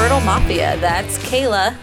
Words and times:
Fertile 0.00 0.20
Mafia. 0.22 0.78
That's 0.78 1.18
Kaela. 1.18 1.76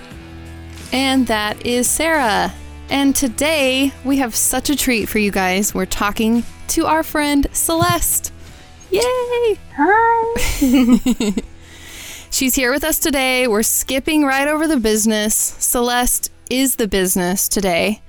And 0.91 1.27
that 1.27 1.67
is 1.67 1.87
Sarah. 1.87 2.51
And 2.89 3.15
today 3.15 3.93
we 4.03 4.17
have 4.17 4.35
such 4.35 4.71
a 4.71 4.75
treat 4.75 5.07
for 5.07 5.19
you 5.19 5.29
guys. 5.29 5.75
We're 5.75 5.85
talking 5.85 6.43
to 6.69 6.87
our 6.87 7.03
friend 7.03 7.45
Celeste. 7.51 8.33
Yay! 8.89 9.59
Hi. 9.75 11.43
She's 12.31 12.55
here 12.55 12.71
with 12.71 12.83
us 12.83 12.97
today. 12.97 13.47
We're 13.47 13.61
skipping 13.61 14.23
right 14.23 14.47
over 14.47 14.67
the 14.67 14.77
business. 14.77 15.35
Celeste 15.35 16.31
is 16.49 16.77
the 16.77 16.87
business 16.87 17.47
today. 17.47 18.01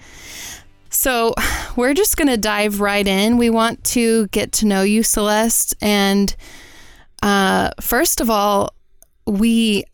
So, 0.89 1.34
we're 1.77 1.93
just 1.93 2.17
going 2.17 2.29
to 2.29 2.39
dive 2.39 2.81
right 2.81 3.06
in. 3.06 3.37
We 3.37 3.51
want 3.51 3.84
to 3.84 4.27
get 4.29 4.53
to 4.53 4.67
know 4.67 4.81
you, 4.81 5.03
Celeste. 5.03 5.75
And 5.83 6.34
uh, 7.23 7.73
first 7.79 8.23
of 8.23 8.31
all, 8.31 8.73
we, 9.27 9.84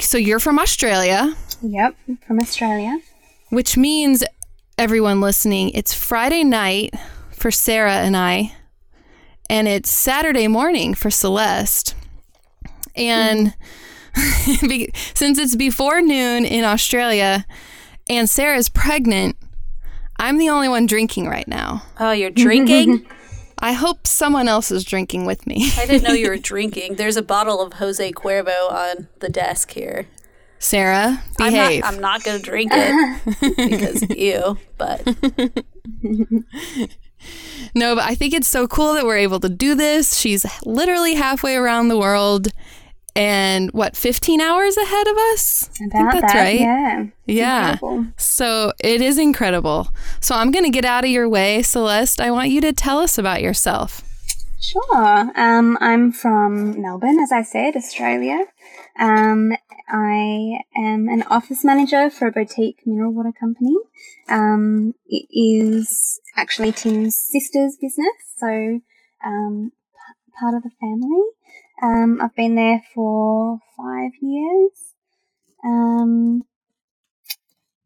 so 0.00 0.18
you're 0.18 0.38
from 0.38 0.58
Australia. 0.58 1.34
Yep, 1.60 1.96
from 2.26 2.40
Australia. 2.40 2.98
Which 3.50 3.76
means, 3.76 4.24
everyone 4.78 5.20
listening, 5.20 5.70
it's 5.70 5.92
Friday 5.92 6.44
night 6.44 6.94
for 7.32 7.50
Sarah 7.50 7.96
and 7.96 8.16
I, 8.16 8.54
and 9.50 9.68
it's 9.68 9.90
Saturday 9.90 10.48
morning 10.48 10.94
for 10.94 11.10
Celeste. 11.10 11.94
And 12.96 13.54
since 15.14 15.38
it's 15.38 15.56
before 15.56 16.00
noon 16.00 16.44
in 16.44 16.64
Australia 16.64 17.46
and 18.08 18.28
Sarah's 18.28 18.68
pregnant, 18.68 19.36
I'm 20.18 20.38
the 20.38 20.48
only 20.48 20.68
one 20.68 20.86
drinking 20.86 21.26
right 21.26 21.48
now. 21.48 21.82
Oh, 21.98 22.12
you're 22.12 22.30
drinking? 22.30 23.06
I 23.62 23.72
hope 23.72 24.08
someone 24.08 24.48
else 24.48 24.72
is 24.72 24.84
drinking 24.84 25.24
with 25.24 25.46
me. 25.46 25.70
I 25.78 25.86
didn't 25.86 26.02
know 26.02 26.12
you 26.12 26.28
were 26.28 26.36
drinking. 26.52 26.96
There's 26.96 27.16
a 27.16 27.22
bottle 27.22 27.60
of 27.60 27.74
Jose 27.74 28.12
Cuervo 28.12 28.70
on 28.70 29.08
the 29.20 29.28
desk 29.28 29.70
here. 29.70 30.08
Sarah, 30.58 31.22
I'm 31.40 31.52
behave. 31.52 31.82
not, 31.82 31.92
I'm 31.92 32.00
not 32.00 32.24
going 32.24 32.38
to 32.38 32.44
drink 32.44 32.70
it 32.72 33.56
because 33.56 34.02
you, 34.16 34.58
but 34.78 35.04
no, 37.74 37.96
but 37.96 38.04
I 38.04 38.14
think 38.14 38.32
it's 38.32 38.48
so 38.48 38.68
cool 38.68 38.94
that 38.94 39.04
we're 39.04 39.16
able 39.16 39.40
to 39.40 39.48
do 39.48 39.74
this. 39.74 40.16
She's 40.16 40.46
literally 40.64 41.14
halfway 41.14 41.56
around 41.56 41.88
the 41.88 41.98
world 41.98 42.48
and 43.14 43.70
what, 43.72 43.96
15 43.96 44.40
hours 44.40 44.76
ahead 44.76 45.06
of 45.06 45.16
us? 45.16 45.68
I 45.74 45.76
think 45.76 45.92
that's 45.92 46.20
that, 46.20 46.34
right. 46.34 46.60
yeah. 46.60 47.04
Yeah. 47.26 47.72
Incredible. 47.72 48.06
So 48.16 48.72
it 48.82 49.00
is 49.00 49.18
incredible. 49.18 49.88
So 50.20 50.34
I'm 50.34 50.50
going 50.50 50.64
to 50.64 50.70
get 50.70 50.84
out 50.84 51.04
of 51.04 51.10
your 51.10 51.28
way, 51.28 51.62
Celeste. 51.62 52.20
I 52.20 52.30
want 52.30 52.50
you 52.50 52.60
to 52.62 52.72
tell 52.72 52.98
us 52.98 53.18
about 53.18 53.42
yourself. 53.42 54.02
Sure. 54.60 55.30
Um, 55.36 55.76
I'm 55.80 56.12
from 56.12 56.80
Melbourne, 56.80 57.18
as 57.18 57.32
I 57.32 57.42
said, 57.42 57.76
Australia. 57.76 58.46
Um, 58.98 59.52
I 59.88 60.60
am 60.76 61.08
an 61.08 61.24
office 61.28 61.64
manager 61.64 62.08
for 62.08 62.28
a 62.28 62.32
boutique 62.32 62.78
mineral 62.86 63.12
water 63.12 63.32
company. 63.38 63.76
Um, 64.28 64.94
it 65.06 65.26
is 65.30 66.20
actually 66.36 66.72
Tim's 66.72 67.16
sister's 67.16 67.76
business, 67.80 68.14
so 68.36 68.80
um, 69.26 69.72
p- 69.72 70.32
part 70.38 70.54
of 70.54 70.62
the 70.62 70.70
family. 70.80 71.22
Um, 71.82 72.20
I've 72.22 72.34
been 72.36 72.54
there 72.54 72.82
for 72.94 73.58
five 73.76 74.12
years. 74.20 74.70
Um, 75.64 76.44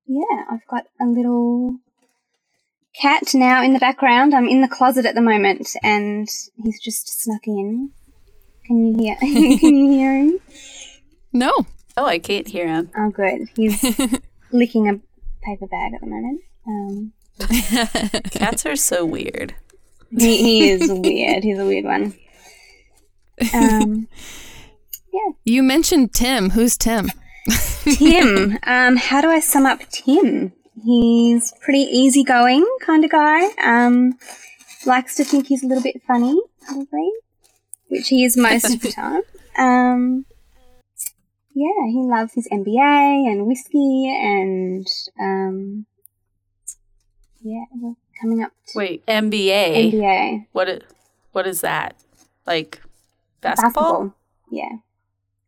yeah, 0.06 0.44
I've 0.50 0.66
got 0.68 0.84
a 1.00 1.06
little 1.06 1.78
cat 2.94 3.34
now 3.34 3.62
in 3.62 3.72
the 3.72 3.78
background. 3.78 4.34
I'm 4.34 4.48
in 4.48 4.60
the 4.60 4.68
closet 4.68 5.06
at 5.06 5.14
the 5.14 5.22
moment, 5.22 5.74
and 5.82 6.28
he's 6.62 6.80
just 6.80 7.22
snuck 7.22 7.46
in. 7.46 7.90
Can 8.66 8.86
you 8.86 8.96
hear? 8.98 9.16
Can 9.58 9.76
you 9.76 9.90
hear 9.90 10.18
him? 10.18 10.38
No. 11.32 11.52
oh, 11.96 12.04
I 12.04 12.18
can't 12.18 12.48
hear 12.48 12.66
him. 12.66 12.90
Oh, 12.96 13.10
good. 13.10 13.48
He's 13.56 13.82
licking 14.52 14.88
a 14.88 15.00
paper 15.44 15.66
bag 15.66 15.94
at 15.94 16.00
the 16.00 16.06
moment. 16.06 16.40
Um, 16.66 17.12
Cats 18.30 18.66
are 18.66 18.76
so 18.76 19.04
weird. 19.04 19.54
he, 20.10 20.36
he 20.36 20.70
is 20.70 20.90
weird. 20.90 21.44
He's 21.44 21.58
a 21.58 21.64
weird 21.64 21.84
one. 21.84 22.14
Um, 23.54 24.08
You 25.44 25.62
mentioned 25.62 26.12
Tim. 26.12 26.50
Who's 26.50 26.76
Tim? 26.76 27.10
Tim. 27.84 28.58
Um, 28.66 28.96
how 28.96 29.20
do 29.20 29.28
I 29.28 29.40
sum 29.40 29.64
up 29.64 29.80
Tim? 29.90 30.52
He's 30.84 31.52
pretty 31.60 31.80
easygoing 31.82 32.66
kind 32.84 33.04
of 33.04 33.10
guy. 33.10 33.48
Um, 33.64 34.18
likes 34.84 35.16
to 35.16 35.24
think 35.24 35.46
he's 35.46 35.62
a 35.62 35.66
little 35.66 35.82
bit 35.82 36.02
funny, 36.06 36.38
probably, 36.66 37.10
which 37.88 38.08
he 38.08 38.24
is 38.24 38.36
most 38.36 38.74
of 38.74 38.80
the 38.80 38.92
time. 38.92 39.22
Um, 39.56 40.26
yeah, 41.54 41.86
he 41.88 42.00
loves 42.02 42.34
his 42.34 42.46
MBA 42.52 43.30
and 43.30 43.46
whiskey, 43.46 44.08
and 44.08 44.86
um, 45.18 45.86
yeah, 47.40 47.64
we're 47.72 47.94
coming 48.20 48.42
up 48.42 48.52
to 48.68 48.78
Wait, 48.78 49.06
MBA. 49.06 49.92
MBA 49.92 50.46
What 50.52 50.68
is, 50.68 50.82
what 51.32 51.46
is 51.46 51.62
that? 51.62 51.96
Like 52.46 52.82
basketball? 53.46 54.14
Yeah. 54.50 54.70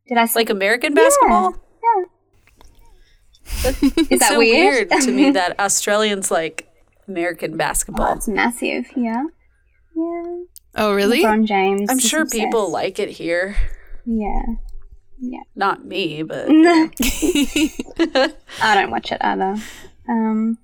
Did 0.08 0.18
I 0.18 0.26
say 0.26 0.40
Like 0.40 0.50
American 0.50 0.94
basketball? 0.94 1.54
Yeah. 1.82 2.04
Is 3.70 3.82
It's 3.82 4.20
that 4.20 4.30
so 4.32 4.38
weird? 4.38 4.90
to 4.90 5.10
me 5.12 5.30
that 5.38 5.58
Australians 5.60 6.30
like 6.30 6.68
American 7.06 7.54
Oh, 7.54 7.56
basketball. 7.56 8.12
it's 8.14 8.28
massive. 8.28 8.86
Yeah. 8.96 9.24
Yeah. 9.96 10.36
Oh, 10.74 10.92
really? 10.94 11.22
LeBron 11.22 11.44
James. 11.46 11.90
I'm 11.90 11.98
sure 11.98 12.22
obsessed. 12.22 12.40
people 12.42 12.70
like 12.70 12.98
it 12.98 13.08
here. 13.10 13.56
Yeah. 14.06 14.42
Yeah. 15.20 15.40
Not 15.56 15.84
me, 15.84 16.22
but 16.22 16.46
I 16.50 18.30
don't 18.74 18.90
watch 18.90 19.10
it 19.12 19.18
either. 19.20 19.56
Um. 20.08 20.58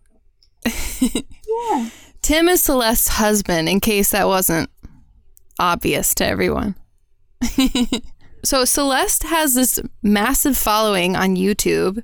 yeah. 1.01 1.89
Tim 2.23 2.49
is 2.49 2.63
Celeste's 2.63 3.09
husband, 3.09 3.69
in 3.69 3.81
case 3.81 4.13
that 4.13 4.27
wasn't 4.27 4.71
obvious 5.59 6.15
to 6.17 6.27
everyone. 6.27 6.75
so, 8.45 8.65
Celeste 8.65 9.25
has 9.25 9.55
this 9.55 9.81
massive 10.03 10.57
following 10.57 11.17
on 11.17 11.37
YouTube. 11.37 12.03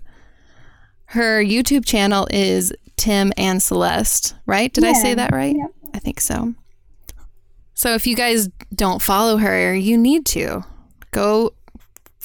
Her 1.07 1.43
YouTube 1.43 1.85
channel 1.85 2.29
is 2.31 2.73
Tim 2.97 3.33
and 3.37 3.63
Celeste, 3.63 4.35
right? 4.47 4.73
Did 4.73 4.85
I 4.85 4.93
say 4.93 5.15
that 5.15 5.33
right? 5.33 5.57
Yep. 5.57 5.71
I 5.95 5.99
think 5.99 6.21
so. 6.21 6.55
So, 7.75 7.95
if 7.95 8.07
you 8.07 8.15
guys 8.15 8.49
don't 8.75 9.03
follow 9.03 9.39
her, 9.39 9.75
you 9.75 9.97
need 9.97 10.27
to 10.27 10.65
go 11.11 11.55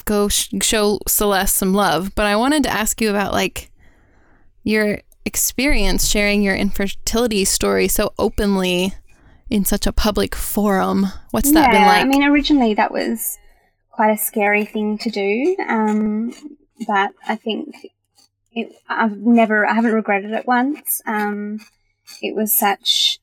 go 0.06 0.28
sh- 0.28 0.50
show 0.62 1.00
Celeste 1.08 1.58
some 1.58 1.74
love. 1.74 2.14
But 2.16 2.28
I 2.28 2.36
wanted 2.36 2.64
to 2.64 2.70
ask 2.70 3.02
you 3.02 3.10
about 3.10 3.34
like 3.34 3.72
your 4.64 5.00
experience 5.26 6.08
sharing 6.08 6.42
your 6.42 6.56
infertility 6.56 7.46
story 7.46 7.88
so 7.88 8.14
openly 8.20 8.94
in 9.50 9.66
such 9.66 9.86
a 9.88 9.94
public 9.94 10.36
forum. 10.36 11.08
What's 11.32 11.52
that 11.52 11.72
been 11.72 11.82
yeah, 11.82 11.88
like? 11.88 12.02
I 12.02 12.08
mean, 12.08 12.24
originally 12.24 12.74
that 12.74 12.92
was 12.92 13.38
quite 13.92 14.12
a 14.12 14.18
scary 14.18 14.66
thing 14.66 14.98
to 15.00 15.10
do, 15.10 15.56
um, 15.68 16.34
but 16.88 17.14
I 17.28 17.36
think 17.36 17.76
it, 18.52 18.76
I've 18.90 19.18
never, 19.18 19.66
I 19.66 19.74
haven't 19.74 19.94
regretted 19.94 20.32
it 20.32 20.48
once. 20.48 21.02
Um, 21.06 21.60
it 22.22 22.36
was 22.36 22.54
such 22.54 23.20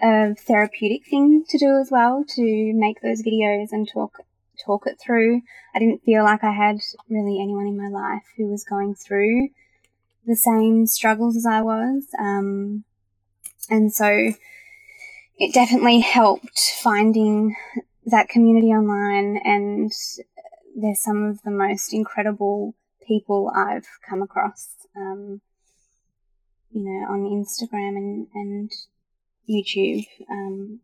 a 0.00 0.34
therapeutic 0.34 1.06
thing 1.06 1.44
to 1.48 1.58
do 1.58 1.78
as 1.78 1.90
well 1.90 2.24
to 2.36 2.72
make 2.74 3.00
those 3.00 3.22
videos 3.22 3.68
and 3.72 3.88
talk 3.88 4.20
talk 4.64 4.86
it 4.86 5.00
through. 5.00 5.42
I 5.74 5.78
didn't 5.78 6.04
feel 6.04 6.24
like 6.24 6.44
I 6.44 6.52
had 6.52 6.78
really 7.08 7.40
anyone 7.40 7.66
in 7.66 7.76
my 7.76 7.88
life 7.88 8.24
who 8.36 8.46
was 8.46 8.64
going 8.64 8.94
through 8.94 9.48
the 10.26 10.36
same 10.36 10.86
struggles 10.86 11.36
as 11.36 11.46
I 11.46 11.62
was, 11.62 12.06
um, 12.18 12.84
and 13.70 13.92
so 13.92 14.32
it 15.42 15.52
definitely 15.52 15.98
helped 15.98 16.72
finding 16.80 17.56
that 18.06 18.28
community 18.28 18.68
online 18.68 19.40
and 19.44 19.90
they're 20.76 20.94
some 20.94 21.24
of 21.24 21.42
the 21.42 21.50
most 21.50 21.92
incredible 21.92 22.76
people 23.04 23.50
I've 23.52 23.88
come 24.08 24.22
across 24.22 24.68
um, 24.96 25.40
you 26.70 26.84
know 26.84 27.12
on 27.12 27.24
Instagram 27.24 27.96
and, 27.96 28.28
and 28.32 28.70
YouTube 29.50 30.06
um, 30.30 30.78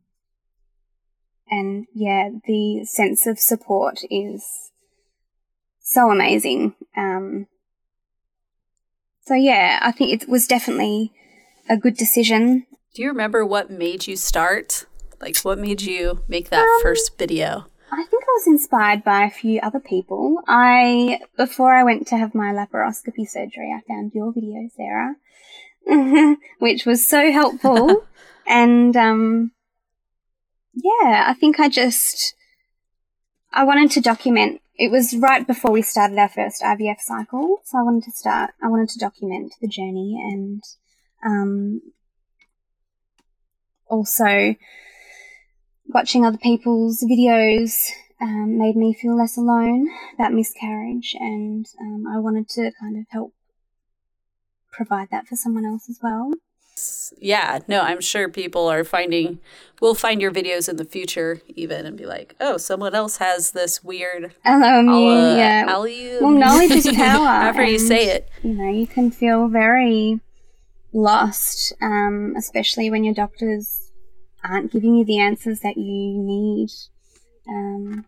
and 1.49 1.87
yeah 1.95 2.29
the 2.45 2.85
sense 2.85 3.29
of 3.29 3.39
support 3.39 4.01
is 4.11 4.73
so 5.79 6.11
amazing 6.11 6.75
um, 6.97 7.47
so 9.21 9.35
yeah 9.35 9.79
I 9.83 9.93
think 9.93 10.21
it 10.21 10.29
was 10.29 10.49
definitely 10.49 11.13
a 11.69 11.77
good 11.77 11.97
decision 11.97 12.67
do 12.95 13.03
you 13.03 13.09
remember 13.09 13.45
what 13.45 13.71
made 13.71 14.07
you 14.07 14.17
start? 14.17 14.87
Like 15.21 15.39
what 15.41 15.59
made 15.59 15.83
you 15.83 16.23
make 16.29 16.51
that 16.51 16.67
Um, 16.67 16.83
first 16.83 17.19
video? 17.19 17.67
I 17.91 18.05
think 18.05 18.23
I 18.23 18.33
was 18.35 18.47
inspired 18.47 19.03
by 19.03 19.25
a 19.25 19.31
few 19.31 19.61
other 19.61 19.81
people. 19.81 20.43
I 20.47 21.21
before 21.37 21.75
I 21.75 21.85
went 21.85 22.07
to 22.09 22.17
have 22.17 22.35
my 22.35 22.53
laparoscopy 22.53 23.27
surgery, 23.27 23.73
I 23.75 23.81
found 23.89 24.13
your 24.15 24.33
video, 24.33 24.69
Sarah, 24.77 25.17
which 26.59 26.85
was 26.85 27.07
so 27.09 27.33
helpful. 27.33 28.07
and 28.47 28.97
um, 28.97 29.53
yeah, 30.75 31.25
I 31.27 31.35
think 31.35 31.59
I 31.59 31.69
just 31.69 32.35
I 33.53 33.65
wanted 33.65 33.91
to 33.93 34.01
document 34.01 34.61
it 34.79 34.93
was 34.93 35.17
right 35.17 35.45
before 35.45 35.73
we 35.73 35.83
started 35.83 36.19
our 36.19 36.29
first 36.29 36.63
IVF 36.63 37.01
cycle, 37.01 37.63
so 37.65 37.79
I 37.79 37.83
wanted 37.83 38.05
to 38.05 38.13
start. 38.13 38.51
I 38.63 38.69
wanted 38.69 38.91
to 38.91 38.99
document 38.99 39.55
the 39.61 39.67
journey 39.67 40.21
and 40.23 40.63
um, 41.25 41.81
also 43.89 44.55
watching 45.87 46.25
other 46.25 46.39
people's 46.39 47.03
videos 47.03 47.91
um, 48.21 48.59
made 48.59 48.77
me 48.77 48.95
feel 48.95 49.17
less 49.17 49.37
alone 49.37 49.89
about 50.15 50.33
miscarriage, 50.33 51.15
and 51.19 51.67
um, 51.81 52.07
I 52.07 52.19
wanted 52.19 52.49
to 52.51 52.71
kind 52.81 52.99
of 52.99 53.05
help 53.11 53.33
provide 54.71 55.09
that 55.11 55.27
for 55.27 55.37
someone 55.37 55.65
else 55.65 55.89
as 55.89 55.99
well. 56.03 56.33
Yeah, 57.21 57.59
no, 57.67 57.81
I'm 57.81 58.01
sure 58.01 58.29
people 58.29 58.69
are 58.69 58.85
finding, 58.85 59.41
will 59.81 59.95
find 59.95 60.21
your 60.21 60.31
videos 60.31 60.69
in 60.69 60.77
the 60.77 60.85
future 60.85 61.41
even 61.49 61.85
and 61.87 61.97
be 61.97 62.07
like, 62.07 62.37
oh, 62.41 62.57
someone 62.57 62.95
else 62.95 63.17
has 63.17 63.51
this 63.51 63.83
weird. 63.83 64.35
Alloimmune, 64.47 65.37
yeah. 65.37 65.67
Alloimmune. 65.67 66.21
Well, 66.21 66.31
knowledge 66.31 66.71
is 66.71 66.87
power. 66.95 67.27
However 67.27 67.65
you 67.65 67.81
say 67.81 68.11
it. 68.11 68.29
You 68.45 68.55
know, 68.55 68.71
you 68.71 68.87
can 68.87 69.11
feel 69.11 69.49
very 69.49 70.21
lost, 70.93 71.73
um, 71.81 72.35
especially 72.37 72.91
when 72.91 73.05
your 73.05 73.15
doctors 73.15 73.93
aren't 74.45 74.73
giving 74.73 74.95
you 74.95 75.05
the 75.05 75.19
answers 75.19 75.61
that 75.61 75.77
you 75.77 76.23
need. 76.23 76.71
Um, 77.49 78.07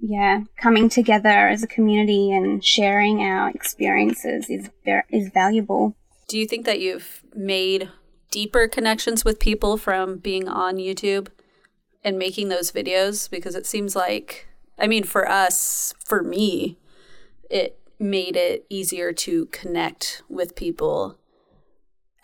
yeah, 0.00 0.42
coming 0.56 0.88
together 0.88 1.48
as 1.48 1.62
a 1.62 1.66
community 1.66 2.32
and 2.32 2.64
sharing 2.64 3.20
our 3.20 3.50
experiences 3.50 4.48
is 4.48 4.70
ver- 4.84 5.04
is 5.10 5.30
valuable. 5.32 5.94
Do 6.28 6.38
you 6.38 6.46
think 6.46 6.64
that 6.64 6.80
you've 6.80 7.22
made 7.34 7.90
deeper 8.30 8.68
connections 8.68 9.24
with 9.24 9.40
people 9.40 9.76
from 9.76 10.18
being 10.18 10.48
on 10.48 10.76
YouTube 10.76 11.28
and 12.02 12.18
making 12.18 12.48
those 12.48 12.72
videos? 12.72 13.28
Because 13.28 13.54
it 13.54 13.66
seems 13.66 13.94
like, 13.94 14.48
I 14.78 14.86
mean, 14.86 15.04
for 15.04 15.28
us, 15.28 15.92
for 16.04 16.22
me, 16.22 16.78
it 17.50 17.78
made 17.98 18.36
it 18.36 18.64
easier 18.70 19.12
to 19.12 19.46
connect 19.46 20.22
with 20.28 20.56
people, 20.56 21.18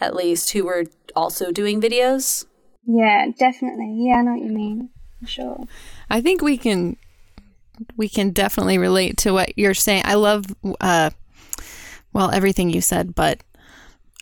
at 0.01 0.15
least 0.15 0.53
who 0.53 0.65
were 0.65 0.85
also 1.15 1.53
doing 1.53 1.81
videos. 1.81 2.45
Yeah, 2.87 3.27
definitely. 3.39 3.95
Yeah, 3.99 4.17
I 4.17 4.23
know 4.23 4.33
what 4.33 4.43
you 4.43 4.53
mean. 4.53 4.91
For 5.21 5.27
sure. 5.27 5.65
I 6.11 6.21
think 6.21 6.43
we 6.43 6.57
can 6.57 6.97
we 7.97 8.09
can 8.09 8.31
definitely 8.31 8.79
relate 8.79 9.19
to 9.19 9.33
what 9.33 9.57
you're 9.59 9.75
saying. 9.75 10.03
I 10.05 10.15
love 10.15 10.47
uh 10.81 11.11
well 12.13 12.31
everything 12.31 12.71
you 12.71 12.81
said, 12.81 13.15
but 13.15 13.43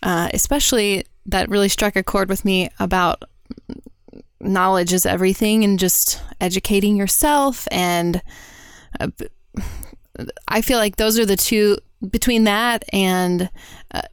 uh 0.03 0.29
especially 0.33 1.05
that 1.25 1.49
really 1.49 1.69
struck 1.69 1.95
a 1.95 2.03
chord 2.03 2.29
with 2.29 2.45
me 2.45 2.69
about 2.79 3.23
knowledge 4.39 4.93
is 4.93 5.05
everything 5.05 5.63
and 5.63 5.79
just 5.79 6.21
educating 6.39 6.95
yourself 6.95 7.67
and 7.71 8.21
uh, 8.99 9.07
I 10.47 10.61
feel 10.61 10.77
like 10.77 10.95
those 10.95 11.17
are 11.19 11.25
the 11.25 11.35
two 11.35 11.77
between 12.09 12.43
that 12.45 12.83
and 12.93 13.49
uh, 13.91 14.03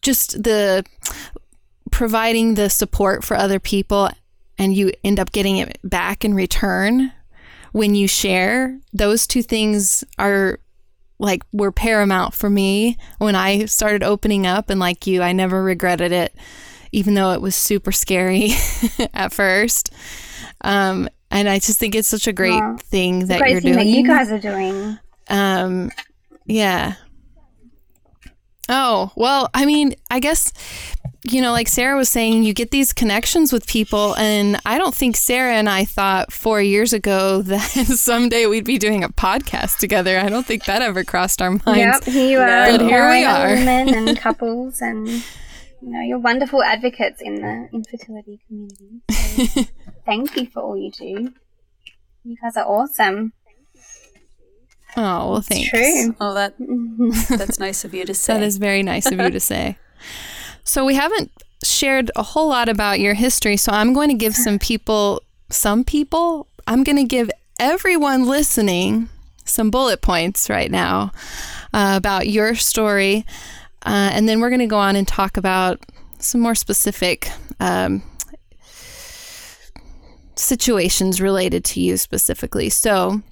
just 0.00 0.42
the 0.42 0.84
providing 1.90 2.54
the 2.54 2.70
support 2.70 3.24
for 3.24 3.36
other 3.36 3.58
people 3.60 4.08
and 4.58 4.74
you 4.74 4.92
end 5.04 5.18
up 5.20 5.32
getting 5.32 5.58
it 5.58 5.78
back 5.84 6.24
in 6.24 6.34
return 6.34 7.12
when 7.72 7.94
you 7.94 8.06
share 8.08 8.78
those 8.92 9.26
two 9.26 9.42
things 9.42 10.04
are 10.18 10.58
like 11.18 11.42
were 11.52 11.72
paramount 11.72 12.34
for 12.34 12.48
me 12.50 12.96
when 13.18 13.34
I 13.34 13.66
started 13.66 14.02
opening 14.02 14.46
up 14.46 14.70
and 14.70 14.80
like 14.80 15.06
you 15.06 15.22
I 15.22 15.32
never 15.32 15.62
regretted 15.62 16.12
it 16.12 16.34
even 16.92 17.14
though 17.14 17.32
it 17.32 17.40
was 17.40 17.54
super 17.54 17.92
scary 17.92 18.50
at 19.14 19.32
first 19.32 19.92
um 20.62 21.08
and 21.30 21.48
I 21.48 21.58
just 21.58 21.78
think 21.78 21.94
it's 21.94 22.08
such 22.08 22.26
a 22.26 22.32
great 22.32 22.52
Yeah. 22.54 22.76
thing 22.76 23.26
that 23.26 23.38
Great 23.40 23.52
you're 23.52 23.60
doing 23.60 23.74
that 23.76 23.86
you 23.86 24.06
guys 24.06 24.30
are 24.30 24.38
doing. 24.38 24.98
um, 25.28 25.90
yeah. 26.44 26.94
Oh, 28.74 29.12
well, 29.16 29.50
I 29.52 29.66
mean, 29.66 29.94
I 30.10 30.18
guess, 30.18 30.50
you 31.24 31.42
know, 31.42 31.52
like 31.52 31.68
Sarah 31.68 31.94
was 31.94 32.08
saying, 32.08 32.42
you 32.42 32.54
get 32.54 32.70
these 32.70 32.94
connections 32.94 33.52
with 33.52 33.66
people. 33.66 34.16
And 34.16 34.58
I 34.64 34.78
don't 34.78 34.94
think 34.94 35.14
Sarah 35.14 35.52
and 35.56 35.68
I 35.68 35.84
thought 35.84 36.32
four 36.32 36.62
years 36.62 36.94
ago 36.94 37.42
that 37.52 37.60
someday 37.60 38.46
we'd 38.46 38.64
be 38.64 38.78
doing 38.78 39.04
a 39.04 39.10
podcast 39.10 39.76
together. 39.78 40.18
I 40.18 40.30
don't 40.30 40.46
think 40.46 40.64
that 40.64 40.80
ever 40.80 41.04
crossed 41.04 41.42
our 41.42 41.50
minds. 41.50 41.66
Yep, 41.76 42.04
here 42.04 42.30
you 42.30 42.38
are, 42.40 42.70
But 42.72 42.80
here 42.80 43.10
we 43.10 43.24
are. 43.24 43.48
women 43.48 43.94
and 43.94 44.18
couples, 44.26 44.80
and 44.80 45.06
you 45.06 45.22
know 45.82 46.00
you're 46.00 46.18
wonderful 46.18 46.62
advocates 46.62 47.20
in 47.20 47.34
the 47.36 47.68
infertility 47.74 48.40
community. 48.48 49.02
So 49.10 49.64
thank 50.06 50.34
you 50.36 50.46
for 50.46 50.62
all 50.62 50.76
you 50.78 50.90
do. 50.92 51.32
You 52.24 52.36
guys 52.40 52.56
are 52.56 52.64
awesome. 52.64 53.32
Oh, 54.96 55.32
well, 55.32 55.40
thanks. 55.40 55.70
True. 55.70 56.14
Oh, 56.20 56.34
that 56.34 56.54
that's 57.38 57.58
nice 57.58 57.84
of 57.84 57.94
you 57.94 58.04
to 58.04 58.14
say. 58.14 58.34
That 58.34 58.42
is 58.42 58.58
very 58.58 58.82
nice 58.82 59.06
of 59.06 59.18
you 59.18 59.30
to 59.30 59.40
say. 59.40 59.78
So 60.64 60.84
we 60.84 60.94
haven't 60.94 61.30
shared 61.64 62.10
a 62.16 62.22
whole 62.22 62.48
lot 62.48 62.68
about 62.68 63.00
your 63.00 63.14
history, 63.14 63.56
so 63.56 63.72
I'm 63.72 63.92
going 63.92 64.08
to 64.08 64.14
give 64.14 64.34
some 64.34 64.58
people, 64.58 65.22
some 65.50 65.84
people, 65.84 66.46
I'm 66.66 66.84
going 66.84 66.96
to 66.96 67.04
give 67.04 67.30
everyone 67.58 68.26
listening 68.26 69.08
some 69.44 69.70
bullet 69.70 70.02
points 70.02 70.48
right 70.50 70.70
now 70.70 71.12
uh, 71.72 71.94
about 71.96 72.28
your 72.28 72.54
story, 72.54 73.24
uh, 73.84 74.10
and 74.12 74.28
then 74.28 74.40
we're 74.40 74.50
going 74.50 74.60
to 74.60 74.66
go 74.66 74.78
on 74.78 74.94
and 74.96 75.06
talk 75.08 75.36
about 75.36 75.80
some 76.18 76.40
more 76.40 76.54
specific 76.54 77.28
um, 77.58 78.02
situations 80.36 81.20
related 81.20 81.64
to 81.64 81.80
you 81.80 81.96
specifically. 81.96 82.68
So 82.70 83.22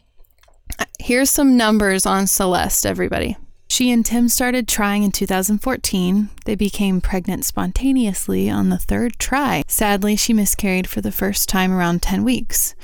here's 0.99 1.31
some 1.31 1.57
numbers 1.57 2.07
on 2.07 2.27
Celeste, 2.27 2.87
everybody. 2.87 3.37
She 3.69 3.93
and 3.93 4.05
Tim 4.05 4.29
started 4.29 4.67
trying 4.67 5.05
in 5.05 5.13
2014. 5.13 6.29
They 6.45 6.55
became 6.57 7.01
pregnant 7.01 7.45
spontaneously 7.45 8.51
on 8.51 8.69
the 8.69 8.79
third 8.79 9.19
try. 9.19 9.63
Sadly, 9.69 10.17
she 10.17 10.33
miscarried 10.33 10.89
for 10.89 11.01
the 11.01 11.13
first 11.13 11.49
time 11.49 11.73
around 11.73 12.03
10 12.03 12.25
weeks. 12.25 12.75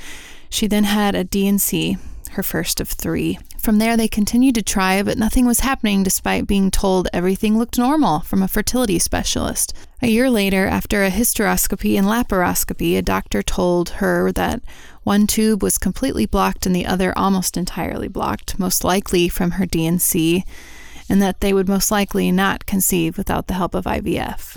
She 0.49 0.69
then 0.69 0.85
had 0.85 1.17
a 1.17 1.25
D&C, 1.25 1.97
her 2.31 2.43
first 2.45 2.81
of 2.81 2.89
three. 2.89 3.39
From 3.59 3.79
there, 3.81 3.97
they 3.97 4.07
continued 4.07 4.55
to 4.55 4.63
try, 4.63 5.03
but 5.03 5.19
nothing 5.19 5.45
was 5.45 5.61
happening 5.61 6.05
despite 6.05 6.47
being 6.47 6.71
told 6.71 7.09
everything 7.13 7.59
looked 7.59 7.79
normal 7.79 8.21
from 8.21 8.41
a 8.41 8.49
fertility 8.49 9.00
specialist. 9.00 9.75
A 10.00 10.07
year 10.07 10.31
later, 10.31 10.69
after 10.69 11.03
a 11.03 11.11
hysteroscopy 11.11 11.99
and 11.99 12.07
laparoscopy, 12.07 12.97
a 12.97 13.03
doctor 13.03 13.43
told 13.43 13.88
her 13.88 14.31
that 14.33 14.62
one 15.07 15.29
tube 15.29 15.63
was 15.63 15.79
completely 15.79 16.27
blocked 16.27 16.67
and 16.67 16.75
the 16.75 16.85
other 16.85 17.17
almost 17.17 17.57
entirely 17.57 18.09
blocked, 18.09 18.59
most 18.59 18.83
likely 18.83 19.29
from 19.29 19.53
her 19.53 19.65
D&C, 19.65 20.45
and 21.09 21.23
that 21.23 21.41
they 21.41 21.53
would 21.53 21.69
most 21.69 21.93
likely 21.93 22.33
not 22.33 22.67
conceive 22.67 23.17
without 23.17 23.47
the 23.47 23.55
help 23.55 23.77
of 23.77 23.85
IVF. 23.85 24.57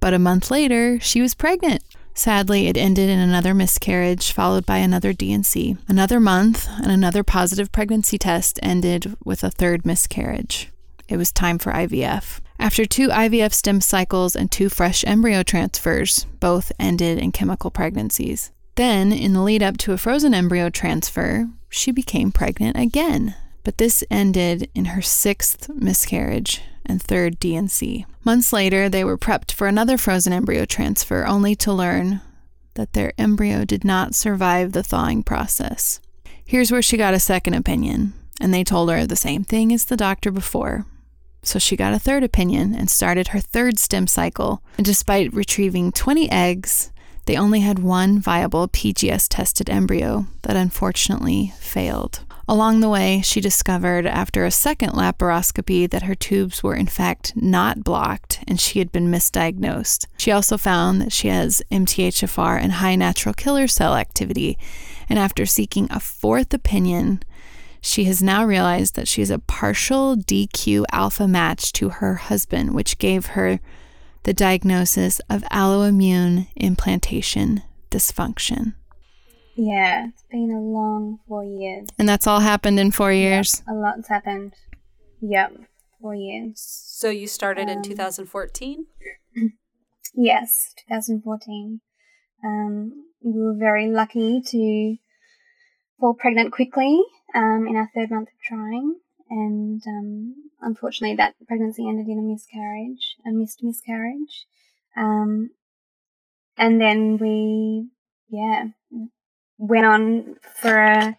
But 0.00 0.12
a 0.12 0.18
month 0.18 0.50
later, 0.50 0.98
she 0.98 1.22
was 1.22 1.36
pregnant. 1.36 1.84
Sadly, 2.14 2.66
it 2.66 2.76
ended 2.76 3.08
in 3.08 3.20
another 3.20 3.54
miscarriage, 3.54 4.32
followed 4.32 4.66
by 4.66 4.78
another 4.78 5.12
D&C. 5.12 5.76
Another 5.86 6.18
month 6.18 6.68
and 6.82 6.90
another 6.90 7.22
positive 7.22 7.70
pregnancy 7.70 8.18
test 8.18 8.58
ended 8.64 9.14
with 9.24 9.44
a 9.44 9.52
third 9.52 9.86
miscarriage. 9.86 10.68
It 11.08 11.16
was 11.16 11.30
time 11.30 11.60
for 11.60 11.72
IVF. 11.72 12.40
After 12.58 12.84
two 12.84 13.06
IVF 13.06 13.52
stim 13.52 13.80
cycles 13.80 14.34
and 14.34 14.50
two 14.50 14.68
fresh 14.68 15.04
embryo 15.06 15.44
transfers, 15.44 16.26
both 16.40 16.72
ended 16.80 17.20
in 17.20 17.30
chemical 17.30 17.70
pregnancies. 17.70 18.50
Then, 18.76 19.12
in 19.12 19.32
the 19.32 19.42
lead 19.42 19.62
up 19.62 19.76
to 19.78 19.92
a 19.92 19.98
frozen 19.98 20.34
embryo 20.34 20.70
transfer, 20.70 21.48
she 21.68 21.90
became 21.90 22.32
pregnant 22.32 22.76
again, 22.76 23.34
but 23.64 23.78
this 23.78 24.02
ended 24.10 24.70
in 24.74 24.86
her 24.86 25.02
sixth 25.02 25.68
miscarriage 25.68 26.62
and 26.86 27.02
third 27.02 27.38
D&C. 27.38 28.06
Months 28.24 28.52
later, 28.52 28.88
they 28.88 29.04
were 29.04 29.18
prepped 29.18 29.52
for 29.52 29.66
another 29.66 29.96
frozen 29.96 30.32
embryo 30.32 30.64
transfer, 30.64 31.26
only 31.26 31.54
to 31.56 31.72
learn 31.72 32.20
that 32.74 32.92
their 32.92 33.12
embryo 33.18 33.64
did 33.64 33.84
not 33.84 34.14
survive 34.14 34.72
the 34.72 34.82
thawing 34.82 35.22
process. 35.22 36.00
Here's 36.44 36.72
where 36.72 36.82
she 36.82 36.96
got 36.96 37.14
a 37.14 37.20
second 37.20 37.54
opinion, 37.54 38.12
and 38.40 38.52
they 38.52 38.64
told 38.64 38.90
her 38.90 39.06
the 39.06 39.16
same 39.16 39.44
thing 39.44 39.72
as 39.72 39.84
the 39.84 39.96
doctor 39.96 40.30
before. 40.30 40.86
So 41.42 41.58
she 41.58 41.76
got 41.76 41.94
a 41.94 41.98
third 41.98 42.22
opinion 42.22 42.74
and 42.74 42.90
started 42.90 43.28
her 43.28 43.40
third 43.40 43.78
stim 43.78 44.06
cycle. 44.06 44.62
And 44.76 44.84
despite 44.84 45.32
retrieving 45.32 45.92
20 45.92 46.30
eggs, 46.30 46.92
they 47.30 47.36
only 47.36 47.60
had 47.60 47.78
one 47.78 48.18
viable 48.18 48.66
PGS 48.66 49.28
tested 49.30 49.70
embryo 49.70 50.26
that 50.42 50.56
unfortunately 50.56 51.52
failed. 51.60 52.24
Along 52.48 52.80
the 52.80 52.88
way, 52.88 53.20
she 53.20 53.40
discovered 53.40 54.04
after 54.04 54.44
a 54.44 54.50
second 54.50 54.94
laparoscopy 54.94 55.88
that 55.90 56.02
her 56.02 56.16
tubes 56.16 56.64
were 56.64 56.74
in 56.74 56.88
fact 56.88 57.32
not 57.36 57.84
blocked 57.84 58.40
and 58.48 58.60
she 58.60 58.80
had 58.80 58.90
been 58.90 59.12
misdiagnosed. 59.12 60.06
She 60.18 60.32
also 60.32 60.58
found 60.58 61.00
that 61.00 61.12
she 61.12 61.28
has 61.28 61.62
MTHFR 61.70 62.60
and 62.60 62.72
high 62.72 62.96
natural 62.96 63.32
killer 63.32 63.68
cell 63.68 63.94
activity, 63.94 64.58
and 65.08 65.16
after 65.16 65.46
seeking 65.46 65.86
a 65.88 66.00
fourth 66.00 66.52
opinion, 66.52 67.22
she 67.80 68.06
has 68.06 68.20
now 68.20 68.44
realized 68.44 68.96
that 68.96 69.06
she 69.06 69.22
is 69.22 69.30
a 69.30 69.38
partial 69.38 70.16
DQ 70.16 70.84
alpha 70.90 71.28
match 71.28 71.72
to 71.74 71.90
her 71.90 72.16
husband, 72.16 72.74
which 72.74 72.98
gave 72.98 73.26
her 73.26 73.60
the 74.24 74.32
diagnosis 74.34 75.20
of 75.30 75.42
alloimmune 75.44 76.48
implantation 76.56 77.62
dysfunction. 77.90 78.74
Yeah, 79.56 80.08
it's 80.08 80.24
been 80.30 80.50
a 80.50 80.60
long 80.60 81.18
four 81.28 81.44
years. 81.44 81.88
And 81.98 82.08
that's 82.08 82.26
all 82.26 82.40
happened 82.40 82.78
in 82.80 82.90
four 82.92 83.12
years. 83.12 83.62
A 83.68 83.74
lot's 83.74 84.08
happened. 84.08 84.54
Yep, 85.20 85.52
four 86.00 86.14
years. 86.14 86.54
So 86.56 87.10
you 87.10 87.26
started 87.26 87.68
in 87.68 87.78
Um, 87.78 87.82
2014? 87.84 88.86
Yes, 90.14 90.74
2014. 90.88 91.80
Um, 92.44 93.04
we 93.22 93.40
were 93.40 93.54
very 93.56 93.88
lucky 93.88 94.40
to 94.44 94.96
fall 96.00 96.14
pregnant 96.14 96.52
quickly 96.52 97.00
um, 97.32 97.66
in 97.68 97.76
our 97.76 97.88
third 97.94 98.10
month 98.10 98.28
of 98.28 98.34
trying, 98.44 98.96
and 99.30 99.80
um, 99.86 100.34
unfortunately, 100.60 101.16
that 101.16 101.34
pregnancy 101.46 101.88
ended 101.88 102.08
in 102.08 102.18
a 102.18 102.22
miscarriage, 102.22 103.16
a 103.26 103.30
missed 103.30 103.62
miscarriage. 103.62 104.46
Um, 104.96 105.50
and 106.56 106.80
then 106.80 107.18
we, 107.18 107.88
yeah, 108.28 108.66
went 109.58 109.86
on 109.86 110.36
for 110.60 110.76
a 110.76 111.16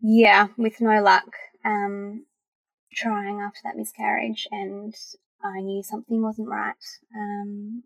year 0.00 0.50
with 0.56 0.80
no 0.80 1.02
luck, 1.02 1.28
um, 1.64 2.26
trying 2.94 3.40
after 3.40 3.60
that 3.64 3.76
miscarriage, 3.76 4.46
and 4.50 4.94
I 5.42 5.60
knew 5.60 5.82
something 5.82 6.22
wasn't 6.22 6.48
right. 6.48 6.74
Um, 7.14 7.82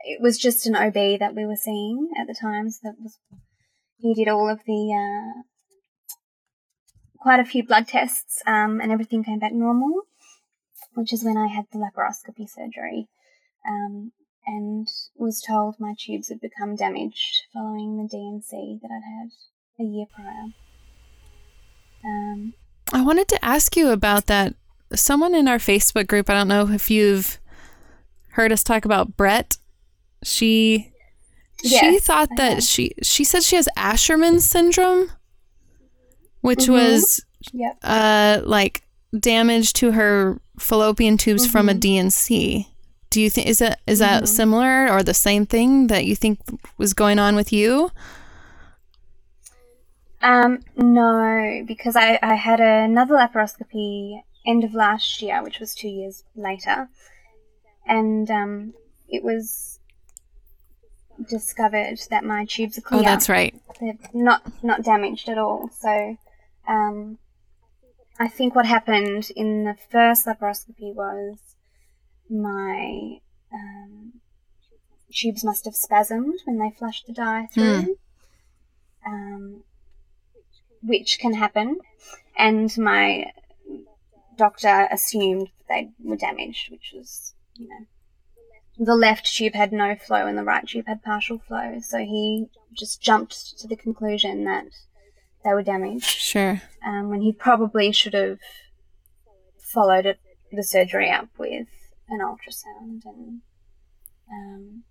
it 0.00 0.20
was 0.20 0.38
just 0.38 0.66
an 0.66 0.76
OB 0.76 1.18
that 1.20 1.34
we 1.34 1.46
were 1.46 1.56
seeing 1.56 2.10
at 2.18 2.26
the 2.26 2.36
time, 2.38 2.70
so 2.70 2.80
that 2.84 2.96
was 3.00 3.18
he 3.98 4.14
did 4.14 4.28
all 4.28 4.50
of 4.50 4.60
the 4.66 4.92
uh, 4.92 5.42
quite 7.24 7.40
a 7.40 7.44
few 7.44 7.64
blood 7.64 7.88
tests, 7.88 8.42
um, 8.46 8.82
and 8.82 8.92
everything 8.92 9.24
came 9.24 9.38
back 9.38 9.54
normal, 9.54 10.02
which 10.92 11.10
is 11.10 11.24
when 11.24 11.38
I 11.38 11.46
had 11.46 11.64
the 11.72 11.78
laparoscopy 11.78 12.46
surgery, 12.46 13.08
um, 13.66 14.12
and 14.46 14.86
was 15.16 15.40
told 15.40 15.76
my 15.80 15.94
tubes 15.98 16.28
had 16.28 16.38
become 16.38 16.76
damaged 16.76 17.46
following 17.54 17.96
the 17.96 18.06
D&C 18.06 18.78
that 18.82 18.90
I'd 18.90 19.22
had 19.22 19.30
a 19.80 19.88
year 19.88 20.04
prior. 20.14 20.52
Um, 22.04 22.52
I 22.92 23.00
wanted 23.00 23.28
to 23.28 23.42
ask 23.42 23.74
you 23.74 23.88
about 23.88 24.26
that. 24.26 24.54
Someone 24.94 25.34
in 25.34 25.48
our 25.48 25.56
Facebook 25.56 26.06
group, 26.06 26.28
I 26.28 26.34
don't 26.34 26.46
know 26.46 26.68
if 26.68 26.90
you've 26.90 27.38
heard 28.32 28.52
us 28.52 28.62
talk 28.62 28.84
about 28.84 29.16
Brett. 29.16 29.56
She 30.22 30.92
she 31.64 31.98
thought 32.00 32.28
that 32.36 32.62
she 32.62 32.92
she 33.02 33.24
said 33.24 33.42
she 33.42 33.56
has 33.56 33.68
Asherman 33.78 34.40
syndrome, 34.42 35.10
which 36.44 36.66
Mhm. 36.66 36.72
was 36.74 37.24
yep. 37.52 37.76
uh 37.82 38.40
like 38.44 38.82
damage 39.18 39.72
to 39.72 39.92
her 39.92 40.40
fallopian 40.58 41.16
tubes 41.16 41.46
from 41.46 41.68
a 41.68 41.74
Mhm. 41.74 41.80
D&C. 41.80 42.68
Do 43.10 43.20
you 43.20 43.30
think 43.30 43.46
is 43.48 43.58
that 43.60 43.80
is 43.86 43.98
that 44.00 44.24
Mhm. 44.24 44.28
similar 44.28 44.88
or 44.92 45.02
the 45.02 45.14
same 45.14 45.46
thing 45.46 45.86
that 45.86 46.04
you 46.04 46.14
think 46.16 46.38
was 46.76 46.92
going 46.94 47.18
on 47.18 47.34
with 47.36 47.52
you? 47.52 47.90
Um, 50.22 50.60
no, 50.76 51.62
because 51.66 51.96
I, 51.96 52.18
I 52.22 52.34
had 52.34 52.60
another 52.60 53.14
laparoscopy 53.14 54.22
end 54.46 54.64
of 54.64 54.72
last 54.74 55.20
year, 55.20 55.42
which 55.42 55.60
was 55.60 55.74
two 55.74 55.88
years 55.88 56.24
later, 56.34 56.88
and 57.86 58.30
um, 58.30 58.74
it 59.08 59.22
was 59.22 59.80
discovered 61.28 61.98
that 62.10 62.24
my 62.24 62.44
tubes 62.46 62.78
are 62.78 62.80
clear. 62.80 63.00
Oh, 63.00 63.04
that's 63.04 63.28
right. 63.28 63.54
They're 63.80 63.98
not 64.14 64.42
not 64.62 64.82
damaged 64.82 65.28
at 65.28 65.36
all. 65.38 65.68
So, 65.78 66.16
um, 66.68 67.18
I 68.18 68.28
think 68.28 68.54
what 68.54 68.66
happened 68.66 69.30
in 69.34 69.64
the 69.64 69.76
first 69.90 70.26
laparoscopy 70.26 70.94
was 70.94 71.38
my 72.30 73.18
um, 73.52 74.12
tubes 75.12 75.44
must 75.44 75.64
have 75.64 75.74
spasmed 75.74 76.38
when 76.44 76.58
they 76.58 76.70
flushed 76.76 77.06
the 77.06 77.12
dye 77.12 77.48
through, 77.52 77.96
um, 79.06 79.64
which 80.82 81.18
can 81.18 81.34
happen. 81.34 81.78
And 82.36 82.76
my 82.78 83.32
doctor 84.36 84.88
assumed 84.90 85.48
they 85.68 85.90
were 86.02 86.16
damaged, 86.16 86.70
which 86.70 86.92
was, 86.94 87.34
you 87.54 87.68
know, 87.68 87.86
the 88.76 88.96
left 88.96 89.26
tube 89.32 89.54
had 89.54 89.72
no 89.72 89.94
flow 89.94 90.26
and 90.26 90.36
the 90.36 90.44
right 90.44 90.66
tube 90.66 90.86
had 90.86 91.02
partial 91.02 91.38
flow. 91.38 91.78
So 91.80 91.98
he 91.98 92.46
just 92.72 93.00
jumped 93.00 93.58
to 93.58 93.68
the 93.68 93.76
conclusion 93.76 94.44
that 94.44 94.66
they 95.44 95.52
were 95.52 95.62
damaged 95.62 96.04
Sure. 96.06 96.62
um, 96.86 97.08
when 97.10 97.20
he 97.20 97.32
probably 97.32 97.92
should 97.92 98.14
have 98.14 98.38
followed 99.58 100.06
it, 100.06 100.18
the 100.52 100.62
surgery 100.62 101.10
up 101.10 101.28
with 101.38 101.66
an 102.08 102.20
ultrasound 102.20 103.02
and 103.04 103.40
um, 104.32 104.84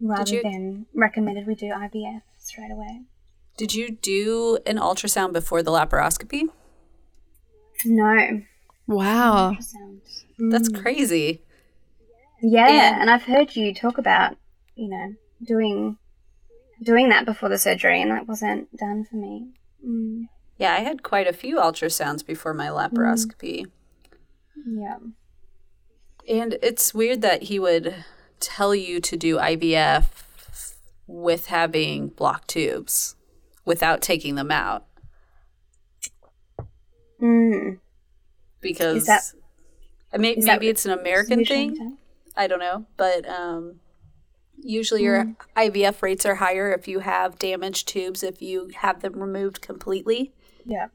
rather 0.00 0.34
you- 0.34 0.42
than 0.42 0.86
recommended 0.94 1.46
we 1.46 1.54
do 1.54 1.66
IVF 1.72 2.22
straight 2.38 2.70
away. 2.70 3.02
Did 3.56 3.74
you 3.74 3.90
do 3.90 4.58
an 4.66 4.76
ultrasound 4.78 5.32
before 5.32 5.62
the 5.62 5.70
laparoscopy? 5.70 6.44
No 7.84 8.42
Wow. 8.86 9.56
That's 10.38 10.68
Mm. 10.70 10.82
crazy. 10.82 11.42
Yeah, 12.42 12.66
And- 12.92 13.02
and 13.02 13.10
I've 13.10 13.24
heard 13.24 13.54
you 13.54 13.72
talk 13.74 13.98
about 13.98 14.36
you 14.74 14.88
know 14.88 15.14
doing 15.42 15.96
doing 16.82 17.10
that 17.10 17.26
before 17.26 17.48
the 17.50 17.58
surgery, 17.58 18.00
and 18.00 18.10
that 18.10 18.26
wasn't 18.26 18.74
done 18.76 19.04
for 19.04 19.16
me. 19.16 19.52
Mm. 19.86 20.28
Yeah, 20.58 20.74
I 20.74 20.80
had 20.80 21.02
quite 21.02 21.26
a 21.26 21.32
few 21.32 21.56
ultrasounds 21.56 22.24
before 22.24 22.52
my 22.54 22.66
laparoscopy. 22.68 23.66
Yeah. 24.66 24.98
And 26.28 26.58
it's 26.62 26.92
weird 26.92 27.22
that 27.22 27.44
he 27.44 27.58
would 27.58 28.04
tell 28.40 28.74
you 28.74 29.00
to 29.00 29.16
do 29.16 29.36
IVF 29.38 30.74
with 31.06 31.46
having 31.46 32.08
blocked 32.08 32.48
tubes 32.48 33.16
without 33.64 34.00
taking 34.02 34.34
them 34.34 34.50
out 34.50 34.84
Mm. 37.20 37.78
because 38.60 39.06
that- 39.06 39.32
I 40.12 40.16
may, 40.16 40.34
maybe 40.36 40.68
it's 40.68 40.86
an 40.86 40.92
American 40.98 41.44
thing. 41.44 41.98
I 42.36 42.46
don't 42.46 42.58
know, 42.60 42.86
but 42.96 43.28
um, 43.28 43.80
usually 44.62 45.02
your 45.02 45.24
mm-hmm. 45.24 45.58
IVF 45.58 46.02
rates 46.02 46.26
are 46.26 46.36
higher 46.36 46.72
if 46.72 46.88
you 46.88 47.00
have 47.00 47.38
damaged 47.38 47.88
tubes 47.88 48.22
if 48.22 48.40
you 48.42 48.70
have 48.76 49.00
them 49.00 49.20
removed 49.20 49.60
completely 49.60 50.32
Yeah. 50.64 50.86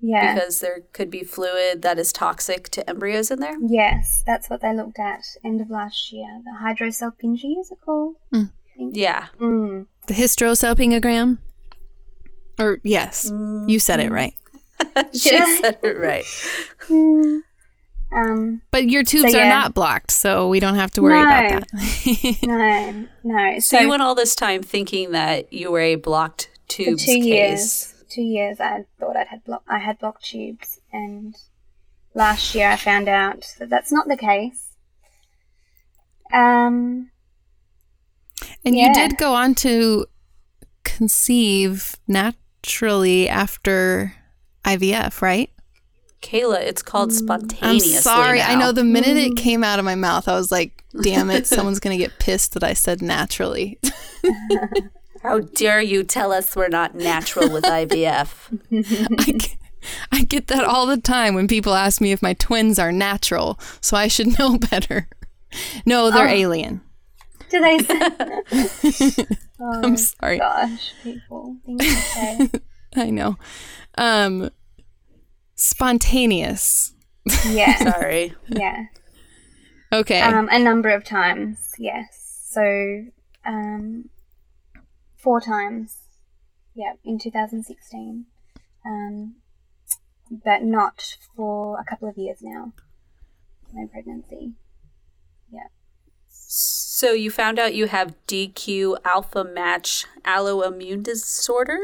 Yeah. 0.00 0.34
because 0.34 0.60
there 0.60 0.80
could 0.92 1.10
be 1.10 1.22
fluid 1.22 1.82
that 1.82 1.98
is 1.98 2.12
toxic 2.12 2.68
to 2.70 2.88
embryos 2.90 3.30
in 3.30 3.38
there. 3.38 3.56
Yes, 3.60 4.22
that's 4.26 4.50
what 4.50 4.60
they 4.60 4.74
looked 4.74 4.98
at 4.98 5.22
end 5.44 5.60
of 5.60 5.70
last 5.70 6.12
year. 6.12 6.40
The 6.44 6.58
hydrosalpingi, 6.60 7.60
is 7.60 7.70
it 7.70 7.78
called? 7.84 8.16
Mm. 8.34 8.50
Yeah, 8.76 9.26
Mm. 9.38 9.86
The 10.08 10.14
hysterosalpingogram? 10.14 11.38
Or 12.58 12.78
yes, 12.82 13.30
mm. 13.30 13.68
you 13.68 13.78
said 13.78 14.00
it 14.00 14.10
right. 14.10 14.34
she 15.12 15.38
said 15.60 15.78
it 15.82 15.98
right. 15.98 16.24
Mm. 16.88 17.42
Um, 18.14 18.60
But 18.70 18.90
your 18.90 19.02
tubes 19.04 19.34
are 19.34 19.38
yeah. 19.38 19.48
not 19.48 19.74
blocked, 19.74 20.10
so 20.10 20.48
we 20.48 20.60
don't 20.60 20.74
have 20.74 20.90
to 20.92 21.02
worry 21.02 21.20
about 21.20 21.64
that. 21.70 22.38
no, 22.42 23.08
no. 23.24 23.58
So, 23.60 23.80
you 23.80 23.88
went 23.88 24.02
all 24.02 24.14
this 24.14 24.34
time 24.34 24.62
thinking 24.62 25.12
that 25.12 25.52
you 25.52 25.70
were 25.70 25.80
a 25.80 25.94
blocked 25.94 26.50
for 26.68 26.68
tubes 26.68 27.06
two 27.06 27.14
case. 27.14 27.24
years. 27.24 28.04
Two 28.10 28.22
years, 28.22 28.60
I 28.60 28.84
thought 29.00 29.16
I'd 29.16 29.28
had 29.28 29.44
blo- 29.44 29.62
I 29.66 29.78
had 29.78 29.98
blocked 29.98 30.24
tubes, 30.24 30.80
and 30.92 31.34
last 32.14 32.54
year 32.54 32.68
I 32.68 32.76
found 32.76 33.08
out 33.08 33.54
that 33.58 33.70
that's 33.70 33.90
not 33.90 34.08
the 34.08 34.16
case. 34.18 34.76
Um, 36.32 37.10
and 38.64 38.76
you 38.76 38.92
did 38.92 39.16
go 39.18 39.34
on 39.34 39.54
to 39.56 40.06
conceive 40.84 41.96
naturally 42.06 43.28
after 43.28 44.14
IVF, 44.64 45.20
right? 45.22 45.50
Kaela, 46.22 46.60
it's 46.60 46.82
called 46.82 47.10
Mm. 47.10 47.12
I'm 47.12 47.18
spontaneously. 47.18 47.92
sorry. 47.96 48.40
I 48.40 48.54
know 48.54 48.72
the 48.72 48.84
minute 48.84 49.16
it 49.16 49.36
came 49.36 49.62
out 49.64 49.78
of 49.78 49.84
my 49.84 49.94
mouth, 49.96 50.28
I 50.28 50.34
was 50.34 50.50
like, 50.52 50.84
damn 51.02 51.30
it, 51.30 51.46
someone's 51.48 51.80
going 51.80 51.96
to 51.98 52.02
get 52.02 52.18
pissed 52.18 52.54
that 52.54 52.64
I 52.64 52.72
said 52.74 53.02
naturally. 53.02 53.78
How 55.22 55.40
dare 55.40 55.80
you 55.80 56.02
tell 56.02 56.32
us 56.32 56.56
we're 56.56 56.68
not 56.68 56.94
natural 56.96 57.50
with 57.52 57.64
IVF? 57.64 59.18
I, 59.18 59.32
get, 59.32 59.56
I 60.12 60.24
get 60.24 60.46
that 60.48 60.64
all 60.64 60.86
the 60.86 60.96
time 60.96 61.34
when 61.34 61.46
people 61.46 61.74
ask 61.74 62.00
me 62.00 62.10
if 62.12 62.22
my 62.22 62.34
twins 62.34 62.78
are 62.78 62.90
natural, 62.92 63.58
so 63.80 63.96
I 63.96 64.08
should 64.08 64.36
know 64.38 64.58
better. 64.58 65.08
No, 65.86 66.10
they're 66.10 66.26
Oh. 66.28 66.30
alien. 66.32 66.80
do 67.50 67.60
they? 67.60 67.78
Say- 67.78 69.26
oh, 69.60 69.80
I'm 69.84 69.96
sorry. 69.96 70.38
Gosh, 70.38 70.92
people. 71.04 71.56
Things 71.66 71.84
to. 72.14 72.60
I 72.96 73.10
know. 73.10 73.36
Um, 73.96 74.50
spontaneous. 75.62 76.92
Yeah, 77.48 77.76
Sorry. 77.92 78.34
yeah. 78.48 78.86
Okay. 79.92 80.20
Um, 80.20 80.48
a 80.50 80.58
number 80.58 80.88
of 80.90 81.04
times, 81.04 81.72
yes. 81.78 82.46
So, 82.50 83.04
um, 83.46 84.08
four 85.16 85.40
times, 85.40 85.98
yeah, 86.74 86.94
in 87.04 87.18
2016. 87.18 88.26
Um, 88.84 89.36
but 90.44 90.62
not 90.62 91.16
for 91.36 91.78
a 91.78 91.84
couple 91.84 92.08
of 92.08 92.16
years 92.16 92.38
now. 92.42 92.72
No 93.72 93.86
pregnancy. 93.86 94.54
Yeah. 95.52 95.68
So 96.28 97.12
you 97.12 97.30
found 97.30 97.58
out 97.58 97.74
you 97.74 97.86
have 97.86 98.16
DQ 98.26 98.96
alpha 99.04 99.44
match 99.44 100.06
alloimmune 100.24 101.02
disorder? 101.02 101.78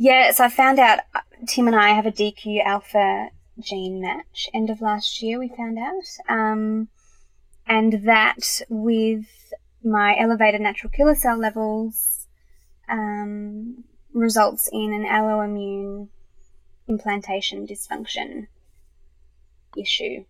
Yes, 0.00 0.38
I 0.38 0.48
found 0.48 0.78
out 0.78 1.00
uh, 1.12 1.20
Tim 1.48 1.66
and 1.66 1.74
I 1.74 1.88
have 1.88 2.06
a 2.06 2.12
DQ 2.12 2.64
alpha 2.64 3.30
gene 3.58 4.00
match. 4.00 4.48
End 4.54 4.70
of 4.70 4.80
last 4.80 5.20
year, 5.20 5.40
we 5.40 5.48
found 5.48 5.76
out. 5.76 6.32
Um, 6.32 6.86
and 7.66 8.04
that 8.06 8.60
with 8.68 9.26
my 9.82 10.16
elevated 10.16 10.60
natural 10.60 10.92
killer 10.92 11.16
cell 11.16 11.36
levels 11.36 12.28
um, 12.88 13.82
results 14.12 14.68
in 14.72 14.92
an 14.92 15.04
alloimmune 15.04 16.08
implantation 16.86 17.66
dysfunction 17.66 18.46
issue. 19.76 20.24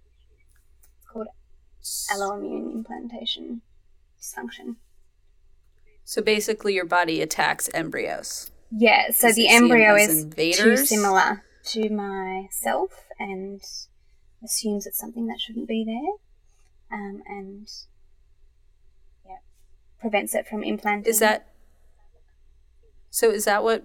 It's 0.97 1.13
called 1.13 1.29
alloimmune 2.11 2.73
implantation 2.73 3.61
dysfunction. 4.19 4.77
So 6.07 6.23
basically, 6.23 6.73
your 6.73 6.87
body 6.87 7.21
attacks 7.21 7.69
embryos. 7.75 8.51
Yeah, 8.71 9.11
so 9.11 9.29
Does 9.29 9.37
the 9.37 9.47
it 9.47 9.51
see 9.51 9.57
'em 9.57 9.63
embryo 9.65 9.95
is 9.97 10.27
too 10.57 10.77
similar 10.77 11.45
to 11.65 11.89
myself 11.91 13.07
and 13.19 13.63
assumes 14.43 14.87
it's 14.87 14.99
something 14.99 15.27
that 15.27 15.41
shouldn't 15.41 15.69
be 15.69 15.85
there, 15.85 16.99
um, 16.99 17.23
and 17.27 17.69
yeah, 19.27 19.39
prevents 20.01 20.35
it 20.35 20.47
from 20.47 20.63
implanting. 20.63 21.11
Is 21.11 21.19
that 21.21 21.49
so? 23.11 23.31
Is 23.31 23.47
that 23.47 23.65
what 23.65 23.85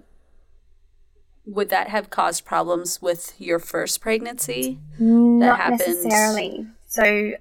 would 1.46 1.68
that 1.70 1.88
have 1.88 2.10
caused 2.10 2.44
problems 2.44 3.02
with 3.02 3.34
your 3.38 3.58
first 3.58 4.00
pregnancy? 4.00 4.78
not 4.98 5.58
happened? 5.58 5.80
necessarily? 5.80 6.66
So 6.86 7.32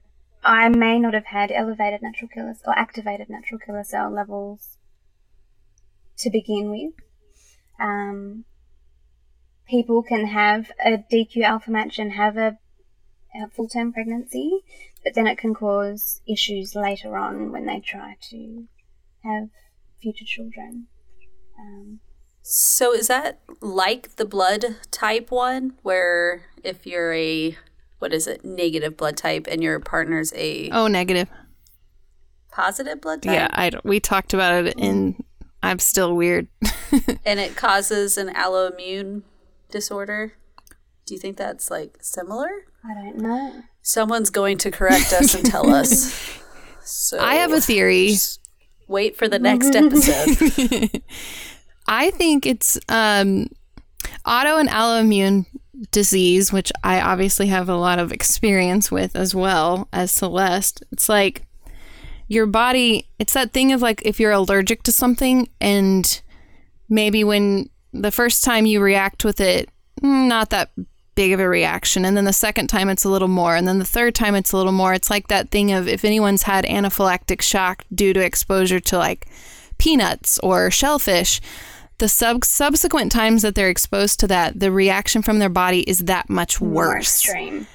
I 0.43 0.69
may 0.69 0.99
not 0.99 1.13
have 1.13 1.25
had 1.25 1.51
elevated 1.51 2.01
natural 2.01 2.29
killer 2.29 2.55
or 2.65 2.77
activated 2.77 3.29
natural 3.29 3.59
killer 3.59 3.83
cell 3.83 4.09
levels 4.09 4.77
to 6.17 6.29
begin 6.29 6.69
with. 6.69 6.93
Um, 7.79 8.45
people 9.67 10.03
can 10.03 10.27
have 10.27 10.71
a 10.83 10.97
DQ 10.97 11.41
alpha 11.43 11.71
match 11.71 11.99
and 11.99 12.13
have 12.13 12.37
a, 12.37 12.57
a 13.35 13.47
full 13.49 13.67
term 13.67 13.93
pregnancy, 13.93 14.59
but 15.03 15.13
then 15.15 15.27
it 15.27 15.37
can 15.37 15.53
cause 15.53 16.21
issues 16.27 16.75
later 16.75 17.17
on 17.17 17.51
when 17.51 17.65
they 17.65 17.79
try 17.79 18.15
to 18.29 18.65
have 19.23 19.49
future 20.01 20.25
children. 20.25 20.87
Um, 21.59 21.99
So 22.41 22.93
is 22.93 23.07
that 23.07 23.39
like 23.61 24.15
the 24.17 24.25
blood 24.25 24.65
type 24.91 25.31
one, 25.31 25.73
where 25.81 26.43
if 26.63 26.85
you're 26.85 27.13
a 27.13 27.57
what 27.99 28.13
is 28.13 28.27
it 28.27 28.43
negative 28.43 28.97
blood 28.97 29.15
type 29.15 29.47
and 29.49 29.63
your 29.63 29.79
partner's 29.79 30.33
a 30.35 30.69
Oh, 30.71 30.87
negative. 30.87 31.29
positive 32.51 32.99
blood 33.01 33.21
type? 33.23 33.33
Yeah, 33.33 33.47
I 33.51 33.71
we 33.85 33.99
talked 34.01 34.33
about 34.33 34.65
it 34.65 34.77
in. 34.77 35.22
I'm 35.63 35.79
still 35.79 36.15
weird. 36.15 36.47
and 37.25 37.39
it 37.39 37.55
causes 37.55 38.17
an 38.17 38.33
alloimmune 38.33 39.23
disorder. 39.71 40.33
Do 41.05 41.13
you 41.13 41.19
think 41.19 41.37
that's 41.37 41.71
like 41.71 41.97
similar? 42.01 42.49
I 42.85 42.93
don't 42.93 43.17
know. 43.17 43.63
Someone's 43.81 44.29
going 44.29 44.57
to 44.59 44.71
correct 44.71 45.13
us 45.13 45.33
and 45.33 45.45
tell 45.45 45.73
us. 45.73 46.39
So 46.85 47.17
I 47.17 47.35
have 47.35 47.53
a 47.53 47.61
theory. 47.61 48.15
wait 48.89 49.15
for 49.15 49.29
the 49.29 49.39
next 49.39 49.73
episode. 49.73 51.01
I 51.87 52.11
think 52.11 52.45
it's 52.45 52.77
um, 52.89 53.47
auto 54.25 54.57
and 54.57 54.67
autoimmune 54.67 55.45
disease, 55.91 56.51
which 56.51 56.73
I 56.83 56.99
obviously 56.99 57.47
have 57.47 57.69
a 57.69 57.77
lot 57.77 57.99
of 57.99 58.11
experience 58.11 58.91
with 58.91 59.15
as 59.15 59.33
well 59.33 59.87
as 59.93 60.11
Celeste. 60.11 60.83
It's 60.91 61.07
like 61.07 61.43
your 62.27 62.45
body, 62.45 63.07
it's 63.19 63.33
that 63.33 63.51
thing 63.53 63.71
of 63.71 63.81
like 63.81 64.01
if 64.05 64.19
you're 64.19 64.31
allergic 64.31 64.83
to 64.83 64.91
something 64.91 65.49
and 65.61 66.21
maybe 66.89 67.23
when 67.23 67.69
the 67.91 68.11
first 68.11 68.43
time 68.43 68.65
you 68.65 68.79
react 68.81 69.23
with 69.23 69.39
it, 69.39 69.69
mm, 70.01 70.27
not 70.27 70.49
that 70.49 70.71
big 71.15 71.31
of 71.31 71.39
a 71.39 71.47
reaction. 71.47 72.05
And 72.05 72.17
then 72.17 72.25
the 72.25 72.33
second 72.33 72.67
time 72.67 72.89
it's 72.89 73.03
a 73.03 73.09
little 73.09 73.27
more. 73.27 73.55
And 73.55 73.67
then 73.67 73.77
the 73.79 73.85
third 73.85 74.15
time 74.15 74.33
it's 74.35 74.51
a 74.51 74.57
little 74.57 74.71
more. 74.71 74.93
It's 74.93 75.09
like 75.09 75.27
that 75.27 75.51
thing 75.51 75.71
of 75.71 75.87
if 75.87 76.03
anyone's 76.03 76.43
had 76.43 76.65
anaphylactic 76.65 77.41
shock 77.41 77.85
due 77.93 78.13
to 78.13 78.19
exposure 78.23 78.79
to 78.79 78.97
like 78.97 79.27
peanuts 79.77 80.39
or 80.39 80.71
shellfish, 80.71 81.39
the 81.99 82.09
sub- 82.09 82.43
subsequent 82.43 83.11
times 83.11 83.43
that 83.43 83.53
they're 83.53 83.69
exposed 83.69 84.19
to 84.21 84.27
that, 84.27 84.59
the 84.59 84.71
reaction 84.71 85.21
from 85.21 85.37
their 85.37 85.49
body 85.49 85.81
is 85.81 85.99
that 85.99 86.29
much 86.29 86.59
More 86.59 86.73
worse. 86.73 87.23
extreme. 87.23 87.67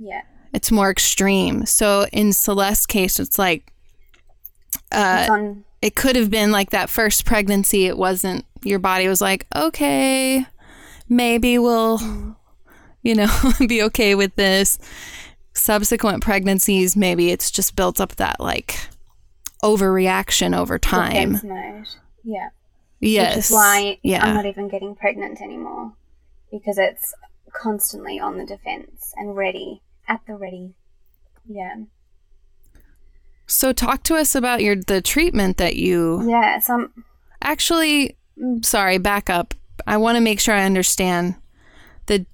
Yeah. 0.00 0.22
It's 0.54 0.70
more 0.72 0.90
extreme. 0.90 1.66
So 1.66 2.06
in 2.12 2.32
Celeste's 2.32 2.86
case, 2.86 3.20
it's 3.20 3.38
like 3.38 3.72
uh, 4.92 5.54
it 5.82 5.94
could 5.94 6.16
have 6.16 6.30
been 6.30 6.50
like 6.50 6.70
that 6.70 6.90
first 6.90 7.24
pregnancy. 7.24 7.86
It 7.86 7.96
wasn't. 7.96 8.44
Your 8.62 8.78
body 8.78 9.08
was 9.08 9.20
like, 9.20 9.46
okay, 9.54 10.46
maybe 11.08 11.58
we'll, 11.58 12.36
you 13.02 13.14
know, 13.14 13.28
be 13.68 13.82
okay 13.84 14.14
with 14.14 14.34
this. 14.36 14.78
Subsequent 15.52 16.22
pregnancies, 16.22 16.96
maybe 16.96 17.30
it's 17.30 17.50
just 17.50 17.76
built 17.76 18.00
up 18.00 18.16
that 18.16 18.40
like 18.40 18.78
overreaction 19.62 20.56
over 20.56 20.78
time. 20.78 21.40
Yeah. 22.24 22.48
Yes. 23.00 23.36
Which 23.36 23.44
is 23.44 23.50
why 23.50 23.98
yeah. 24.02 24.24
I'm 24.24 24.34
not 24.34 24.46
even 24.46 24.68
getting 24.68 24.94
pregnant 24.94 25.40
anymore 25.40 25.92
because 26.50 26.78
it's 26.78 27.14
constantly 27.52 28.18
on 28.18 28.38
the 28.38 28.44
defense 28.44 29.12
and 29.16 29.36
ready 29.36 29.82
at 30.08 30.20
the 30.26 30.34
ready. 30.34 30.74
Yeah. 31.48 31.76
So 33.46 33.72
talk 33.72 34.02
to 34.04 34.16
us 34.16 34.34
about 34.34 34.62
your 34.62 34.76
the 34.76 35.00
treatment 35.00 35.56
that 35.56 35.76
you 35.76 36.28
Yeah. 36.28 36.58
So 36.58 36.74
I'm, 36.74 36.80
um, 36.80 37.04
actually 37.42 38.16
sorry, 38.62 38.98
back 38.98 39.30
up. 39.30 39.54
I 39.86 39.96
want 39.96 40.16
to 40.16 40.20
make 40.20 40.40
sure 40.40 40.54
I 40.54 40.64
understand 40.64 41.36
the 42.06 42.26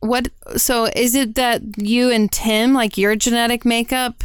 what 0.00 0.28
so 0.56 0.86
is 0.94 1.14
it 1.14 1.34
that 1.34 1.62
you 1.78 2.10
and 2.10 2.30
Tim 2.30 2.72
like 2.72 2.98
your 2.98 3.16
genetic 3.16 3.64
makeup 3.64 4.22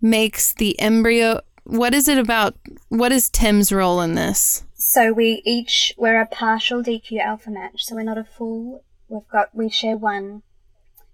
makes 0.00 0.52
the 0.52 0.78
embryo 0.80 1.40
what 1.64 1.94
is 1.94 2.06
it 2.06 2.18
about 2.18 2.54
what 2.88 3.12
is 3.12 3.28
Tim's 3.28 3.72
role 3.72 4.00
in 4.00 4.14
this? 4.14 4.62
so 4.86 5.12
we 5.12 5.42
each 5.44 5.92
we're 5.98 6.20
a 6.20 6.26
partial 6.26 6.80
DQ 6.80 7.18
alpha 7.20 7.50
match. 7.50 7.84
So 7.84 7.96
we're 7.96 8.04
not 8.04 8.18
a 8.18 8.24
full. 8.24 8.84
We've 9.08 9.28
got 9.28 9.52
we 9.52 9.68
share 9.68 9.96
one. 9.96 10.42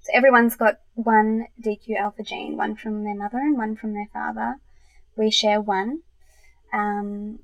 So 0.03 0.11
everyone's 0.12 0.57
got 0.57 0.81
one 0.95 1.47
DQ 1.62 1.97
alpha 1.97 2.25
gene, 2.25 2.57
one 2.57 2.75
from 2.75 3.05
their 3.05 3.15
mother 3.15 3.38
and 3.38 3.57
one 3.57 3.77
from 3.77 3.95
their 3.95 4.09
father. 4.12 4.57
We 5.17 5.31
share 5.31 5.61
one. 5.61 6.01
Um, 6.73 7.38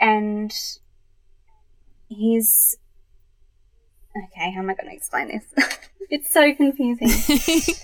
and 0.00 0.52
he's 2.08 2.78
okay. 4.16 4.52
How 4.52 4.60
am 4.60 4.70
I 4.70 4.74
going 4.74 4.88
to 4.88 4.96
explain 4.96 5.28
this? 5.28 5.44
it's 6.10 6.32
so 6.32 6.54
confusing. 6.54 7.10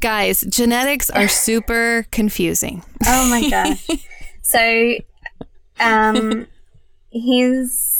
Guys, 0.00 0.40
genetics 0.40 1.10
are 1.10 1.28
super 1.28 2.06
confusing. 2.10 2.82
Oh 3.06 3.28
my 3.30 3.48
gosh. 3.50 3.86
So, 4.42 4.94
um, 5.78 6.48
his. 7.12 7.94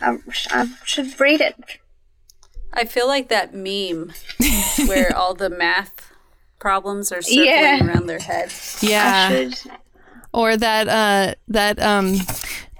I, 0.00 0.16
I 0.50 0.66
should 0.84 1.18
read 1.20 1.40
it. 1.40 1.54
I 2.72 2.84
feel 2.84 3.06
like 3.06 3.28
that 3.28 3.54
meme 3.54 4.12
where 4.86 5.14
all 5.16 5.34
the 5.34 5.50
math 5.50 6.12
problems 6.58 7.10
are 7.12 7.22
circling 7.22 7.46
Yeah. 7.46 7.86
around 7.86 8.06
their 8.06 8.18
head. 8.18 8.52
Yeah. 8.80 9.28
I 9.30 9.50
should. 9.50 9.70
or 10.32 10.56
that 10.56 10.88
uh 10.88 11.34
that 11.48 11.80
um 11.80 12.16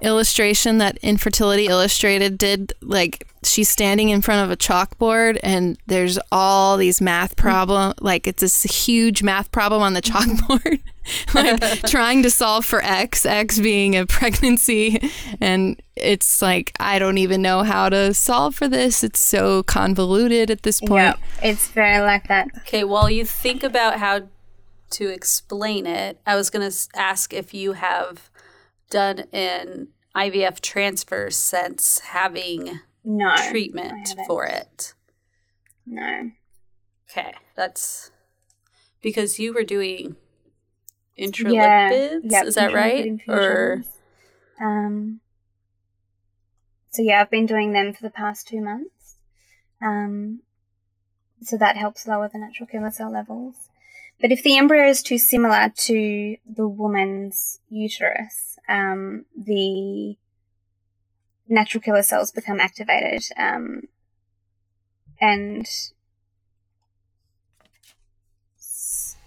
illustration 0.01 0.77
that 0.77 0.97
infertility 0.97 1.67
illustrated 1.67 2.37
did 2.37 2.73
like 2.81 3.27
she's 3.43 3.69
standing 3.69 4.09
in 4.09 4.21
front 4.21 4.43
of 4.43 4.51
a 4.51 4.57
chalkboard 4.57 5.39
and 5.43 5.77
there's 5.87 6.19
all 6.31 6.77
these 6.77 7.01
math 7.01 7.35
mm-hmm. 7.35 7.47
problem 7.47 7.93
like 8.01 8.27
it's 8.27 8.41
this 8.41 8.63
huge 8.63 9.23
math 9.23 9.51
problem 9.51 9.81
on 9.81 9.93
the 9.93 10.01
mm-hmm. 10.01 10.31
chalkboard 10.31 10.81
like 11.33 11.81
trying 11.89 12.23
to 12.23 12.29
solve 12.29 12.65
for 12.65 12.83
x 12.83 13.25
x 13.25 13.59
being 13.59 13.95
a 13.95 14.05
pregnancy. 14.05 15.01
And 15.41 15.81
it's 15.95 16.41
like 16.41 16.71
i 16.79 16.97
don't 16.97 17.17
even 17.17 17.41
know 17.41 17.63
how 17.63 17.89
to 17.89 18.13
solve 18.13 18.55
for 18.55 18.67
this. 18.67 19.03
It's 19.03 19.19
so 19.19 19.63
convoluted 19.63 20.49
at 20.49 20.63
this 20.63 20.79
point. 20.79 20.91
Yeah, 20.91 21.49
it's 21.49 21.67
very 21.69 22.01
like 22.01 22.27
that. 22.27 22.49
Okay, 22.59 22.83
while 22.83 23.09
you 23.09 23.25
think 23.25 23.63
about 23.63 23.99
how 23.99 24.27
to 24.91 25.07
explain 25.07 25.85
it, 25.85 26.19
I 26.25 26.35
was 26.35 26.49
going 26.49 26.69
to 26.69 26.87
ask 26.95 27.33
if 27.33 27.53
you 27.53 27.73
have 27.73 28.29
done 28.89 29.19
an 29.31 29.89
IVF 30.15 30.59
transfer 30.61 31.29
since 31.29 31.99
having 31.99 32.79
No. 33.03 33.35
Treatment 33.49 34.15
for 34.27 34.45
it. 34.45 34.93
No. 35.85 36.31
Okay, 37.09 37.33
that's 37.55 38.11
because 39.01 39.39
you 39.39 39.53
were 39.53 39.63
doing 39.63 40.15
Yeah. 41.15 41.27
intralipids. 41.27 42.21
Yep, 42.31 42.45
is 42.45 42.55
that 42.55 42.73
right? 42.73 43.19
Or. 43.27 43.83
Um. 44.61 45.21
So 46.91 47.01
yeah, 47.01 47.21
I've 47.21 47.29
been 47.31 47.45
doing 47.45 47.71
them 47.71 47.93
for 47.93 48.01
the 48.03 48.09
past 48.09 48.47
two 48.47 48.61
months. 48.61 49.15
Um. 49.81 50.41
So 51.41 51.57
that 51.57 51.77
helps 51.77 52.05
lower 52.05 52.27
the 52.31 52.37
natural 52.39 52.67
killer 52.67 52.91
cell 52.91 53.11
levels. 53.11 53.55
but 54.21 54.33
if 54.33 54.43
the 54.43 54.57
embryo 54.57 54.89
is 54.89 55.01
too 55.01 55.17
similar 55.17 55.69
to 55.77 56.35
the 56.45 56.67
woman's 56.67 57.61
uterus, 57.69 58.48
um, 58.69 59.25
the 59.35 60.15
natural 61.47 61.81
killer 61.81 62.03
cells 62.03 62.31
become 62.31 62.59
activated, 62.59 63.23
um, 63.37 63.81
and 65.19 65.65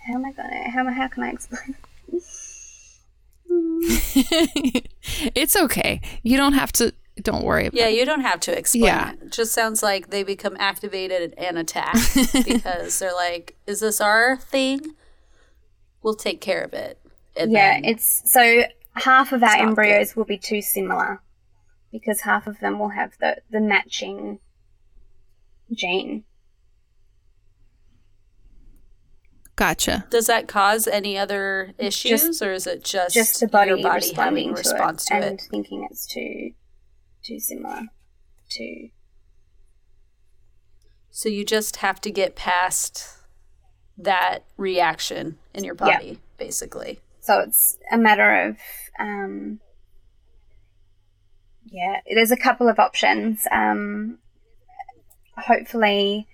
how 0.06 0.14
am 0.14 0.24
I 0.24 0.32
gonna 0.32 0.70
how 0.70 0.90
how 0.90 1.08
can 1.08 1.22
I 1.24 1.30
explain? 1.30 1.76
it's 5.34 5.56
okay. 5.56 6.00
You 6.22 6.36
don't 6.36 6.54
have 6.54 6.72
to. 6.72 6.94
Don't 7.20 7.44
worry. 7.44 7.66
About 7.66 7.76
it. 7.78 7.80
Yeah, 7.80 7.88
you 7.88 8.06
don't 8.06 8.22
have 8.22 8.40
to 8.40 8.56
explain 8.56 8.84
Yeah. 8.84 9.12
it. 9.12 9.18
It 9.24 9.32
just 9.32 9.52
sounds 9.52 9.82
like 9.82 10.08
they 10.10 10.22
become 10.22 10.56
activated 10.58 11.34
and 11.36 11.58
attack 11.58 11.94
because 12.44 12.98
they're 12.98 13.14
like, 13.14 13.56
"Is 13.66 13.80
this 13.80 14.00
our 14.00 14.36
thing? 14.38 14.80
We'll 16.02 16.14
take 16.14 16.40
care 16.40 16.62
of 16.62 16.72
it." 16.72 16.98
And 17.36 17.52
yeah, 17.52 17.72
then- 17.74 17.84
it's 17.84 18.22
so 18.30 18.64
half 18.94 19.32
of 19.32 19.42
our 19.42 19.48
It's 19.50 19.58
not 19.58 19.68
embryos 19.68 20.16
will 20.16 20.24
be 20.24 20.38
too 20.38 20.62
similar 20.62 21.20
because 21.90 22.20
half 22.22 22.46
of 22.46 22.60
them 22.60 22.78
will 22.78 22.90
have 22.90 23.12
the 23.20 23.38
the 23.50 23.60
matching 23.60 24.38
gene. 25.72 26.24
Gotcha. 29.54 30.06
Does 30.10 30.26
that 30.26 30.48
cause 30.48 30.86
any 30.88 31.16
other 31.18 31.72
issues, 31.78 32.40
or 32.42 32.52
is 32.52 32.66
it 32.66 32.84
just 32.84 33.14
Just 33.14 33.40
the 33.40 33.46
body, 33.48 33.68
your 33.68 33.82
body 33.82 33.96
responding 33.96 34.48
having 34.48 34.50
a 34.50 34.56
response 34.56 35.04
to 35.06 35.14
it 35.16 35.20
to 35.20 35.26
and 35.26 35.40
it? 35.40 35.46
thinking 35.50 35.86
it's 35.90 36.06
too 36.06 36.52
too 37.22 37.38
similar 37.38 37.82
to 38.50 38.88
So 41.10 41.28
you 41.28 41.44
just 41.44 41.76
have 41.76 42.00
to 42.00 42.10
get 42.10 42.34
past 42.34 43.06
that 43.98 44.44
reaction 44.56 45.38
in 45.54 45.62
your 45.64 45.74
Yeah. 45.74 45.98
body, 45.98 46.18
basically. 46.38 47.00
So 47.22 47.38
it's 47.38 47.78
a 47.92 47.96
matter 47.96 48.48
of, 48.48 48.56
um, 48.98 49.60
yeah, 51.64 52.00
there's 52.12 52.32
a 52.32 52.36
couple 52.36 52.68
of 52.68 52.80
options. 52.80 53.46
Um, 53.52 54.18
hopefully, 55.38 56.26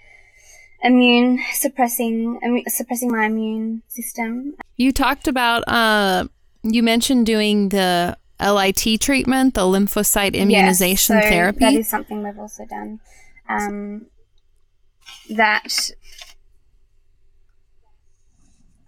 immune 0.82 1.40
suppressing, 1.52 2.40
immu- 2.42 2.68
suppressing 2.68 3.12
my 3.12 3.26
immune 3.26 3.82
system. 3.86 4.54
You 4.76 4.92
talked 4.92 5.28
about. 5.28 5.62
Uh, 5.68 6.28
you 6.62 6.82
mentioned 6.82 7.26
doing 7.26 7.68
the 7.68 8.16
LIT 8.40 9.00
treatment, 9.00 9.54
the 9.54 9.62
lymphocyte 9.62 10.32
immunization 10.34 11.16
Yes, 11.16 11.24
so 11.24 11.30
therapy. 11.30 11.58
That 11.60 11.74
is 11.74 11.88
something 11.88 12.22
we've 12.22 12.38
also 12.38 12.64
done. 12.64 13.00
Um, 13.48 14.06
that. 15.30 15.90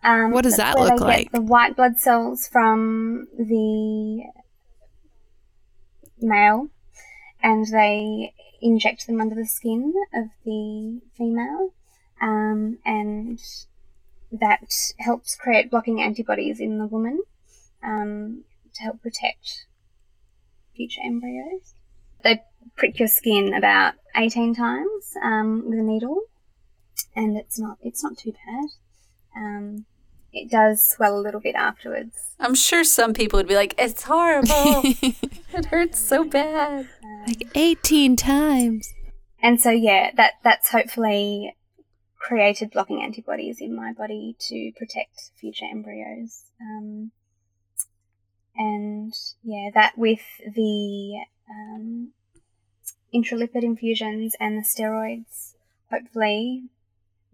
Um, 0.03 0.31
What 0.31 0.45
does 0.45 0.57
that 0.57 0.79
look 0.79 0.99
they 0.99 1.05
like? 1.05 1.23
Get 1.25 1.33
the 1.33 1.43
white 1.43 1.77
blood 1.77 1.99
cells 1.99 2.49
from 2.49 3.29
the 3.39 4.25
male, 6.21 6.69
and 7.43 7.67
they 7.67 8.35
inject 8.63 9.07
them 9.07 9.21
under 9.21 9.35
the 9.35 9.47
skin 9.47 9.93
of 10.15 10.29
the 10.45 11.01
female, 11.17 11.75
um, 12.21 12.79
and 12.85 13.39
that 14.33 14.73
helps 14.99 15.35
create 15.35 15.71
blocking 15.71 16.01
antibodies 16.01 16.61
in 16.61 16.79
the 16.79 16.87
woman 16.87 17.23
um, 17.83 18.45
to 18.75 18.83
help 18.83 19.03
protect 19.03 19.67
future 20.77 21.01
embryos. 21.05 21.75
They 22.23 22.43
prick 22.77 22.99
your 22.99 23.09
skin 23.09 23.55
about 23.55 23.95
18 24.17 24.55
times 24.55 25.15
um, 25.23 25.65
with 25.69 25.79
a 25.79 25.83
needle, 25.83 26.23
and 27.15 27.37
it's 27.37 27.59
not 27.59 27.79
it's 27.83 28.03
not 28.03 28.17
too 28.17 28.33
bad. 28.33 28.69
Um, 29.37 29.87
it 30.33 30.51
does 30.51 30.85
swell 30.85 31.19
a 31.19 31.21
little 31.21 31.41
bit 31.41 31.55
afterwards. 31.55 32.17
I'm 32.39 32.55
sure 32.55 32.85
some 32.85 33.13
people 33.13 33.39
would 33.39 33.49
be 33.49 33.55
like, 33.55 33.75
"It's 33.79 34.05
horrible. 34.05 34.49
it 34.85 35.67
hurts 35.67 35.99
so 35.99 36.25
bad." 36.25 36.89
like 37.27 37.49
18 37.55 38.17
times. 38.17 38.93
And 39.43 39.61
so 39.61 39.71
yeah, 39.71 40.11
that 40.17 40.35
that's 40.43 40.71
hopefully 40.71 41.57
created 42.19 42.71
blocking 42.71 43.03
antibodies 43.03 43.61
in 43.61 43.75
my 43.75 43.93
body 43.93 44.37
to 44.39 44.73
protect 44.77 45.31
future 45.41 45.65
embryos. 45.71 46.43
Um, 46.61 47.13
and 48.57 49.15
yeah, 49.43 49.71
that 49.75 49.97
with 49.97 50.21
the 50.55 51.25
um, 51.49 52.13
intralipid 53.15 53.63
infusions 53.63 54.37
and 54.39 54.59
the 54.59 54.63
steroids, 54.63 55.55
hopefully 55.91 56.65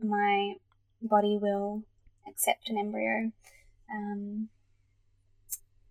my 0.00 0.54
body 1.02 1.38
will 1.40 1.82
accept 2.28 2.68
an 2.68 2.78
embryo. 2.78 3.32
Um, 3.92 4.48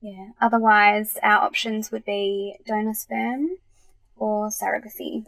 yeah. 0.02 0.30
Otherwise, 0.42 1.18
our 1.24 1.42
options 1.44 1.92
would 1.92 2.06
be 2.06 2.58
donor 2.66 2.94
sperm 2.94 3.50
or 4.16 4.50
surrogacy, 4.50 5.26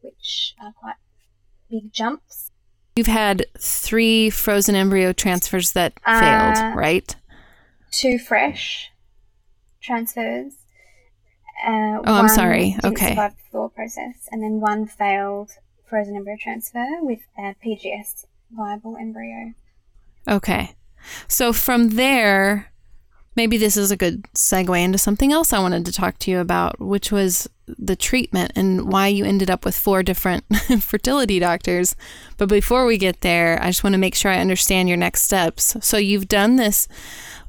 which 0.00 0.54
are 0.62 0.72
quite 0.72 0.96
big 1.70 1.92
jumps. 1.92 2.50
You've 2.96 3.06
had 3.06 3.46
three 3.58 4.28
frozen 4.28 4.74
embryo 4.74 5.12
transfers 5.12 5.72
that 5.72 5.94
Uh, 6.04 6.20
failed, 6.54 6.76
right? 6.76 7.16
Two 7.90 8.18
fresh 8.18 8.90
transfers. 9.80 10.54
Uh, 11.66 12.00
Oh, 12.04 12.14
I'm 12.14 12.28
sorry. 12.28 12.76
Okay. 12.84 13.10
survive 13.10 13.34
the 13.36 13.42
thaw 13.50 13.68
process, 13.68 14.28
and 14.30 14.42
then 14.42 14.60
one 14.60 14.86
failed 14.86 15.52
frozen 15.88 16.16
embryo 16.16 16.36
transfer 16.40 16.86
with 17.00 17.20
a 17.38 17.54
PGS 17.64 18.26
viable 18.50 18.96
embryo. 18.98 19.54
Okay. 20.28 20.74
So 21.28 21.52
from 21.52 21.90
there, 21.90 22.72
maybe 23.36 23.56
this 23.56 23.76
is 23.76 23.90
a 23.90 23.96
good 23.96 24.24
segue 24.34 24.82
into 24.82 24.98
something 24.98 25.32
else 25.32 25.52
I 25.52 25.58
wanted 25.58 25.84
to 25.86 25.92
talk 25.92 26.18
to 26.18 26.30
you 26.30 26.38
about, 26.38 26.80
which 26.80 27.10
was 27.10 27.48
the 27.66 27.96
treatment 27.96 28.52
and 28.54 28.90
why 28.92 29.08
you 29.08 29.24
ended 29.24 29.50
up 29.50 29.64
with 29.64 29.76
four 29.76 30.02
different 30.02 30.44
fertility 30.80 31.38
doctors. 31.38 31.96
But 32.36 32.48
before 32.48 32.86
we 32.86 32.98
get 32.98 33.20
there, 33.20 33.58
I 33.62 33.68
just 33.68 33.84
want 33.84 33.94
to 33.94 33.98
make 33.98 34.14
sure 34.14 34.30
I 34.30 34.38
understand 34.38 34.88
your 34.88 34.98
next 34.98 35.22
steps. 35.22 35.76
So 35.80 35.96
you've 35.96 36.28
done 36.28 36.56
this 36.56 36.88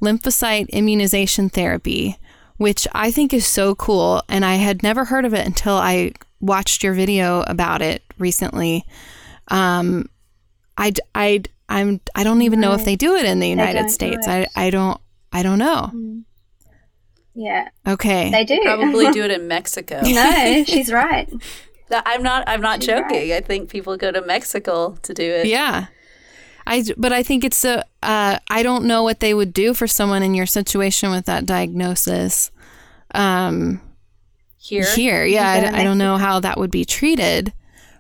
lymphocyte 0.02 0.70
immunization 0.70 1.50
therapy, 1.50 2.18
which 2.58 2.88
I 2.94 3.12
think 3.12 3.34
is 3.34 3.46
so 3.46 3.76
cool. 3.76 4.24
And 4.30 4.46
I 4.46 4.56
had 4.56 4.84
never 4.84 5.06
heard 5.06 5.26
of 5.26 5.34
it 5.34 5.46
until 5.46 5.76
I 5.76 6.14
watched 6.40 6.84
your 6.84 6.94
video 6.94 7.42
about 7.42 7.82
it 7.82 8.04
recently. 8.18 8.86
Um, 9.50 10.10
I, 10.78 10.94
I, 11.14 11.44
I'm, 11.76 12.00
I 12.16 12.24
don't 12.24 12.42
even 12.42 12.60
know 12.60 12.74
if 12.74 12.86
they 12.86 12.96
do 12.96 13.16
it 13.16 13.26
in 13.26 13.40
the 13.40 13.48
United 13.50 13.90
States. 13.90 14.28
I, 14.28 14.48
I 14.56 14.70
don't, 14.70 15.00
I 15.32 15.44
don't 15.44 15.60
know. 15.60 15.92
Yeah, 17.36 17.70
Okay. 17.88 18.30
they 18.30 18.46
do. 18.46 18.60
Probably 18.64 19.12
do 19.12 19.24
it 19.24 19.32
in 19.40 19.48
Mexico. 19.48 20.02
no, 20.04 20.64
she's 20.68 20.92
right. 20.92 21.32
I'm 21.92 22.24
not. 22.24 22.44
I'm 22.48 22.62
not 22.62 22.82
She's 22.82 22.90
right. 22.92 23.04
joking. 23.10 23.34
I 23.34 23.42
think 23.42 23.70
people 23.70 23.98
go 23.98 24.12
to 24.12 24.22
Mexico 24.26 24.96
to 25.02 25.14
do 25.14 25.24
it. 25.24 25.48
Yeah. 25.48 25.88
I, 26.66 26.84
but 26.98 27.12
I 27.12 27.24
think 27.24 27.44
it's 27.44 27.66
a, 27.66 27.84
uh, 28.02 28.40
I 28.50 28.64
don't 28.64 28.86
know 28.86 29.04
what 29.04 29.20
they 29.20 29.34
would 29.34 29.52
do 29.54 29.74
for 29.74 29.86
someone 29.86 30.24
in 30.24 30.34
your 30.34 30.46
situation 30.46 31.12
with 31.12 31.26
that 31.26 31.46
diagnosis. 31.46 32.52
Um, 33.14 33.82
Here, 34.58 34.86
here. 34.96 35.26
Yeah. 35.26 35.56
You 35.56 35.62
go 35.62 35.68
to 35.72 35.76
I, 35.78 35.82
I 35.82 35.84
don't 35.84 35.98
know 35.98 36.18
how 36.18 36.40
that 36.40 36.58
would 36.58 36.72
be 36.72 36.86
treated, 36.86 37.52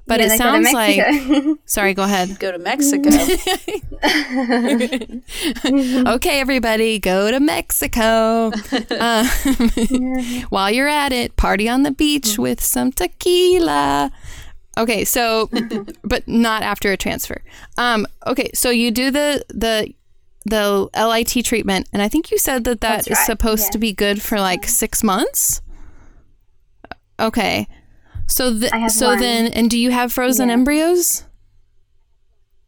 but 0.05 0.19
Yeah, 0.19 0.25
it 0.25 0.29
they 0.29 0.37
go 0.37 0.43
to 0.59 0.63
sounds 0.63 0.73
like, 0.73 1.57
sorry, 1.65 1.93
go 1.93 2.03
ahead. 2.03 2.37
go 2.39 2.51
to 2.51 2.59
Mexico. 2.59 3.09
Okay, 6.13 6.39
everybody, 6.39 6.99
go 6.99 7.31
to 7.31 7.39
Mexico. 7.39 8.51
Um, 8.99 9.25
while 10.49 10.71
you're 10.71 10.87
at 10.87 11.11
it, 11.13 11.35
party 11.35 11.67
on 11.69 11.83
the 11.83 11.91
beach 11.91 12.37
with 12.37 12.61
some 12.61 12.91
tequila. 12.91 14.11
Okay, 14.77 15.05
so, 15.05 15.49
but 16.03 16.27
not 16.27 16.63
after 16.63 16.91
a 16.91 16.97
transfer. 16.97 17.41
Um, 17.77 18.07
okay, 18.27 18.49
so 18.53 18.69
you 18.69 18.91
do 18.91 19.11
the 19.11 19.43
the 19.49 19.93
the 20.45 20.89
LIT 20.95 21.45
treatment, 21.45 21.87
and 21.93 22.01
I 22.01 22.09
think 22.09 22.31
you 22.31 22.37
said 22.37 22.63
that 22.65 22.81
that 22.81 23.05
That's 23.05 23.07
is 23.07 23.17
right, 23.17 23.25
supposed 23.25 23.63
yeah. 23.65 23.69
to 23.71 23.77
be 23.77 23.93
good 23.93 24.21
for 24.21 24.39
like 24.39 24.65
six 24.67 25.03
months. 25.03 25.61
Okay, 27.19 27.67
so 28.33 28.59
th- 28.59 28.71
so 28.91 29.09
one. 29.09 29.19
then, 29.19 29.47
and 29.53 29.69
do 29.69 29.77
you 29.77 29.91
have 29.91 30.11
frozen 30.11 30.47
Yeah. 30.49 30.53
embryos? 30.53 31.23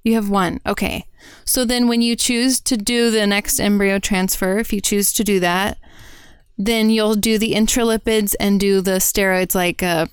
You 0.04 0.14
have 0.16 0.30
one. 0.30 0.60
Okay. 0.66 1.06
So 1.44 1.66
then 1.66 1.88
when 1.88 2.02
you 2.02 2.16
choose 2.16 2.60
to 2.62 2.78
do 2.78 3.10
the 3.10 3.26
next 3.26 3.60
embryo 3.60 3.98
transfer, 4.00 4.60
if 4.60 4.72
you 4.72 4.80
choose 4.80 5.12
to 5.14 5.24
do 5.24 5.40
that, 5.40 5.78
then 6.58 6.90
you'll 6.90 7.16
do 7.16 7.38
the 7.38 7.54
intralipids 7.54 8.36
and 8.40 8.60
do 8.60 8.82
the 8.82 9.00
steroids 9.00 9.56
like 9.56 9.82
uh 9.82 10.06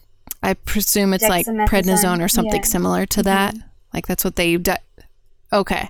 I 0.42 0.54
presume 0.54 1.12
it's 1.14 1.28
like 1.28 1.46
prednisone 1.46 2.20
or 2.24 2.28
something 2.28 2.54
yeah. 2.54 2.60
Mm-hmm. 2.60 2.70
similar 2.70 3.06
to 3.06 3.22
that. 3.24 3.54
Like 3.94 4.06
that's 4.06 4.24
what 4.24 4.36
they 4.36 4.56
do. 4.56 4.74
Okay. 5.52 5.88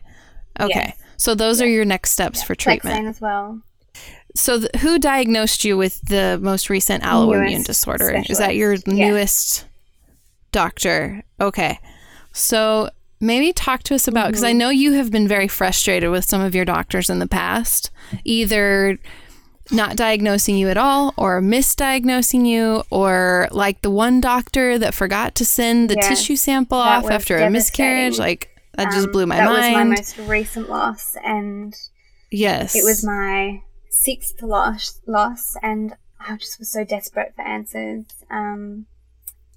Okay. 0.60 0.94
Yes. 0.94 0.98
So 1.16 1.34
those 1.34 1.62
are 1.62 1.68
your 1.68 1.84
next 1.84 2.10
steps 2.10 2.42
for 2.42 2.54
treatment. 2.54 2.96
Clexane 2.96 3.08
as 3.08 3.20
well. 3.20 3.62
So 4.34 4.60
th- 4.60 4.70
who 4.80 4.98
diagnosed 4.98 5.64
you 5.64 5.76
with 5.76 6.00
the 6.02 6.38
most 6.40 6.70
recent 6.70 7.02
autoimmune 7.02 7.50
Newest 7.50 7.66
disorder? 7.66 8.22
Is 8.28 8.38
that 8.38 8.56
your 8.56 8.76
specialist, 8.76 8.98
yeah. 8.98 9.08
newest 9.08 9.66
doctor? 10.52 11.22
Okay. 11.40 11.78
So 12.32 12.88
maybe 13.20 13.52
talk 13.52 13.82
to 13.84 13.94
us 13.94 14.08
about 14.08 14.28
because 14.28 14.42
I 14.44 14.52
know 14.52 14.70
you 14.70 14.92
have 14.92 15.10
been 15.10 15.28
very 15.28 15.48
frustrated 15.48 16.10
with 16.10 16.24
some 16.24 16.40
of 16.40 16.54
your 16.54 16.64
doctors 16.64 17.10
in 17.10 17.18
the 17.18 17.28
past, 17.28 17.90
either 18.24 18.98
not 19.70 19.96
diagnosing 19.96 20.56
you 20.56 20.68
at 20.68 20.76
all 20.76 21.14
or 21.16 21.40
misdiagnosing 21.40 22.46
you 22.46 22.82
or 22.90 23.48
like 23.52 23.80
the 23.82 23.90
one 23.90 24.20
doctor 24.20 24.76
that 24.78 24.92
forgot 24.92 25.34
to 25.36 25.44
send 25.44 25.88
the 25.88 25.96
tissue 25.96 26.36
sample 26.36 26.78
off 26.78 27.08
after 27.08 27.38
a 27.38 27.48
miscarriage 27.48 28.18
like 28.18 28.48
that 28.74 28.90
just 28.90 29.06
Um, 29.06 29.12
blew 29.12 29.26
my 29.26 29.36
that 29.36 29.46
mind 29.46 29.90
was 29.90 30.16
my 30.16 30.24
most 30.24 30.30
recent 30.30 30.68
loss, 30.68 31.16
and 31.24 31.74
yes 32.30 32.74
it 32.74 32.82
was 32.84 33.04
my 33.04 33.62
sixth 33.92 34.42
loss. 34.42 35.00
Loss, 35.06 35.56
and 35.62 35.96
I 36.18 36.36
just 36.36 36.58
was 36.58 36.72
so 36.72 36.84
desperate 36.84 37.34
for 37.36 37.42
answers. 37.42 38.06
Um, 38.30 38.86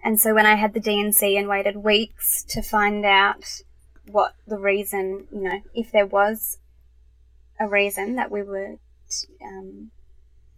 and 0.03 0.19
so 0.19 0.35
when 0.35 0.45
I 0.45 0.55
had 0.55 0.73
the 0.73 0.79
D&C 0.79 1.35
and 1.37 1.47
waited 1.47 1.77
weeks 1.77 2.43
to 2.49 2.61
find 2.61 3.05
out 3.05 3.61
what 4.05 4.35
the 4.45 4.59
reason, 4.59 5.27
you 5.31 5.41
know, 5.41 5.61
if 5.73 5.91
there 5.91 6.05
was 6.05 6.59
a 7.59 7.67
reason 7.67 8.15
that 8.15 8.29
we 8.29 8.43
were, 8.43 8.75
um, 9.43 9.91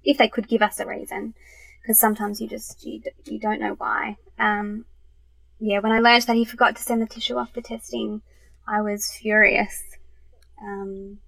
if 0.03 0.17
they 0.17 0.27
could 0.27 0.49
give 0.49 0.61
us 0.61 0.79
a 0.79 0.85
reason, 0.85 1.33
because 1.81 1.99
sometimes 1.99 2.41
you 2.41 2.47
just 2.47 2.85
you, 2.85 3.01
you 3.25 3.39
don't 3.39 3.61
know 3.61 3.75
why. 3.77 4.17
Um, 4.37 4.85
yeah, 5.59 5.79
when 5.79 5.91
I 5.91 5.99
learned 5.99 6.23
that 6.23 6.35
he 6.35 6.43
forgot 6.43 6.75
to 6.75 6.83
send 6.83 7.01
the 7.01 7.07
tissue 7.07 7.37
off 7.37 7.53
for 7.53 7.61
testing, 7.61 8.21
I 8.67 8.81
was 8.81 9.11
furious. 9.13 9.81
Um, 10.61 11.19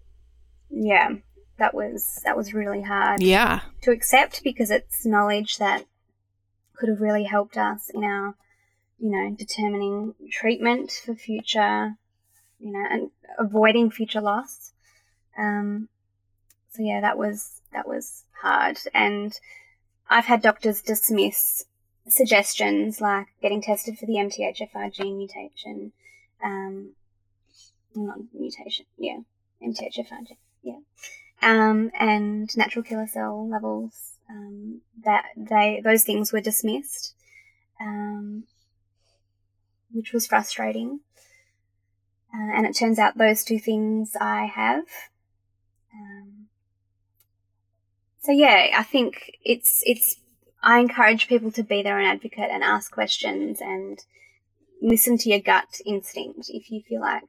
yeah, 0.70 1.16
that 1.60 1.74
was 1.74 2.22
that 2.26 2.36
was 2.36 2.54
really 2.54 2.82
hard 2.82 3.22
yeah. 3.22 3.62
to 3.82 3.92
accept 3.92 4.44
because 4.44 4.72
it's 4.72 5.06
knowledge 5.06 5.58
that 5.58 5.86
could 6.76 6.90
have 6.90 7.02
really 7.02 7.26
helped 7.26 7.58
us 7.58 7.90
in 7.94 8.04
our, 8.04 8.36
you 8.98 9.12
know, 9.12 9.36
determining 9.36 10.16
treatment 10.32 10.92
for 11.06 11.14
future, 11.14 11.96
you 12.60 12.72
know, 12.72 12.86
and 12.90 13.12
avoiding 13.38 13.92
future 13.92 14.22
loss. 14.22 14.72
Um, 15.38 15.90
so 16.72 16.84
yeah, 16.84 17.02
that 17.02 17.18
was 17.18 17.62
that 17.74 17.88
was 17.88 18.24
hard, 18.42 18.78
and 18.94 19.38
I've 20.10 20.26
had 20.26 20.42
doctors 20.42 20.82
dismiss 20.82 21.66
suggestions 22.08 23.00
like 23.02 23.28
getting 23.42 23.62
tested 23.62 23.98
for 23.98 24.06
the 24.06 24.14
MTHFR 24.14 24.92
gene 24.92 25.18
mutation, 25.18 25.92
um, 26.44 26.92
not 27.96 28.18
mutation, 28.34 28.86
yeah, 28.98 29.20
MTHFR 29.62 30.28
gene, 30.28 30.38
yeah, 30.64 30.80
um, 31.42 31.92
and 31.98 32.56
natural 32.58 32.84
killer 32.84 33.08
cell 33.08 33.48
levels. 33.50 34.14
Um, 34.30 34.82
that 35.04 35.26
they 35.36 35.82
those 35.84 36.04
things 36.04 36.32
were 36.32 36.42
dismissed, 36.42 37.16
um, 37.82 38.44
which 39.92 40.14
was 40.14 40.28
frustrating. 40.28 41.00
Uh, 42.32 42.56
and 42.56 42.68
it 42.68 42.74
turns 42.74 43.00
out 43.00 43.18
those 43.18 43.44
two 43.44 43.58
things 43.58 44.16
I 44.22 44.46
have. 44.46 44.84
Um, 45.94 46.48
so 48.22 48.32
yeah, 48.32 48.76
I 48.78 48.84
think 48.84 49.40
it's 49.44 49.82
it's. 49.86 50.18
I 50.62 50.80
encourage 50.80 51.28
people 51.28 51.52
to 51.54 51.64
be 51.64 51.82
their 51.82 51.98
own 51.98 52.06
advocate 52.06 52.50
and 52.52 52.64
ask 52.64 52.92
questions 52.92 53.62
and 53.62 53.98
listen 54.82 55.18
to 55.18 55.30
your 55.30 55.40
gut 55.40 55.80
instinct. 55.86 56.50
If 56.50 56.70
you 56.70 56.82
feel 56.82 57.02
like, 57.02 57.24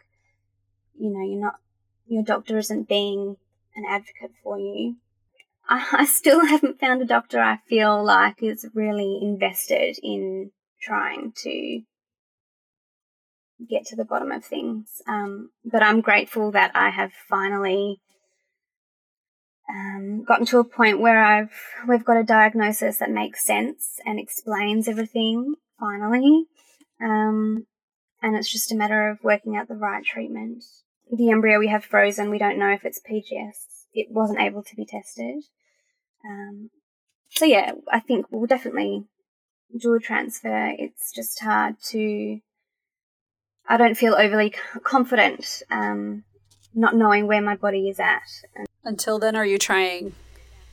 you 0.99 1.11
know, 1.11 1.25
you're 1.25 1.41
not, 1.41 1.61
your 2.09 2.25
doctor 2.25 2.59
isn't 2.59 2.89
being 2.89 3.37
an 3.77 3.85
advocate 3.89 4.33
for 4.43 4.59
you, 4.59 4.97
I, 5.69 6.05
still 6.05 6.45
haven't 6.45 6.81
found 6.81 7.03
a 7.03 7.07
doctor 7.07 7.41
I 7.41 7.59
feel 7.69 8.03
like 8.03 8.43
is 8.43 8.67
really 8.75 9.19
invested 9.23 9.99
in 10.03 10.51
trying 10.83 11.33
to 11.43 11.83
get 13.69 13.87
to 13.87 13.97
the 13.97 14.05
bottom 14.05 14.33
of 14.33 14.45
things. 14.45 15.03
Um, 15.07 15.51
but 15.65 15.83
I'm 15.83 16.01
grateful 16.01 16.51
that 16.53 16.73
I 16.75 16.91
have 16.91 17.13
finally 17.29 18.01
um, 19.69 20.25
gotten 20.25 20.47
to 20.47 20.59
a 20.59 20.65
point 20.65 21.01
where 21.01 21.23
I've 21.23 21.53
we've 21.89 22.05
got 22.05 22.17
a 22.17 22.25
diagnosis 22.25 22.99
that 22.99 23.11
makes 23.11 23.45
sense 23.45 24.01
and 24.05 24.19
explains 24.19 24.89
everything 24.89 25.55
finally. 25.79 26.47
Um, 27.01 27.67
and 28.23 28.37
it's 28.37 28.51
just 28.51 28.73
a 28.73 28.77
matter 28.77 29.09
of 29.09 29.19
working 29.23 29.57
out 29.57 29.69
the 29.69 29.75
right 29.75 30.05
treatment. 30.05 30.65
The 31.13 31.31
embryo 31.31 31.59
we 31.59 31.69
have 31.69 31.85
frozen, 31.85 32.31
we 32.31 32.39
don't 32.39 32.59
know 32.59 32.71
if 32.71 32.85
it's 32.85 33.01
PGS. 33.01 33.87
It 33.93 34.09
wasn't 34.11 34.41
able 34.41 34.63
to 34.63 34.77
be 34.77 34.85
tested. 34.85 35.43
Um, 36.25 36.71
so 37.31 37.45
yeah, 37.45 37.73
I 37.91 38.01
think 38.01 38.27
we'll 38.31 38.47
definitely 38.47 39.05
do 39.77 39.95
a 39.95 40.01
transfer. 40.01 40.73
It's 40.79 41.13
just 41.13 41.41
hard 41.41 41.77
to. 41.91 42.41
I 43.69 43.77
don't 43.77 43.97
feel 43.97 44.15
overly 44.15 44.53
confident, 44.83 45.63
um, 45.71 46.25
not 46.75 46.97
knowing 46.97 47.27
where 47.27 47.43
my 47.43 47.57
body 47.57 47.89
is 47.89 48.01
at. 48.01 48.23
Until 48.85 49.19
then, 49.19 49.37
are 49.37 49.47
you 49.47 49.59
trying 49.59 50.13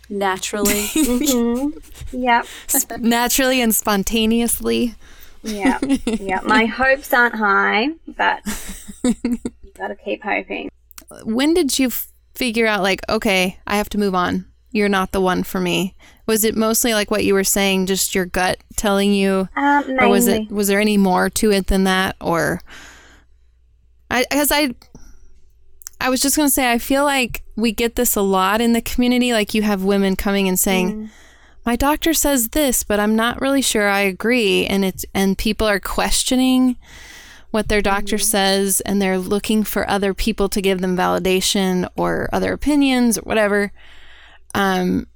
naturally? 0.10 0.88
hmm 0.94 1.70
Yep. 2.12 2.46
naturally 3.00 3.62
and 3.62 3.76
spontaneously 3.76 4.96
Yeah. 5.44 5.80
Yeah. 6.06 6.40
My 6.44 6.66
hopes 6.82 7.14
aren't 7.14 7.36
high, 7.36 7.90
but 8.08 8.42
gotta 9.78 9.96
keep 9.96 10.24
hoping. 10.24 10.70
when 11.24 11.54
did 11.54 11.78
you 11.80 11.88
f- 11.88 12.08
figure 12.36 12.68
out 12.68 12.84
like 12.84 13.02
okay 13.10 13.58
i 13.68 13.78
have 13.78 13.90
to 13.90 13.98
move 13.98 14.14
on. 14.16 14.46
You're 14.72 14.90
not 14.90 15.12
the 15.14 15.22
one 15.22 15.44
for 15.44 15.62
me. 15.62 15.96
Was 16.28 16.44
it 16.44 16.56
mostly 16.56 16.94
like 16.94 17.10
what 17.10 17.24
you 17.24 17.34
were 17.34 17.46
saying 17.46 17.86
just 17.86 18.14
your 18.14 18.26
gut 18.26 18.58
telling 18.76 19.14
you? 19.14 19.48
Um, 19.56 19.98
or 20.00 20.10
was 20.10 20.28
it 20.28 20.52
was 20.52 20.68
there 20.68 20.80
any 20.82 20.98
more 20.98 21.30
to 21.32 21.52
it 21.52 21.68
than 21.68 21.86
that? 21.86 22.16
Or 22.22 22.62
i 24.12 24.26
because 24.30 24.52
i 24.52 24.76
i 26.02 26.10
was 26.10 26.22
just 26.22 26.36
going 26.36 26.48
to 26.48 26.54
say 26.54 26.72
i 26.72 26.78
feel 26.78 27.04
like 27.06 27.44
we 27.56 27.72
get 27.72 27.96
this 27.96 28.16
a 28.16 28.22
lot 28.22 28.62
in 28.62 28.74
the 28.74 28.82
community. 28.82 29.34
Like 29.34 29.54
you 29.54 29.62
have 29.64 29.84
women 29.84 30.16
coming 30.16 30.48
and 30.48 30.60
saying 30.60 30.94
Mm. 30.94 31.10
my 31.66 31.76
doctor 31.76 32.14
says 32.14 32.50
this 32.50 32.84
but 32.84 33.00
i'm 33.00 33.16
not 33.16 33.42
really 33.42 33.62
sure 33.62 33.88
i 33.88 34.02
agree. 34.02 34.66
And 34.68 34.84
it's 34.86 35.06
and 35.14 35.38
people 35.38 35.66
are 35.66 35.80
questioning 35.80 36.76
what 37.52 37.68
their 37.70 37.82
doctor 37.82 38.18
says 38.18 38.82
and 38.82 39.02
they're 39.02 39.18
looking 39.18 39.64
for 39.64 39.90
other 39.90 40.14
people 40.14 40.50
to 40.50 40.62
give 40.62 40.82
them 40.82 40.98
validation 40.98 41.88
or 41.96 42.30
other 42.34 42.54
opinions 42.54 43.18
or 43.18 43.22
whatever. 43.22 43.72
Um 44.54 45.08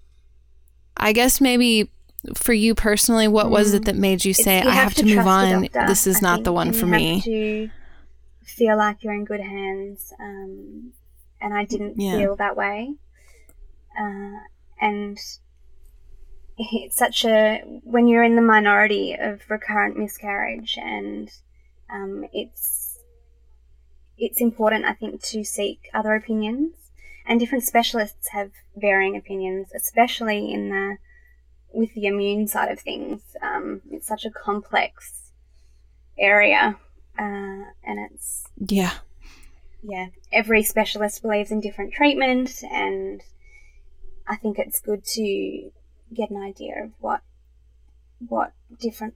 i 0.97 1.13
guess 1.13 1.39
maybe 1.41 1.89
for 2.35 2.53
you 2.53 2.75
personally 2.75 3.27
what 3.27 3.49
was 3.49 3.73
it 3.73 3.85
that 3.85 3.95
made 3.95 4.23
you 4.23 4.33
say 4.33 4.61
you 4.61 4.69
i 4.69 4.73
have 4.73 4.93
to, 4.93 5.01
trust 5.01 5.17
move 5.17 5.25
on. 5.25 5.61
doctor, 5.63 5.87
this 5.87 6.05
is 6.05 6.17
I 6.17 6.19
not 6.19 6.35
think, 6.35 6.45
the 6.45 6.53
one 6.53 6.71
for 6.73 6.85
you 6.85 6.91
me 6.91 7.15
Have 7.15 7.23
to 7.23 7.69
feel 8.43 8.77
like 8.77 8.97
you're 9.03 9.13
in 9.13 9.25
good 9.25 9.39
hands, 9.39 10.13
um, 10.19 10.91
and 11.39 11.53
I 11.53 11.63
didn't 11.65 11.97
Yeah. 11.99 12.17
feel 12.19 12.35
that 12.35 12.55
way. 12.57 12.93
Uh, 13.99 14.39
and 14.79 15.17
it's 16.57 16.95
such 16.95 17.25
a 17.25 17.61
when 17.83 18.07
you're 18.07 18.23
in 18.23 18.35
the 18.35 18.41
minority 18.41 19.15
of 19.19 19.41
recurrent 19.49 19.97
miscarriage, 19.97 20.77
and 20.77 21.31
um, 21.91 22.25
it's 22.33 22.99
it's 24.17 24.41
important, 24.41 24.85
I 24.85 24.93
think, 24.93 25.21
to 25.23 25.43
seek 25.43 25.89
other 25.93 26.15
opinions. 26.15 26.75
And 27.25 27.39
different 27.39 27.63
specialists 27.63 28.29
have 28.29 28.51
varying 28.75 29.15
opinions, 29.15 29.69
especially 29.75 30.51
in 30.51 30.69
the 30.69 30.97
with 31.73 31.93
the 31.93 32.07
immune 32.07 32.47
side 32.47 32.71
of 32.71 32.79
things. 32.79 33.21
Um, 33.41 33.81
it's 33.91 34.07
such 34.07 34.25
a 34.25 34.31
complex 34.31 35.31
area, 36.17 36.77
uh, 37.17 37.63
and 37.83 37.99
it's 38.11 38.43
yeah 38.57 38.93
yeah, 39.83 40.07
every 40.31 40.63
specialist 40.63 41.21
believes 41.21 41.51
in 41.51 41.59
different 41.59 41.93
treatment, 41.93 42.63
and 42.71 43.21
I 44.27 44.35
think 44.35 44.59
it's 44.59 44.79
good 44.79 45.03
to 45.05 45.71
get 46.13 46.29
an 46.29 46.41
idea 46.41 46.83
of 46.83 46.91
what 46.99 47.21
what 48.27 48.53
different 48.79 49.15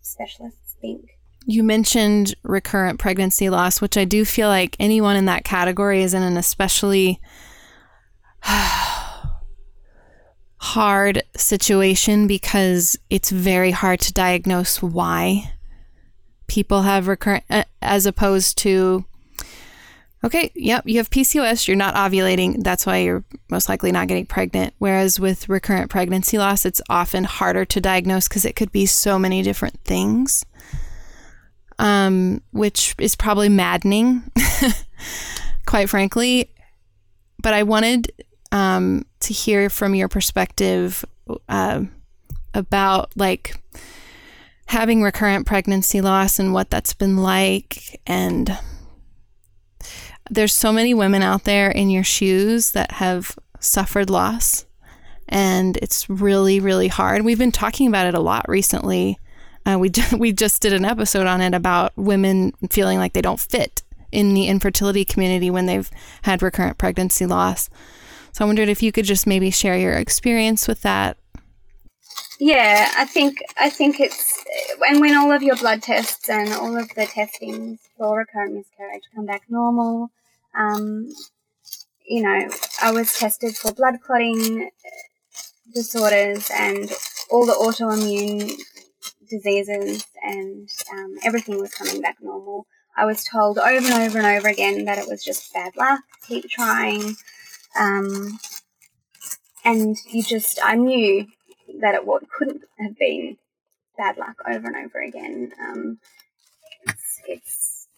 specialists 0.00 0.76
think. 0.80 1.18
You 1.46 1.62
mentioned 1.62 2.34
recurrent 2.42 2.98
pregnancy 2.98 3.48
loss 3.50 3.80
which 3.80 3.96
i 3.96 4.04
do 4.04 4.24
feel 4.24 4.48
like 4.48 4.76
anyone 4.78 5.16
in 5.16 5.24
that 5.26 5.44
category 5.44 6.02
is 6.02 6.14
in 6.14 6.22
an 6.22 6.36
especially 6.36 7.20
hard 10.58 11.22
situation 11.36 12.26
because 12.26 12.98
it's 13.10 13.30
very 13.30 13.70
hard 13.70 14.00
to 14.00 14.12
diagnose 14.12 14.82
why 14.82 15.52
people 16.46 16.82
have 16.82 17.08
recurrent 17.08 17.44
as 17.82 18.06
opposed 18.06 18.56
to 18.58 19.04
okay 20.22 20.50
yep 20.54 20.82
you 20.86 20.96
have 20.96 21.10
pcos 21.10 21.68
you're 21.68 21.76
not 21.76 21.94
ovulating 21.94 22.62
that's 22.62 22.86
why 22.86 22.98
you're 22.98 23.24
most 23.50 23.68
likely 23.68 23.92
not 23.92 24.08
getting 24.08 24.26
pregnant. 24.26 24.74
Whereas 24.78 25.20
with 25.20 25.48
recurrent 25.48 25.90
pregnancy 25.90 26.38
loss 26.38 26.64
it's 26.64 26.82
often 26.88 27.24
harder 27.24 27.64
to 27.66 27.80
diagnose 27.80 28.26
because 28.28 28.44
it 28.44 28.56
could 28.56 28.72
be 28.72 28.86
so 28.86 29.18
many 29.18 29.42
different 29.42 29.78
things 29.84 30.44
um, 31.78 32.40
which 32.52 32.94
is 32.98 33.16
probably 33.16 33.48
maddening 33.48 34.30
quite 35.66 35.88
frankly. 35.88 36.50
But 37.42 37.52
i 37.54 37.62
wanted 37.62 38.10
um, 38.52 39.04
to 39.20 39.32
hear 39.32 39.68
from 39.68 39.94
your 39.94 40.08
perspective 40.08 41.04
uh, 41.48 41.82
about 42.54 43.12
like 43.16 43.56
having 44.66 45.02
recurrent 45.02 45.46
pregnancy 45.46 46.00
loss 46.00 46.38
and 46.38 46.54
what 46.54 46.70
that's 46.70 46.94
been 46.94 47.16
like. 47.16 48.00
And 48.06 48.56
there's 50.30 50.54
so 50.54 50.72
many 50.72 50.94
women 50.94 51.22
out 51.22 51.44
there 51.44 51.70
in 51.70 51.90
your 51.90 52.04
shoes 52.04 52.72
that 52.72 52.92
have 52.92 53.36
suffered 53.60 54.08
loss. 54.08 54.64
And 55.28 55.76
it's 55.78 56.08
really 56.08 56.60
really 56.60 56.88
hard. 56.88 57.24
We've 57.24 57.38
been 57.38 57.52
talking 57.52 57.88
about 57.88 58.06
it 58.06 58.14
a 58.14 58.20
lot 58.20 58.48
recently 58.48 59.18
uh, 59.66 59.78
we, 59.78 59.88
just, 59.90 60.12
we 60.14 60.32
just 60.32 60.62
did 60.62 60.72
an 60.72 60.84
episode 60.84 61.26
on 61.26 61.40
it 61.40 61.54
about 61.54 61.92
women 61.96 62.52
feeling 62.70 62.98
like 62.98 63.12
they 63.12 63.22
don't 63.22 63.40
fit 63.40 63.82
in 64.12 64.34
the 64.34 64.46
infertility 64.46 65.04
community 65.04 65.50
when 65.50 65.66
they've 65.66 65.90
had 66.22 66.42
recurrent 66.42 66.78
pregnancy 66.78 67.26
loss. 67.26 67.68
So 68.32 68.44
i 68.44 68.46
wondered 68.46 68.68
if 68.68 68.82
you 68.82 68.92
could 68.92 69.04
just 69.04 69.26
maybe 69.26 69.50
share 69.50 69.76
your 69.76 69.94
experience 69.94 70.66
with 70.66 70.82
that. 70.82 71.16
Yeah, 72.40 72.90
I 72.96 73.04
think 73.04 73.38
I 73.58 73.70
think 73.70 74.00
it's 74.00 74.44
and 74.88 75.00
when 75.00 75.16
all 75.16 75.30
of 75.30 75.42
your 75.42 75.56
blood 75.56 75.82
tests 75.82 76.28
and 76.28 76.52
all 76.52 76.76
of 76.76 76.88
the 76.94 77.06
testings 77.06 77.78
for 77.96 78.18
recurrent 78.18 78.54
miscarriage 78.54 79.04
come 79.14 79.26
back 79.26 79.42
normal, 79.48 80.10
um, 80.56 81.12
you 82.04 82.22
know, 82.22 82.48
I 82.82 82.90
was 82.90 83.16
tested 83.16 83.56
for 83.56 83.72
blood 83.72 84.00
clotting 84.04 84.70
disorders 85.72 86.50
and 86.52 86.90
all 87.30 87.46
the 87.46 87.52
autoimmune 87.52 88.52
diseases, 89.28 90.06
and 90.22 90.68
um, 90.92 91.16
everything 91.24 91.58
was 91.58 91.74
coming 91.74 92.00
back 92.00 92.16
normal. 92.20 92.66
I 92.96 93.04
was 93.06 93.24
told 93.24 93.58
over 93.58 93.86
and 93.86 93.94
over 93.94 94.18
and 94.18 94.26
over 94.26 94.48
again 94.48 94.84
that 94.84 94.98
it 94.98 95.08
was 95.08 95.24
just 95.24 95.52
bad 95.52 95.76
luck. 95.76 96.00
Keep 96.28 96.48
trying. 96.48 97.16
Um, 97.78 98.38
and 99.64 99.96
you 100.06 100.22
just, 100.22 100.60
I 100.62 100.76
knew 100.76 101.26
that 101.80 101.94
it 101.94 102.06
couldn't 102.38 102.62
have 102.78 102.96
been 102.96 103.36
bad 103.96 104.16
luck 104.16 104.36
over 104.46 104.66
and 104.68 104.76
over 104.76 105.00
again. 105.00 105.52
Um, 105.60 105.98
it's, 106.86 107.20
it's 107.26 107.88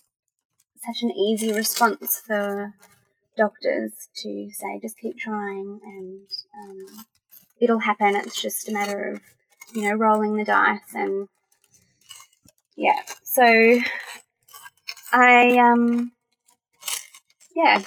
such 0.86 1.02
an 1.02 1.10
easy 1.10 1.52
response 1.52 2.22
for 2.26 2.74
doctors 3.36 3.92
to 4.22 4.50
say, 4.50 4.80
just 4.80 4.98
keep 4.98 5.18
trying 5.18 5.80
and 5.84 6.26
um, 6.58 7.04
it'll 7.60 7.80
happen. 7.80 8.16
It's 8.16 8.40
just 8.40 8.68
a 8.68 8.72
matter 8.72 9.12
of, 9.12 9.20
you 9.72 9.82
know, 9.82 9.94
rolling 9.94 10.36
the 10.36 10.44
dice 10.44 10.94
and 10.94 11.28
yeah. 12.76 13.00
So 13.24 13.78
I, 15.12 15.58
um, 15.58 16.12
yeah, 17.54 17.82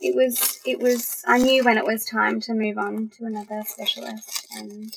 it 0.00 0.16
was 0.16 0.60
it 0.66 0.80
was 0.80 1.22
I 1.26 1.38
knew 1.38 1.64
when 1.64 1.78
it 1.78 1.84
was 1.84 2.04
time 2.04 2.40
to 2.42 2.54
move 2.54 2.78
on 2.78 3.10
to 3.18 3.24
another 3.24 3.62
specialist 3.66 4.46
and 4.56 4.92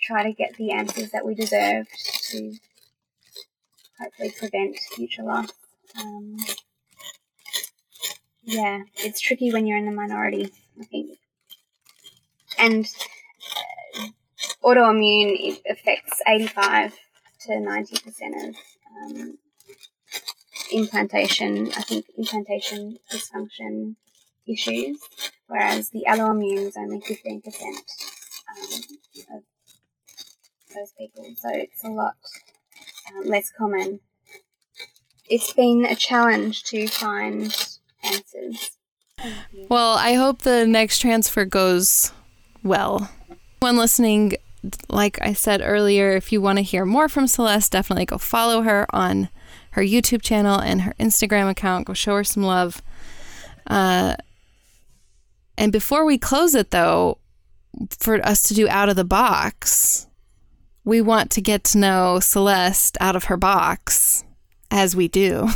try 0.00 0.22
to 0.22 0.32
get 0.32 0.56
the 0.56 0.72
answers 0.72 1.10
that 1.10 1.24
we 1.24 1.34
deserved 1.34 1.90
to 2.30 2.54
hopefully 4.00 4.32
prevent 4.38 4.78
future 4.94 5.22
loss. 5.22 5.50
Um, 5.98 6.36
yeah, 8.42 8.82
it's 8.96 9.20
tricky 9.20 9.52
when 9.52 9.66
you're 9.66 9.78
in 9.78 9.84
the 9.86 9.92
minority, 9.92 10.50
I 10.80 10.84
think. 10.84 11.18
And 12.58 12.88
autoimmune 14.62 15.60
affects 15.68 16.20
85 16.26 16.94
to 17.40 17.52
90% 17.52 18.48
of 18.48 18.56
um, 19.02 19.38
implantation, 20.72 21.68
I 21.76 21.82
think 21.82 22.06
implantation 22.16 22.98
dysfunction 23.10 23.96
issues, 24.46 24.98
whereas 25.46 25.90
the 25.90 26.04
alloimmune 26.08 26.68
is 26.68 26.76
only 26.76 27.00
15% 27.00 27.42
um, 28.48 29.36
of 29.36 29.42
those 30.74 30.92
people. 30.98 31.24
So 31.36 31.48
it's 31.52 31.84
a 31.84 31.88
lot 31.88 32.14
um, 33.14 33.28
less 33.28 33.50
common. 33.50 34.00
It's 35.28 35.52
been 35.52 35.84
a 35.84 35.94
challenge 35.94 36.64
to 36.64 36.88
find 36.88 37.54
answers. 38.02 38.70
Well, 39.68 39.98
I 39.98 40.14
hope 40.14 40.42
the 40.42 40.66
next 40.66 41.00
transfer 41.00 41.44
goes 41.44 42.12
well. 42.62 43.10
When 43.60 43.76
listening, 43.76 44.34
like 44.88 45.18
I 45.20 45.32
said 45.32 45.60
earlier, 45.62 46.12
if 46.12 46.32
you 46.32 46.40
want 46.40 46.58
to 46.58 46.62
hear 46.62 46.84
more 46.84 47.08
from 47.08 47.26
Celeste, 47.26 47.72
definitely 47.72 48.06
go 48.06 48.18
follow 48.18 48.62
her 48.62 48.86
on 48.90 49.28
her 49.72 49.82
YouTube 49.82 50.22
channel 50.22 50.58
and 50.58 50.82
her 50.82 50.94
Instagram 51.00 51.50
account. 51.50 51.86
Go 51.86 51.94
show 51.94 52.16
her 52.16 52.24
some 52.24 52.42
love. 52.42 52.82
Uh, 53.66 54.14
and 55.56 55.72
before 55.72 56.04
we 56.04 56.18
close 56.18 56.54
it, 56.54 56.70
though, 56.70 57.18
for 57.90 58.24
us 58.26 58.42
to 58.44 58.54
do 58.54 58.68
out 58.68 58.88
of 58.88 58.96
the 58.96 59.04
box, 59.04 60.06
we 60.84 61.00
want 61.00 61.30
to 61.32 61.40
get 61.40 61.64
to 61.64 61.78
know 61.78 62.20
Celeste 62.20 62.96
out 63.00 63.16
of 63.16 63.24
her 63.24 63.36
box, 63.36 64.24
as 64.70 64.96
we 64.96 65.08
do. 65.08 65.48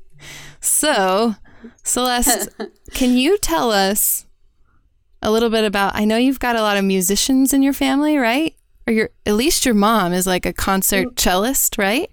so, 0.60 1.36
Celeste, 1.82 2.48
can 2.92 3.16
you 3.16 3.38
tell 3.38 3.70
us 3.70 4.26
a 5.24 5.30
little 5.30 5.50
bit 5.50 5.64
about? 5.64 5.96
I 5.96 6.04
know 6.04 6.16
you've 6.16 6.38
got 6.38 6.54
a 6.54 6.62
lot 6.62 6.76
of 6.76 6.84
musicians 6.84 7.52
in 7.52 7.62
your 7.62 7.72
family, 7.72 8.16
right? 8.16 8.54
Or 8.86 8.92
your 8.92 9.10
at 9.26 9.34
least 9.34 9.64
your 9.64 9.74
mom 9.74 10.12
is 10.12 10.26
like 10.26 10.46
a 10.46 10.52
concert 10.52 11.16
cellist, 11.16 11.78
right? 11.78 12.12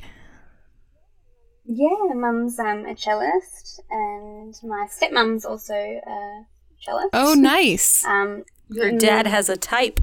Yeah, 1.65 2.13
mum's 2.15 2.57
um, 2.59 2.85
a 2.85 2.95
cellist, 2.95 3.81
and 3.89 4.55
my 4.63 4.87
stepmom's 4.89 5.45
also 5.45 5.73
a 5.73 6.45
cellist. 6.83 7.09
Oh, 7.13 7.33
nice. 7.33 8.05
Um, 8.11 8.43
Your 8.69 8.97
dad 8.97 9.27
has 9.27 9.49
a 9.49 9.57
type. 9.57 9.99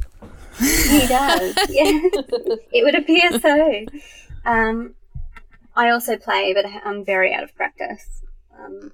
he 0.59 1.07
does. 1.07 1.57
Yeah, 1.71 1.85
it 2.73 2.85
would 2.85 2.95
appear 2.95 3.41
so. 3.41 3.87
Um, 4.45 4.95
I 5.75 5.91
also 5.91 6.17
play, 6.17 6.53
but 6.53 6.67
I'm 6.85 7.05
very 7.05 7.33
out 7.35 7.45
of 7.45 7.55
practice. 7.55 8.23
Um, 8.59 8.93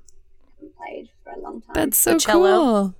haven't 0.55 0.77
played 0.77 1.09
for 1.25 1.33
a 1.33 1.41
long 1.41 1.61
time. 1.63 1.75
That's 1.75 1.99
so 1.99 2.19
cello? 2.19 2.61
cool. 2.61 2.95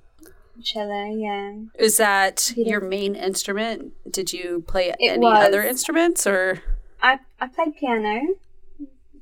Cello. 0.63 1.05
Yeah. 1.15 1.53
Is 1.77 1.97
that 1.97 2.53
Yeah. 2.55 2.67
your 2.69 2.81
main 2.81 3.15
instrument? 3.15 3.93
Did 4.11 4.33
you 4.33 4.63
play 4.67 4.89
It 4.89 4.95
any 4.99 5.19
was. 5.25 5.45
other 5.47 5.63
instruments 5.63 6.25
or? 6.27 6.61
I 7.01 7.19
I 7.39 7.47
played 7.47 7.75
piano 7.75 8.35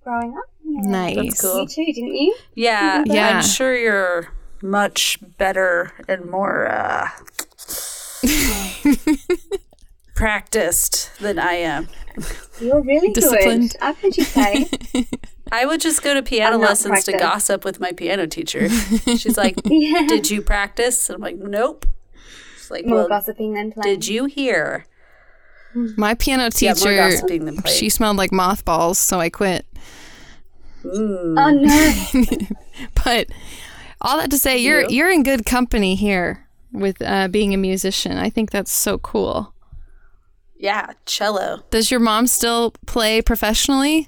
growing 0.03 0.31
up. 0.37 0.43
Yeah. 0.65 0.81
Nice. 0.89 1.41
cool. 1.41 1.61
You 1.61 1.67
too, 1.67 1.85
didn't 1.85 2.15
you? 2.15 2.35
Yeah, 2.55 3.03
Yeah. 3.05 3.29
I'm 3.37 3.43
sure 3.43 3.75
you're 3.77 4.29
much 4.61 5.19
better 5.37 5.91
and 6.07 6.25
more 6.29 6.67
uh, 6.67 7.09
practiced 10.15 11.11
than 11.19 11.39
I 11.39 11.53
am. 11.53 11.89
You're 12.61 12.81
really 12.81 13.11
Disciplined. 13.11 13.71
good. 13.71 13.81
I've 13.81 13.97
heard 13.99 14.15
you 14.17 14.25
play. 14.25 14.69
I 15.53 15.65
would 15.65 15.79
just 15.79 16.01
go 16.01 16.13
to 16.15 16.23
piano 16.23 16.55
I'm 16.55 16.61
lessons 16.61 17.03
to 17.05 17.11
gossip 17.13 17.63
with 17.63 17.79
my 17.79 17.91
piano 17.91 18.25
teacher. 18.27 18.67
She's 19.17 19.37
like, 19.37 19.55
yeah. 19.65 20.07
"Did 20.07 20.29
you 20.31 20.41
practice?" 20.41 21.09
And 21.09 21.15
I'm 21.17 21.21
like, 21.21 21.37
"Nope." 21.37 21.85
She's 22.57 22.71
like, 22.71 22.85
More 22.85 22.99
"Well, 22.99 23.07
gossiping 23.07 23.53
than 23.53 23.71
playing. 23.71 23.83
did 23.99 24.07
you 24.07 24.25
hear?" 24.25 24.85
My 25.75 26.13
piano 26.15 26.49
Yeah, 26.59 26.69
more 26.71 26.75
teacher, 26.75 26.95
gossiping 26.95 27.45
than 27.45 27.57
playing. 27.57 27.77
she 27.77 27.89
smelled 27.89 28.17
like 28.17 28.31
mothballs, 28.31 28.97
so 28.99 29.19
I 29.19 29.29
quit. 29.29 29.65
Mm. 30.83 31.35
Oh 31.37 31.51
no. 31.51 32.47
But 33.05 33.27
all 34.01 34.17
that 34.17 34.31
to 34.31 34.37
say, 34.37 34.57
you're 34.57 34.81
You? 34.81 34.87
you're 34.89 35.11
in 35.11 35.23
good 35.23 35.45
company 35.45 35.95
here 35.95 36.47
with 36.71 37.01
uh, 37.01 37.27
being 37.27 37.53
a 37.53 37.57
musician. 37.57 38.17
I 38.17 38.29
think 38.29 38.49
that's 38.51 38.71
so 38.71 38.97
cool. 38.97 39.53
Yeah, 40.57 40.93
cello. 41.05 41.63
Does 41.71 41.91
your 41.91 41.99
mom 41.99 42.25
still 42.27 42.71
play 42.85 43.21
professionally? 43.21 44.07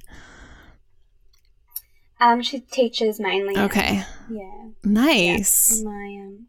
Um, 2.20 2.42
she 2.42 2.60
teaches 2.60 3.20
mainly. 3.20 3.58
Okay, 3.58 4.04
Yeah. 4.30 4.68
nice. 4.84 5.82
My 5.84 5.92
um. 6.24 6.48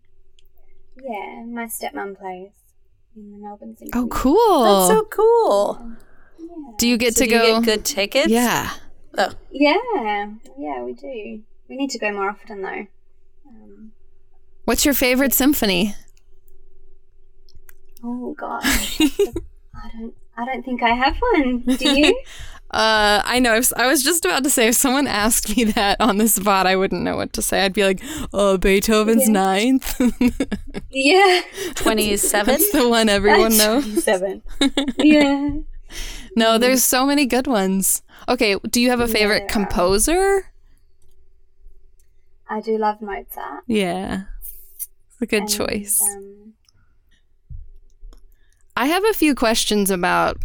Yeah, 1.02 1.44
my 1.46 1.64
stepmom 1.66 2.18
plays 2.18 2.50
in 3.14 3.32
the 3.32 3.38
Melbourne 3.38 3.76
Symphony. 3.76 3.90
Oh, 4.02 4.08
cool. 4.08 4.62
That's 4.64 4.88
so 4.88 5.04
cool. 5.04 5.92
do 6.78 6.88
you 6.88 6.96
get 6.96 7.14
So 7.14 7.24
to 7.24 7.30
do 7.30 7.34
you 7.36 7.40
go? 7.42 7.60
get 7.60 7.64
good 7.64 7.84
tickets? 7.84 8.28
yeah. 8.28 8.70
Oh, 9.18 9.30
Yeah, 9.50 9.76
yeah, 10.58 10.82
we 10.82 10.92
do. 10.94 11.42
We 11.68 11.76
need 11.76 11.90
to 11.90 11.98
go 11.98 12.12
more 12.12 12.28
often 12.30 12.62
though. 12.62 12.86
Um, 13.48 13.92
What's 14.64 14.84
your 14.84 14.94
favorite 14.94 15.32
symphony? 15.32 15.94
oh 18.04 18.34
gosh, 18.38 19.00
I 19.00 19.90
don't. 19.98 20.14
I 20.38 20.44
don't 20.44 20.62
think 20.64 20.82
I 20.82 20.90
have 20.90 21.16
one. 21.32 21.60
Do 21.60 21.90
you? 21.98 22.22
Uh, 22.76 23.22
I 23.24 23.38
know. 23.38 23.54
If, 23.56 23.72
I 23.74 23.86
was 23.86 24.02
just 24.02 24.26
about 24.26 24.44
to 24.44 24.50
say, 24.50 24.68
if 24.68 24.74
someone 24.74 25.06
asked 25.06 25.56
me 25.56 25.64
that 25.64 25.98
on 25.98 26.18
the 26.18 26.28
spot, 26.28 26.66
I 26.66 26.76
wouldn't 26.76 27.00
know 27.00 27.16
what 27.16 27.32
to 27.32 27.40
say. 27.40 27.64
I'd 27.64 27.72
be 27.72 27.84
like, 27.84 28.02
"Oh, 28.34 28.58
Beethoven's 28.58 29.22
Yeah. 29.22 29.32
Ninth." 29.32 29.98
yeah. 30.90 31.40
27? 31.74 32.46
That's 32.46 32.72
the 32.72 32.86
one 32.86 33.08
everyone 33.08 33.56
knows. 33.56 34.04
Seven. 34.04 34.42
yeah. 34.98 35.52
No, 36.36 36.58
there's 36.58 36.84
so 36.84 37.06
many 37.06 37.24
good 37.24 37.46
ones. 37.46 38.02
Okay, 38.28 38.56
do 38.68 38.78
you 38.82 38.90
have 38.90 39.00
a 39.00 39.08
favorite 39.08 39.38
there 39.38 39.46
are. 39.46 39.66
composer? 39.66 40.52
I 42.50 42.60
do 42.60 42.76
love 42.76 43.00
Mozart. 43.00 43.64
Yeah, 43.66 44.24
it's 44.74 44.88
a 45.22 45.26
good 45.26 45.42
and, 45.44 45.50
choice. 45.50 46.02
Um, 46.02 46.52
I 48.76 48.84
have 48.86 49.04
a 49.08 49.14
few 49.14 49.34
questions 49.34 49.90
about 49.90 50.36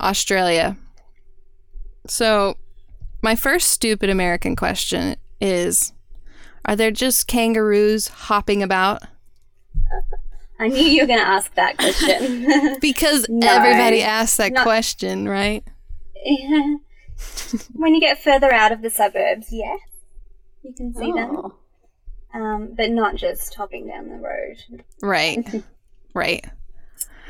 Australia. 0.00 0.76
So, 2.08 2.56
my 3.22 3.36
first 3.36 3.68
stupid 3.68 4.10
American 4.10 4.56
question 4.56 5.16
is 5.40 5.92
Are 6.64 6.74
there 6.76 6.90
just 6.90 7.26
kangaroos 7.28 8.08
hopping 8.08 8.62
about? 8.62 9.02
I 10.60 10.68
knew 10.68 10.82
you 10.82 11.02
were 11.02 11.06
going 11.06 11.20
to 11.20 11.24
ask 11.24 11.54
that 11.54 11.76
question. 11.78 12.76
Because 12.80 13.26
No, 13.28 13.46
everybody 13.46 14.02
asks 14.02 14.36
that 14.38 14.52
not- 14.52 14.64
question, 14.64 15.28
right? 15.28 15.62
when 17.74 17.94
you 17.94 18.00
get 18.00 18.22
further 18.22 18.52
out 18.52 18.72
of 18.72 18.82
the 18.82 18.90
suburbs, 18.90 19.48
yes, 19.52 19.78
you 20.62 20.72
can 20.72 20.92
see 20.94 21.12
them, 21.12 21.36
Oh. 21.36 21.54
um, 22.34 22.74
but 22.76 22.90
not 22.90 23.14
just 23.16 23.54
hopping 23.54 23.86
down 23.86 24.08
the 24.08 24.16
road. 24.16 24.82
Right. 25.00 25.62
right. 26.14 26.44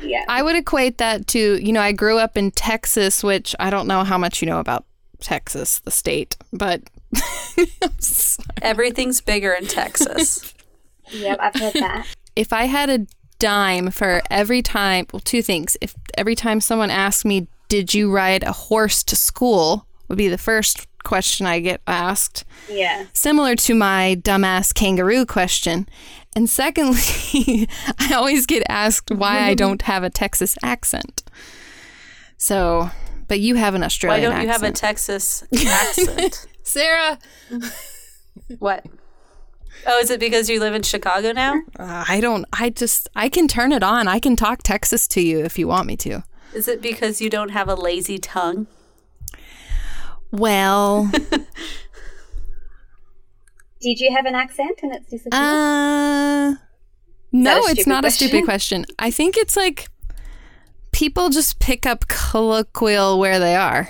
Yeah. 0.01 0.23
I 0.27 0.41
would 0.43 0.55
equate 0.55 0.97
that 0.99 1.27
to, 1.27 1.63
you 1.63 1.71
know, 1.73 1.81
I 1.81 1.91
grew 1.91 2.17
up 2.17 2.37
in 2.37 2.51
Texas, 2.51 3.23
which 3.23 3.55
I 3.59 3.69
don't 3.69 3.87
know 3.87 4.03
how 4.03 4.17
much 4.17 4.41
you 4.41 4.45
know 4.47 4.59
about 4.59 4.85
Texas, 5.19 5.79
the 5.79 5.91
state, 5.91 6.37
but 6.53 6.81
Everything's 8.61 9.21
bigger 9.21 9.53
in 9.53 9.67
Texas. 9.67 10.53
Yep, 11.11 11.39
I've 11.41 11.55
heard 11.59 11.73
that. 11.73 12.05
if 12.35 12.53
I 12.53 12.65
had 12.65 12.87
a 12.91 13.07
dime 13.39 13.89
for 13.89 14.21
every 14.29 14.61
time, 14.61 15.07
well, 15.11 15.19
two 15.19 15.41
things. 15.41 15.75
If 15.81 15.95
every 16.15 16.35
time 16.35 16.61
someone 16.61 16.91
asked 16.91 17.25
me, 17.25 17.47
"Did 17.67 17.95
you 17.95 18.11
ride 18.11 18.43
a 18.43 18.51
horse 18.51 19.03
to 19.05 19.15
school?" 19.15 19.87
would 20.07 20.19
be 20.19 20.27
the 20.27 20.37
first 20.37 20.85
question 21.03 21.47
I 21.47 21.61
get 21.61 21.81
asked, 21.87 22.45
Yeah. 22.69 23.05
similar 23.13 23.55
to 23.55 23.73
my 23.73 24.17
dumbass 24.21 24.71
kangaroo 24.71 25.25
question. 25.25 25.89
And 26.35 26.49
secondly, 26.49 27.67
I 27.99 28.13
always 28.13 28.45
get 28.45 28.63
asked 28.69 29.11
why 29.11 29.39
I 29.39 29.53
don't 29.55 29.81
have 29.83 30.03
a 30.03 30.09
Texas 30.09 30.57
accent. 30.63 31.23
So, 32.37 32.89
but 33.27 33.39
you 33.39 33.55
have 33.55 33.75
an 33.75 33.81
Why 33.81 33.85
Australian 33.85 34.31
don't 34.31 34.41
you 34.41 34.47
have 34.47 34.63
a. 34.63 34.71
Texas 34.71 35.43
accent? 35.67 36.47
Sarah? 36.63 37.19
what? 38.59 38.85
Oh, 39.87 39.99
is 39.99 40.09
it 40.09 40.19
because 40.19 40.49
you 40.49 40.59
live 40.59 40.73
in 40.75 40.83
Chicago 40.83 41.31
now? 41.31 41.55
Uh, 41.77 42.05
I 42.07 42.19
don't, 42.19 42.45
I 42.53 42.69
just, 42.69 43.07
I 43.15 43.29
can 43.29 43.47
turn 43.47 43.71
it 43.71 43.83
on. 43.83 44.07
I 44.07 44.19
can 44.19 44.35
talk 44.35 44.59
Texas 44.63 45.07
to 45.09 45.21
you 45.21 45.39
if 45.39 45.57
you 45.57 45.67
want 45.67 45.87
me 45.87 45.95
to. 45.97 46.23
Is 46.53 46.67
it 46.67 46.81
because 46.81 47.21
you 47.21 47.29
don't 47.29 47.49
have 47.49 47.69
a 47.69 47.75
lazy 47.75 48.17
tongue? 48.17 48.67
Well, 50.31 51.11
Did 53.81 53.99
you 53.99 54.13
have 54.15 54.25
an 54.25 54.35
accent 54.35 54.79
and 54.83 54.93
it's 54.93 55.09
disappeared? 55.09 55.41
Uh, 55.41 56.55
no, 57.31 57.57
it's 57.65 57.81
stupid 57.81 57.87
not 57.87 58.05
a 58.05 58.11
stupid 58.11 58.43
question. 58.43 58.85
I 58.97 59.11
think 59.11 59.37
it's 59.37 59.55
like 59.55 59.87
people 60.91 61.29
just 61.29 61.59
pick 61.59 61.85
up 61.85 62.07
colloquial 62.07 63.19
where 63.19 63.39
they 63.39 63.55
are, 63.55 63.89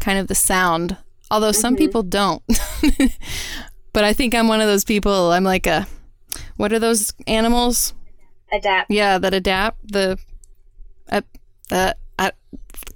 kind 0.00 0.18
of 0.18 0.26
the 0.26 0.34
sound. 0.34 0.96
Although 1.30 1.52
some 1.52 1.76
people 1.76 2.02
don't. 2.02 2.42
but 3.92 4.04
I 4.04 4.12
think 4.12 4.34
I'm 4.34 4.48
one 4.48 4.60
of 4.60 4.66
those 4.66 4.84
people. 4.84 5.30
I'm 5.30 5.44
like 5.44 5.66
a, 5.66 5.86
what 6.56 6.72
are 6.72 6.80
those 6.80 7.12
animals? 7.26 7.94
Adapt. 8.52 8.90
Yeah, 8.90 9.18
that 9.18 9.32
adapt 9.32 9.92
the, 9.92 10.18
uh, 11.08 11.22
uh, 11.70 11.92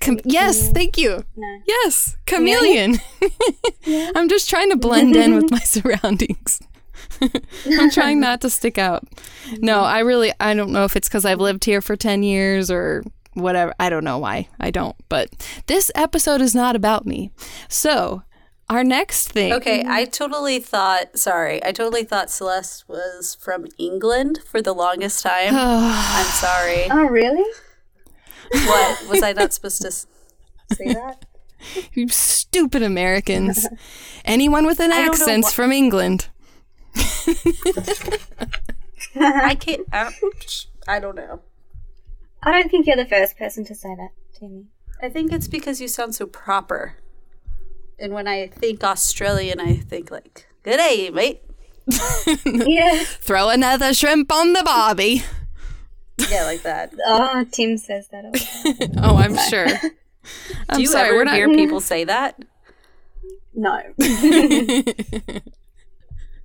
com- 0.05 0.21
yes, 0.25 0.71
thank 0.71 0.97
you. 0.99 1.25
No. 1.37 1.59
Yes, 1.67 2.17
chameleon. 2.27 2.99
I'm 4.15 4.29
just 4.29 4.49
trying 4.49 4.71
to 4.71 4.77
blend 4.77 5.17
in 5.17 5.35
with 5.35 5.51
my 5.51 5.59
surroundings. 5.65 6.61
I'm 7.67 7.91
trying 7.91 8.21
not 8.21 8.41
to 8.43 8.51
stick 8.51 8.79
out. 8.79 9.05
No, 9.59 9.79
mm-hmm. 9.79 9.95
I 9.95 9.99
really 10.01 10.33
I 10.41 10.55
don't 10.55 10.71
know 10.71 10.85
if 10.85 10.97
it's 10.97 11.09
cuz 11.09 11.25
I've 11.25 11.41
lived 11.41 11.65
here 11.65 11.81
for 11.81 11.97
10 11.97 12.23
years 12.23 12.71
or 12.71 13.05
whatever. 13.35 13.75
I 13.79 13.91
don't 13.91 14.05
know 14.05 14.19
why. 14.19 14.49
I 14.61 14.71
don't. 14.71 14.97
But 15.09 15.31
this 15.67 15.91
episode 15.95 16.41
is 16.41 16.55
not 16.55 16.77
about 16.77 17.07
me. 17.07 17.31
So, 17.69 18.23
our 18.71 18.83
next 18.83 19.29
thing. 19.29 19.53
Okay, 19.53 19.85
I 19.87 20.07
totally 20.07 20.59
thought, 20.59 21.19
sorry, 21.19 21.63
I 21.65 21.73
totally 21.73 22.05
thought 22.05 22.31
Celeste 22.31 22.89
was 22.89 23.37
from 23.39 23.67
England 23.79 24.41
for 24.47 24.63
the 24.63 24.73
longest 24.73 25.23
time. 25.23 25.51
I'm 25.55 26.27
sorry. 26.27 26.87
Oh, 26.91 27.07
really? 27.07 27.45
What? 28.51 29.09
Was 29.09 29.23
I 29.23 29.33
not 29.33 29.53
supposed 29.53 29.83
to 29.83 29.91
say 29.91 30.07
that? 30.95 31.25
You 31.95 32.09
stupid 32.09 32.83
Americans. 32.83 33.67
Anyone 34.27 34.67
with 34.67 34.81
an 34.81 34.91
don't 34.91 35.09
accent's 35.09 35.51
wh- 35.51 35.55
from 35.55 35.73
England. 35.73 36.29
I 39.17 39.55
can't, 39.55 39.81
uh, 39.93 40.11
I 40.11 40.13
don't, 40.21 40.67
I 40.89 41.01
don't 41.01 41.17
know. 41.17 41.41
I 42.43 42.53
don't 42.53 42.71
think 42.71 42.87
you're 42.87 42.97
the 42.97 43.07
first 43.07 43.39
person 43.39 43.65
to 43.65 43.75
say 43.75 43.95
that 43.95 44.11
to 44.39 44.49
me. 44.49 44.65
I 45.01 45.09
think 45.09 45.33
it's 45.33 45.49
because 45.49 45.81
you 45.81 45.89
sound 45.89 46.15
so 46.15 46.27
proper. 46.27 46.97
And 47.99 48.13
when 48.13 48.29
I 48.29 48.49
think 48.49 48.85
Australian, 48.85 49.61
I 49.61 49.77
think 49.77 50.11
like, 50.11 50.47
good 50.65 50.77
day, 50.77 51.11
mate. 51.11 51.41
Yeah. 52.45 53.05
Throw 53.05 53.49
another 53.51 53.95
shrimp 53.95 54.33
on 54.33 54.53
the 54.53 54.63
barbie. 54.65 55.23
Yeah, 56.31 56.45
like 56.45 56.63
that. 56.63 56.93
Oh, 57.07 57.45
Tim 57.53 57.77
says 57.77 58.09
that 58.09 58.25
all 58.25 58.31
the 58.33 58.39
time. 58.89 58.93
Oh, 59.05 59.17
I'm 59.17 59.37
sure. 59.37 59.67
I'm 60.69 60.77
Do 60.77 60.81
you 60.83 60.87
sorry, 60.89 61.09
ever 61.09 61.17
we're 61.19 61.25
not 61.25 61.35
hear 61.35 61.49
people 61.49 61.81
say 61.81 62.05
that? 62.05 62.43
No. 63.55 63.81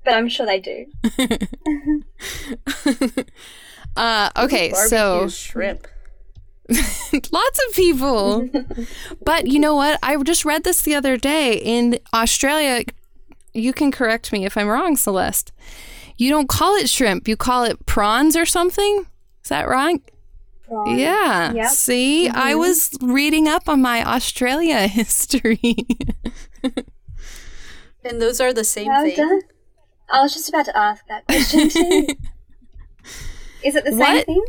but 0.03 0.13
I'm 0.13 0.27
sure 0.29 0.45
they 0.45 0.59
do. 0.59 0.85
Uh, 3.95 4.29
okay, 4.37 4.69
Barbecue 4.71 4.87
so 4.89 5.27
shrimp. 5.27 5.87
lots 7.31 7.59
of 7.67 7.75
people. 7.75 8.47
but 9.25 9.47
you 9.47 9.59
know 9.59 9.75
what? 9.75 9.97
I 10.03 10.21
just 10.23 10.45
read 10.45 10.63
this 10.63 10.81
the 10.83 10.95
other 10.95 11.17
day 11.17 11.53
in 11.55 11.99
Australia. 12.13 12.83
You 13.53 13.73
can 13.73 13.91
correct 13.91 14.31
me 14.31 14.45
if 14.45 14.55
I'm 14.57 14.67
wrong, 14.67 14.95
Celeste. 14.95 15.51
You 16.17 16.29
don't 16.29 16.47
call 16.47 16.75
it 16.75 16.89
shrimp. 16.89 17.27
You 17.27 17.35
call 17.35 17.63
it 17.63 17.85
prawns 17.85 18.35
or 18.35 18.45
something. 18.45 19.05
Is 19.49 19.57
that 19.57 19.67
right? 19.67 19.99
Prawn. 20.67 20.99
Yeah. 20.99 21.53
Yep. 21.53 21.71
See, 21.71 22.29
I 22.29 22.53
was 22.53 22.95
reading 23.01 23.47
up 23.47 23.67
on 23.67 23.81
my 23.81 24.03
Australia 24.05 24.85
history. 24.87 25.73
And 28.03 28.21
those 28.21 28.39
are 28.39 28.53
the 28.53 28.63
same 28.63 28.85
Well 28.89 29.03
thing. 29.05 29.15
done. 29.15 29.41
I 30.11 30.21
was 30.21 30.35
just 30.35 30.49
about 30.49 30.65
to 30.65 30.77
ask 30.77 31.03
that 31.07 31.25
question 31.25 31.67
too. 31.69 32.07
Is 33.63 33.75
it 33.75 33.85
the 33.85 33.89
same 33.89 33.97
What? 33.97 34.25
thing? 34.27 34.45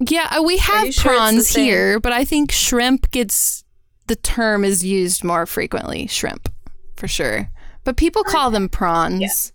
yeah, 0.00 0.26
uh, 0.36 0.42
we 0.42 0.56
have 0.56 0.86
you 0.86 0.90
sure 0.92 1.12
prawns 1.12 1.54
here, 1.54 2.00
but 2.00 2.12
I 2.12 2.24
think 2.24 2.50
shrimp 2.50 3.12
gets 3.12 3.62
the 4.08 4.16
term 4.16 4.64
is 4.64 4.84
used 4.84 5.22
more 5.22 5.46
frequently. 5.46 6.08
Shrimp, 6.08 6.48
for 6.96 7.06
sure. 7.06 7.48
But 7.84 7.96
people 7.96 8.24
call 8.24 8.50
them 8.50 8.68
prawns. 8.68 9.52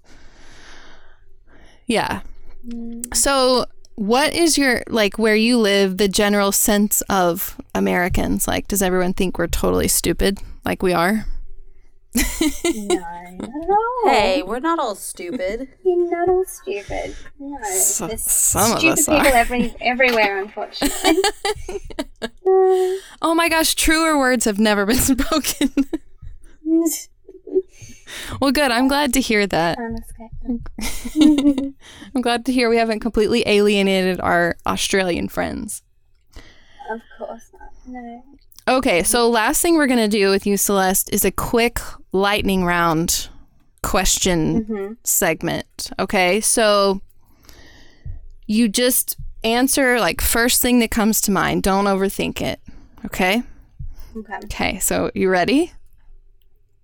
Yeah. 1.88 2.22
So, 3.14 3.66
what 4.00 4.34
is 4.34 4.58
your 4.58 4.82
like 4.88 5.20
where 5.20 5.36
you 5.36 5.58
live? 5.58 5.97
The 5.97 6.08
general 6.08 6.52
sense 6.52 7.02
of 7.10 7.60
Americans? 7.76 8.47
Like, 8.47 8.68
does 8.68 8.82
everyone 8.82 9.14
think 9.14 9.38
we're 9.38 9.47
totally 9.47 9.88
stupid, 9.89 10.39
like 10.66 10.82
we 10.82 10.93
are? 10.93 11.26
No, 12.66 12.95
not 12.95 13.64
at 13.64 13.70
all. 13.70 14.02
Hey, 14.12 14.41
we're 14.43 14.60
not 14.60 14.80
all 14.80 14.95
stupid. 14.95 15.68
You're 15.86 16.10
not 16.10 16.28
all 16.30 16.43
stupid. 16.45 17.16
No. 17.39 17.58
So- 17.72 18.08
There's 18.08 18.24
some 18.24 18.72
of 18.78 18.84
us 18.84 19.06
people 19.06 19.20
are. 19.20 19.28
every, 19.28 19.76
everywhere, 19.82 20.41
unfortunately. 20.41 21.14
Oh 23.22 23.36
my 23.36 23.47
gosh, 23.47 23.76
truer 23.76 24.18
words 24.18 24.45
have 24.45 24.58
never 24.60 24.86
been 24.86 24.97
spoken. 24.97 25.70
Well, 28.39 28.51
good. 28.51 28.72
I'm 28.72 28.88
glad 28.88 29.13
to 29.13 29.22
hear 29.22 29.47
that. 29.47 29.78
I'm 32.15 32.22
glad 32.22 32.45
to 32.45 32.51
hear 32.51 32.70
we 32.70 32.78
haven't 32.78 32.99
completely 32.99 33.43
alienated 33.45 34.20
our 34.22 34.55
Australian 34.65 35.30
friends. 35.30 35.84
Of 36.89 37.01
course 37.17 37.51
not. 37.53 37.72
No. 37.88 38.24
Okay, 38.67 39.03
so 39.03 39.30
last 39.30 39.61
thing 39.61 39.78
we're 39.78 39.88
going 39.88 39.99
to 39.99 40.07
do 40.07 40.30
with 40.30 40.45
you, 40.45 40.55
Celeste, 40.55 41.11
is 41.11 41.26
a 41.26 41.32
quick 41.32 41.80
lightning 42.11 42.63
round 42.63 43.30
question 43.82 44.65
mm-hmm. 44.65 44.93
segment. 45.03 45.91
Okay, 45.97 46.39
so 46.39 47.01
you 48.45 48.67
just 48.67 49.17
answer 49.43 49.99
like 49.99 50.22
first 50.22 50.61
thing 50.61 50.80
that 50.80 50.91
comes 50.91 51.22
to 51.22 51.32
mind. 51.32 51.63
Don't 51.63 51.86
overthink 51.86 52.41
it. 52.41 52.59
Okay? 53.05 53.43
Okay. 54.15 54.38
Okay, 54.45 54.80
so 54.80 55.09
you 55.15 55.30
ready? 55.30 55.74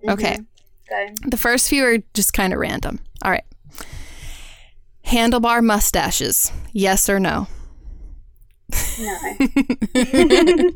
Okay. 0.08 0.34
Mm-hmm. 0.34 0.44
Go. 0.90 1.08
The 1.28 1.38
first 1.38 1.70
few 1.70 1.84
are 1.86 1.98
just 2.14 2.34
kind 2.34 2.54
of 2.54 2.60
random. 2.60 3.00
All 3.24 3.32
right. 3.32 3.46
Handlebar 5.06 5.64
mustaches. 5.64 6.52
Yes 6.74 7.10
or 7.10 7.20
no? 7.20 7.48
No. 9.00 9.18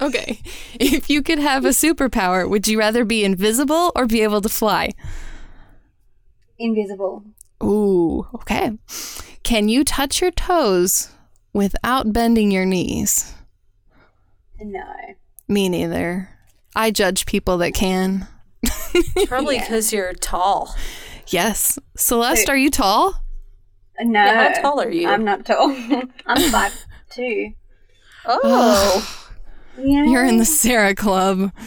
Okay. 0.00 0.40
If 0.74 1.08
you 1.10 1.22
could 1.22 1.38
have 1.38 1.64
a 1.64 1.68
superpower, 1.70 2.48
would 2.48 2.66
you 2.66 2.78
rather 2.78 3.04
be 3.04 3.24
invisible 3.24 3.92
or 3.94 4.06
be 4.06 4.22
able 4.22 4.40
to 4.40 4.48
fly? 4.48 4.90
Invisible. 6.58 7.24
Ooh, 7.62 8.26
okay. 8.34 8.72
Can 9.42 9.68
you 9.68 9.84
touch 9.84 10.20
your 10.20 10.30
toes 10.30 11.10
without 11.52 12.12
bending 12.12 12.50
your 12.50 12.64
knees? 12.64 13.34
No. 14.60 14.84
Me 15.48 15.68
neither. 15.68 16.30
I 16.74 16.90
judge 16.90 17.26
people 17.26 17.58
that 17.58 17.74
can. 17.74 18.26
Probably 19.26 19.58
because 19.58 19.92
you're 19.92 20.12
tall. 20.14 20.74
Yes. 21.28 21.78
Celeste, 21.96 22.46
So- 22.46 22.52
are 22.52 22.56
you 22.56 22.70
tall? 22.70 23.22
No. 24.02 24.24
Yeah, 24.24 24.54
how 24.54 24.62
tall 24.62 24.80
are 24.80 24.90
you? 24.90 25.06
I'm 25.08 25.24
not 25.24 25.44
tall. 25.44 25.70
I'm 26.26 26.50
five 26.50 26.72
two. 27.10 27.52
Oh. 28.24 29.26
Yeah. 29.78 30.04
You're 30.06 30.24
in 30.24 30.38
the 30.38 30.44
Sarah 30.44 30.94
Club. 30.94 31.52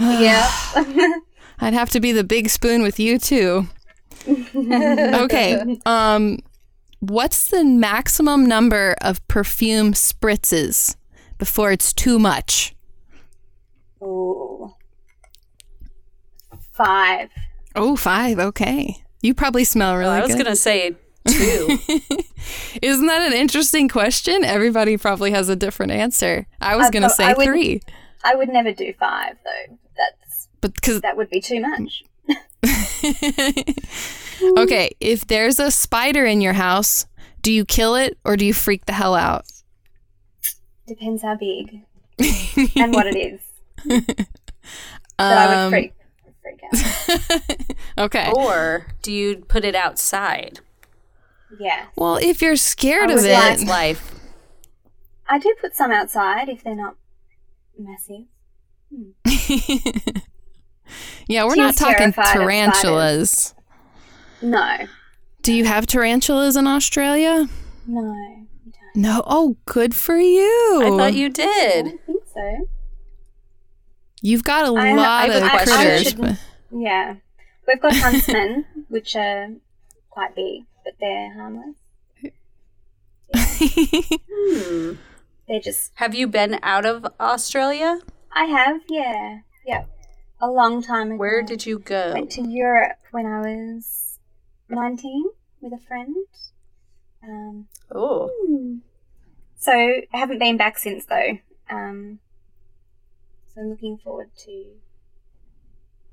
Yeah. 0.00 0.50
I'd 1.60 1.72
have 1.72 1.88
to 1.90 2.00
be 2.00 2.10
the 2.10 2.24
big 2.24 2.50
spoon 2.50 2.82
with 2.82 2.98
you 2.98 3.16
too. 3.18 3.68
okay. 4.28 5.78
Um 5.86 6.40
what's 6.98 7.48
the 7.48 7.64
maximum 7.64 8.44
number 8.46 8.96
of 9.00 9.26
perfume 9.28 9.92
spritzes 9.92 10.96
before 11.38 11.70
it's 11.70 11.92
too 11.92 12.18
much? 12.18 12.74
Ooh. 14.02 14.74
Five. 16.74 17.30
Oh, 17.74 17.96
five. 17.96 18.38
Okay. 18.38 18.96
You 19.22 19.34
probably 19.34 19.64
smell 19.64 19.94
oh, 19.94 19.96
really 19.96 20.20
good. 20.20 20.22
I 20.22 20.26
was 20.26 20.34
gonna 20.36 20.56
say 20.56 20.96
two. 21.26 21.78
Isn't 22.82 23.06
that 23.06 23.22
an 23.22 23.32
interesting 23.32 23.88
question? 23.88 24.44
Everybody 24.44 24.96
probably 24.96 25.30
has 25.30 25.48
a 25.48 25.56
different 25.56 25.92
answer. 25.92 26.46
I 26.60 26.76
was 26.76 26.90
going 26.90 27.02
to 27.02 27.10
say 27.10 27.24
I 27.24 27.32
would- 27.32 27.46
3. 27.46 27.80
I 28.26 28.34
would 28.34 28.48
never 28.48 28.72
do 28.72 28.92
five 28.98 29.36
though. 29.44 29.78
That's 29.96 30.48
But 30.60 30.80
cuz 30.80 31.00
that 31.02 31.16
would 31.16 31.30
be 31.30 31.40
too 31.40 31.60
much. 31.60 32.04
Okay, 34.58 34.90
if 35.00 35.26
there's 35.26 35.58
a 35.58 35.70
spider 35.70 36.24
in 36.24 36.40
your 36.40 36.54
house, 36.54 37.06
do 37.40 37.52
you 37.52 37.64
kill 37.64 37.94
it 37.94 38.18
or 38.24 38.36
do 38.36 38.44
you 38.44 38.52
freak 38.52 38.84
the 38.86 38.92
hell 38.92 39.14
out? 39.14 39.44
Depends 40.86 41.22
how 41.22 41.36
big 41.36 41.82
and 42.76 42.92
what 42.92 43.06
it 43.06 43.16
is. 43.16 43.40
But 43.84 44.26
I 45.18 45.64
would 45.64 45.70
freak 45.70 45.94
freak. 46.72 47.76
Okay. 47.98 48.32
or 48.34 48.86
do 49.02 49.12
you 49.12 49.36
put 49.48 49.64
it 49.64 49.74
outside? 49.76 50.58
Yeah. 51.60 51.86
Well, 51.96 52.16
if 52.16 52.42
you're 52.42 52.56
scared 52.56 53.10
of 53.10 53.18
it, 53.24 53.32
like- 53.32 53.60
life. 53.66 54.10
I 55.28 55.38
do 55.38 55.54
put 55.60 55.74
some 55.76 55.90
outside 55.92 56.48
if 56.48 56.64
they're 56.64 56.74
not 56.74 56.96
massive. 57.78 58.24
Hmm. 58.92 59.10
yeah, 61.28 61.44
we're 61.44 61.50
She's 61.50 61.56
not 61.58 61.76
talking 61.76 62.12
tarantulas. 62.12 63.54
No. 64.42 64.78
Do 65.42 65.52
you 65.52 65.64
have 65.64 65.86
tarantulas 65.86 66.56
in 66.56 66.66
Australia? 66.66 67.48
No. 67.86 68.46
No. 68.94 69.22
Oh, 69.26 69.56
good 69.66 69.94
for 69.94 70.16
you. 70.18 70.80
I 70.84 70.88
thought 70.96 71.14
you 71.14 71.28
don't, 71.28 71.48
I 71.48 71.52
did. 71.70 71.84
don't 71.86 72.00
think 72.06 72.22
so. 72.32 72.68
You've 74.20 74.44
got 74.44 74.64
a 74.64 74.72
I- 74.78 74.92
lot 74.94 75.06
I 75.06 75.26
have 75.26 75.36
of 75.36 75.42
a 75.42 75.50
question. 75.50 76.18
critters. 76.18 76.38
Yeah. 76.74 77.16
We've 77.66 77.80
got 77.80 77.94
huntsmen, 77.96 78.66
which 78.88 79.16
are 79.16 79.48
quite 80.10 80.34
big, 80.34 80.64
but 80.84 80.94
they're 81.00 81.32
harmless. 81.32 81.76
Hmm. 83.34 84.92
They're 85.48 85.60
just. 85.60 85.92
Have 85.96 86.14
you 86.14 86.26
been 86.26 86.58
out 86.62 86.86
of 86.86 87.06
Australia? 87.20 88.00
I 88.32 88.44
have, 88.44 88.80
yeah. 88.88 89.40
Yeah. 89.66 89.84
A 90.40 90.48
long 90.50 90.82
time 90.82 91.08
ago. 91.08 91.16
Where 91.16 91.42
did 91.42 91.66
you 91.66 91.78
go? 91.78 92.12
went 92.14 92.30
to 92.32 92.42
Europe 92.48 92.96
when 93.10 93.26
I 93.26 93.40
was 93.40 94.18
19 94.70 95.24
with 95.60 95.72
a 95.72 95.78
friend. 95.86 96.16
Um, 97.22 97.66
Oh, 97.90 98.30
so 99.56 99.72
I 99.72 100.06
haven't 100.12 100.38
been 100.38 100.56
back 100.56 100.78
since 100.78 101.04
though. 101.06 101.38
Um, 101.70 102.18
so 103.54 103.60
I'm 103.60 103.70
looking 103.70 103.98
forward 103.98 104.30
to 104.44 104.64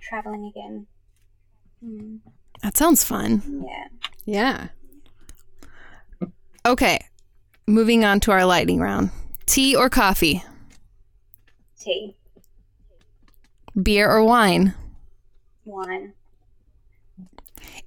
traveling 0.01 0.51
again. 0.53 0.87
Hmm, 1.83 2.15
that 2.63 2.77
sounds 2.77 3.03
fun. 3.03 3.65
yeah. 3.67 3.87
Yeah. 4.25 4.67
Okay. 6.65 6.99
Moving 7.67 8.03
on 8.05 8.19
to 8.21 8.31
our 8.31 8.45
lightning 8.45 8.79
round. 8.79 9.09
Tea 9.45 9.75
or 9.75 9.89
coffee? 9.89 10.43
Tea, 11.79 12.15
Beer 13.81 14.09
or 14.11 14.23
wine? 14.23 14.75
wine, 15.65 16.13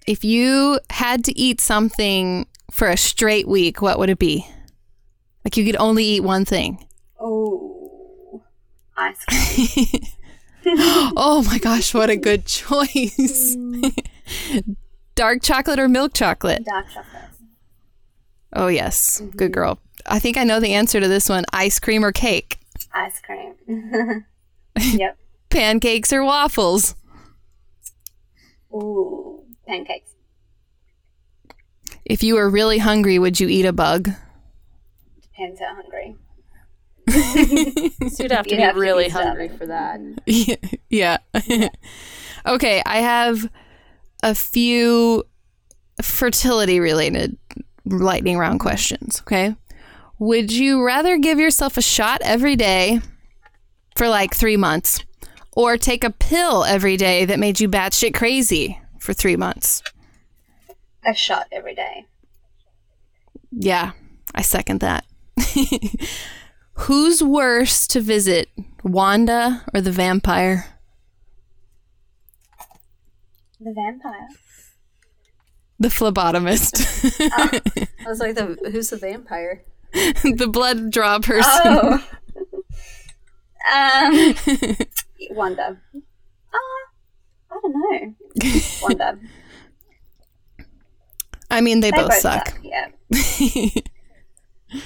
If 0.06 0.24
you 0.24 0.80
had 0.90 1.22
to 1.24 1.38
eat 1.38 1.60
something 1.60 2.46
for 2.70 2.88
a 2.88 2.96
straight 2.96 3.46
week, 3.46 3.80
what 3.82 3.98
would 3.98 4.10
it 4.10 4.18
be? 4.18 4.46
Like 5.44 5.56
you 5.56 5.64
could 5.64 5.76
only 5.76 6.04
eat 6.04 6.20
one 6.20 6.44
thing. 6.44 6.84
oh, 7.20 8.42
ice 8.96 9.24
cream. 9.26 10.02
oh 11.16 11.44
my 11.46 11.58
gosh, 11.58 11.92
what 11.92 12.10
a 12.10 12.16
good 12.16 12.46
choice. 12.46 13.56
Dark 15.14 15.42
chocolate 15.42 15.78
or 15.78 15.88
milk 15.88 16.14
chocolate? 16.14 16.64
dark 16.64 16.86
chocolate. 16.88 17.24
Oh, 18.52 18.68
yes. 18.68 19.20
Good 19.20 19.30
mm-hmm. 19.30 19.52
girl. 19.52 19.78
I 20.06 20.18
think 20.18 20.36
I 20.36 20.44
know 20.44 20.60
the 20.60 20.74
answer 20.74 21.00
to 21.00 21.08
this 21.08 21.28
one 21.28 21.44
ice 21.52 21.78
cream 21.78 22.04
or 22.04 22.12
cake? 22.12 22.58
Ice 22.94 23.20
cream. 23.20 23.54
yep. 24.78 25.18
Pancakes 25.50 26.12
or 26.12 26.24
waffles? 26.24 26.94
Ooh, 28.72 29.44
pancakes. 29.66 30.10
If 32.04 32.22
you 32.22 32.34
were 32.34 32.50
really 32.50 32.78
hungry, 32.78 33.18
would 33.18 33.38
you 33.38 33.48
eat 33.48 33.64
a 33.64 33.72
bug? 33.72 34.10
Depends 35.22 35.60
how 35.60 35.74
hungry. 35.74 36.16
So 37.08 37.18
you'd 38.22 38.32
have 38.32 38.46
to 38.46 38.50
You'd 38.50 38.56
be 38.56 38.62
have 38.62 38.74
to 38.74 38.74
be 38.74 38.80
really 38.80 39.08
hungry 39.08 39.48
for 39.48 39.66
that. 39.66 40.00
yeah. 40.88 41.18
okay, 42.46 42.82
I 42.86 42.98
have 42.98 43.50
a 44.22 44.34
few 44.34 45.24
fertility 46.02 46.80
related 46.80 47.36
lightning 47.84 48.38
round 48.38 48.60
questions, 48.60 49.20
okay? 49.22 49.54
Would 50.18 50.52
you 50.52 50.84
rather 50.84 51.18
give 51.18 51.38
yourself 51.38 51.76
a 51.76 51.82
shot 51.82 52.20
every 52.22 52.56
day 52.56 53.00
for 53.96 54.08
like 54.08 54.34
3 54.34 54.56
months 54.56 55.04
or 55.52 55.76
take 55.76 56.04
a 56.04 56.10
pill 56.10 56.64
every 56.64 56.96
day 56.96 57.24
that 57.24 57.38
made 57.38 57.60
you 57.60 57.68
batshit 57.68 58.14
crazy 58.14 58.80
for 58.98 59.12
3 59.12 59.36
months? 59.36 59.82
A 61.04 61.14
shot 61.14 61.46
every 61.52 61.74
day. 61.74 62.06
Yeah, 63.52 63.92
I 64.34 64.42
second 64.42 64.80
that. 64.80 65.04
Who's 66.74 67.22
worse 67.22 67.86
to 67.88 68.00
visit, 68.00 68.48
Wanda 68.82 69.64
or 69.72 69.80
the 69.80 69.92
vampire? 69.92 70.66
The 73.60 73.72
vampire. 73.72 74.28
The 75.78 75.88
phlebotomist. 75.88 77.20
I 77.32 78.08
was 78.08 78.18
like, 78.20 78.34
the, 78.34 78.58
who's 78.72 78.90
the 78.90 78.96
vampire? 78.96 79.62
the 79.92 80.48
blood 80.50 80.90
draw 80.90 81.20
person. 81.20 81.50
Oh. 81.64 82.04
um, 83.72 84.34
Wanda. 85.30 85.80
Ah, 86.52 86.86
I 87.50 87.60
don't 87.62 87.72
know. 87.72 88.14
Wanda. 88.82 89.18
I 91.50 91.60
mean, 91.60 91.80
they, 91.80 91.92
They 91.92 92.02
both, 92.02 92.14
suck. 92.14 92.58
Yeah. 92.62 92.88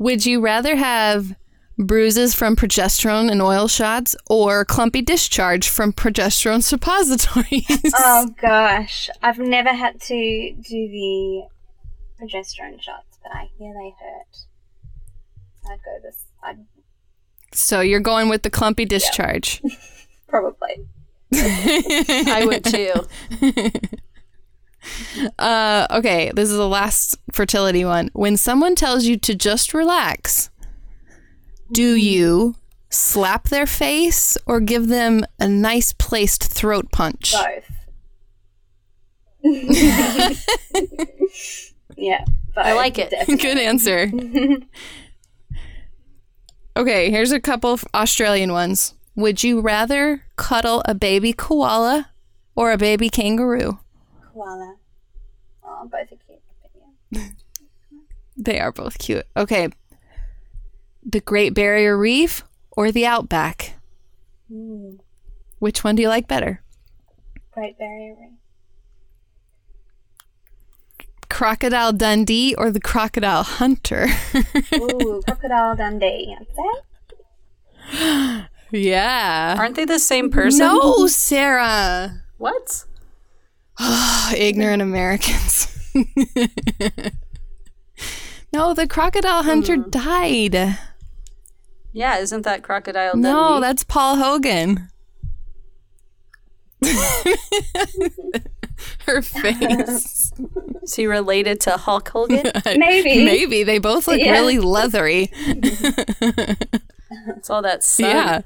Would 0.00 0.24
you 0.24 0.40
rather 0.40 0.76
have 0.76 1.36
bruises 1.76 2.34
from 2.34 2.56
progesterone 2.56 3.30
and 3.30 3.42
oil 3.42 3.68
shots 3.68 4.16
or 4.30 4.64
clumpy 4.64 5.02
discharge 5.02 5.68
from 5.68 5.92
progesterone 5.92 6.62
suppositories? 6.62 7.92
Oh 7.94 8.28
gosh, 8.40 9.10
I've 9.22 9.38
never 9.38 9.74
had 9.74 10.00
to 10.00 10.54
do 10.54 10.88
the 10.88 11.42
progesterone 12.18 12.80
shots, 12.80 13.18
but 13.22 13.30
I 13.34 13.50
hear 13.58 13.74
they 13.74 13.94
hurt. 14.00 15.70
I'd 15.70 15.84
go 15.84 15.98
this. 16.02 16.24
I'd 16.42 16.64
so 17.52 17.80
you're 17.82 18.00
going 18.00 18.30
with 18.30 18.42
the 18.42 18.50
clumpy 18.50 18.86
discharge. 18.86 19.60
probably. 20.28 20.86
I 21.34 22.44
would 22.46 22.64
too. 22.64 24.00
Uh, 25.38 25.86
okay, 25.90 26.30
this 26.34 26.50
is 26.50 26.56
the 26.56 26.68
last 26.68 27.16
fertility 27.32 27.84
one. 27.84 28.10
When 28.12 28.36
someone 28.36 28.74
tells 28.74 29.04
you 29.04 29.16
to 29.18 29.34
just 29.34 29.74
relax, 29.74 30.50
do 31.72 31.94
you 31.94 32.56
slap 32.90 33.48
their 33.48 33.66
face 33.66 34.36
or 34.46 34.60
give 34.60 34.88
them 34.88 35.24
a 35.38 35.48
nice 35.48 35.92
placed 35.92 36.44
throat 36.44 36.90
punch? 36.92 37.32
Both. 37.32 37.70
yeah. 41.96 42.24
Both, 42.54 42.66
I 42.66 42.74
like 42.74 42.98
it. 42.98 43.10
definitely. 43.10 43.36
Good 43.36 43.58
answer. 43.58 44.10
okay, 46.76 47.10
here's 47.10 47.32
a 47.32 47.40
couple 47.40 47.72
of 47.72 47.84
Australian 47.94 48.52
ones. 48.52 48.94
Would 49.16 49.42
you 49.44 49.60
rather 49.60 50.22
cuddle 50.36 50.82
a 50.84 50.94
baby 50.94 51.32
koala 51.32 52.10
or 52.54 52.72
a 52.72 52.78
baby 52.78 53.08
kangaroo? 53.08 53.78
Koala. 54.32 54.76
Both 55.88 56.12
are 56.12 56.16
cute. 56.26 56.42
but 56.62 56.70
yeah. 57.12 57.28
They 58.36 58.60
are 58.60 58.72
both 58.72 58.98
cute. 58.98 59.26
Okay. 59.36 59.68
The 61.04 61.20
Great 61.20 61.54
Barrier 61.54 61.96
Reef 61.96 62.44
or 62.72 62.90
the 62.92 63.06
Outback? 63.06 63.74
Mm, 64.52 64.98
Which 65.58 65.82
one 65.84 65.94
do 65.96 66.02
you 66.02 66.08
like 66.08 66.28
better? 66.28 66.62
Great 67.52 67.78
Barrier 67.78 68.14
Reef. 68.18 68.30
Crocodile 71.28 71.92
Dundee 71.92 72.54
or 72.58 72.70
the 72.70 72.80
Crocodile 72.80 73.42
Hunter? 73.44 74.08
Ooh, 74.74 75.22
Crocodile 75.26 75.76
Dundee. 75.76 76.36
I'd 76.38 76.46
say. 77.92 78.46
yeah. 78.72 79.54
Aren't 79.58 79.76
they 79.76 79.84
the 79.84 79.98
same 80.00 80.30
person? 80.30 80.66
No, 80.66 81.06
Sarah. 81.06 82.22
What? 82.38 82.84
Ignorant 84.36 84.82
Americans. 84.82 85.66
no, 88.52 88.74
the 88.74 88.86
Crocodile 88.88 89.42
Hunter 89.42 89.76
mm. 89.76 89.90
died. 89.90 90.78
Yeah, 91.92 92.18
isn't 92.18 92.42
that 92.42 92.62
Crocodile 92.62 93.16
No, 93.16 93.54
Dundee? 93.54 93.66
that's 93.66 93.84
Paul 93.84 94.16
Hogan. 94.16 94.88
Her 99.06 99.22
face. 99.22 100.32
Is 100.82 100.94
he 100.94 101.06
related 101.06 101.60
to 101.62 101.76
Hulk 101.76 102.08
Hogan? 102.08 102.50
Maybe. 102.64 103.24
Maybe 103.24 103.62
they 103.64 103.78
both 103.78 104.08
look 104.08 104.20
Yeah. 104.20 104.32
really 104.32 104.58
leathery. 104.58 105.30
It's 105.32 107.50
all 107.50 107.62
that 107.62 107.82
sun. 107.82 108.08
Yeah. 108.08 108.40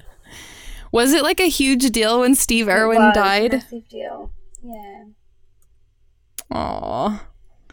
Was 0.90 1.12
it 1.12 1.22
like 1.22 1.40
a 1.40 1.48
huge 1.48 1.90
deal 1.90 2.20
when 2.20 2.34
Steve 2.34 2.68
Irwin 2.68 2.98
Was 2.98 3.16
a 3.16 3.20
died? 3.20 3.52
Massive 3.52 3.88
deal. 3.88 4.32
Yeah. 4.62 5.04
Aw. 6.50 7.26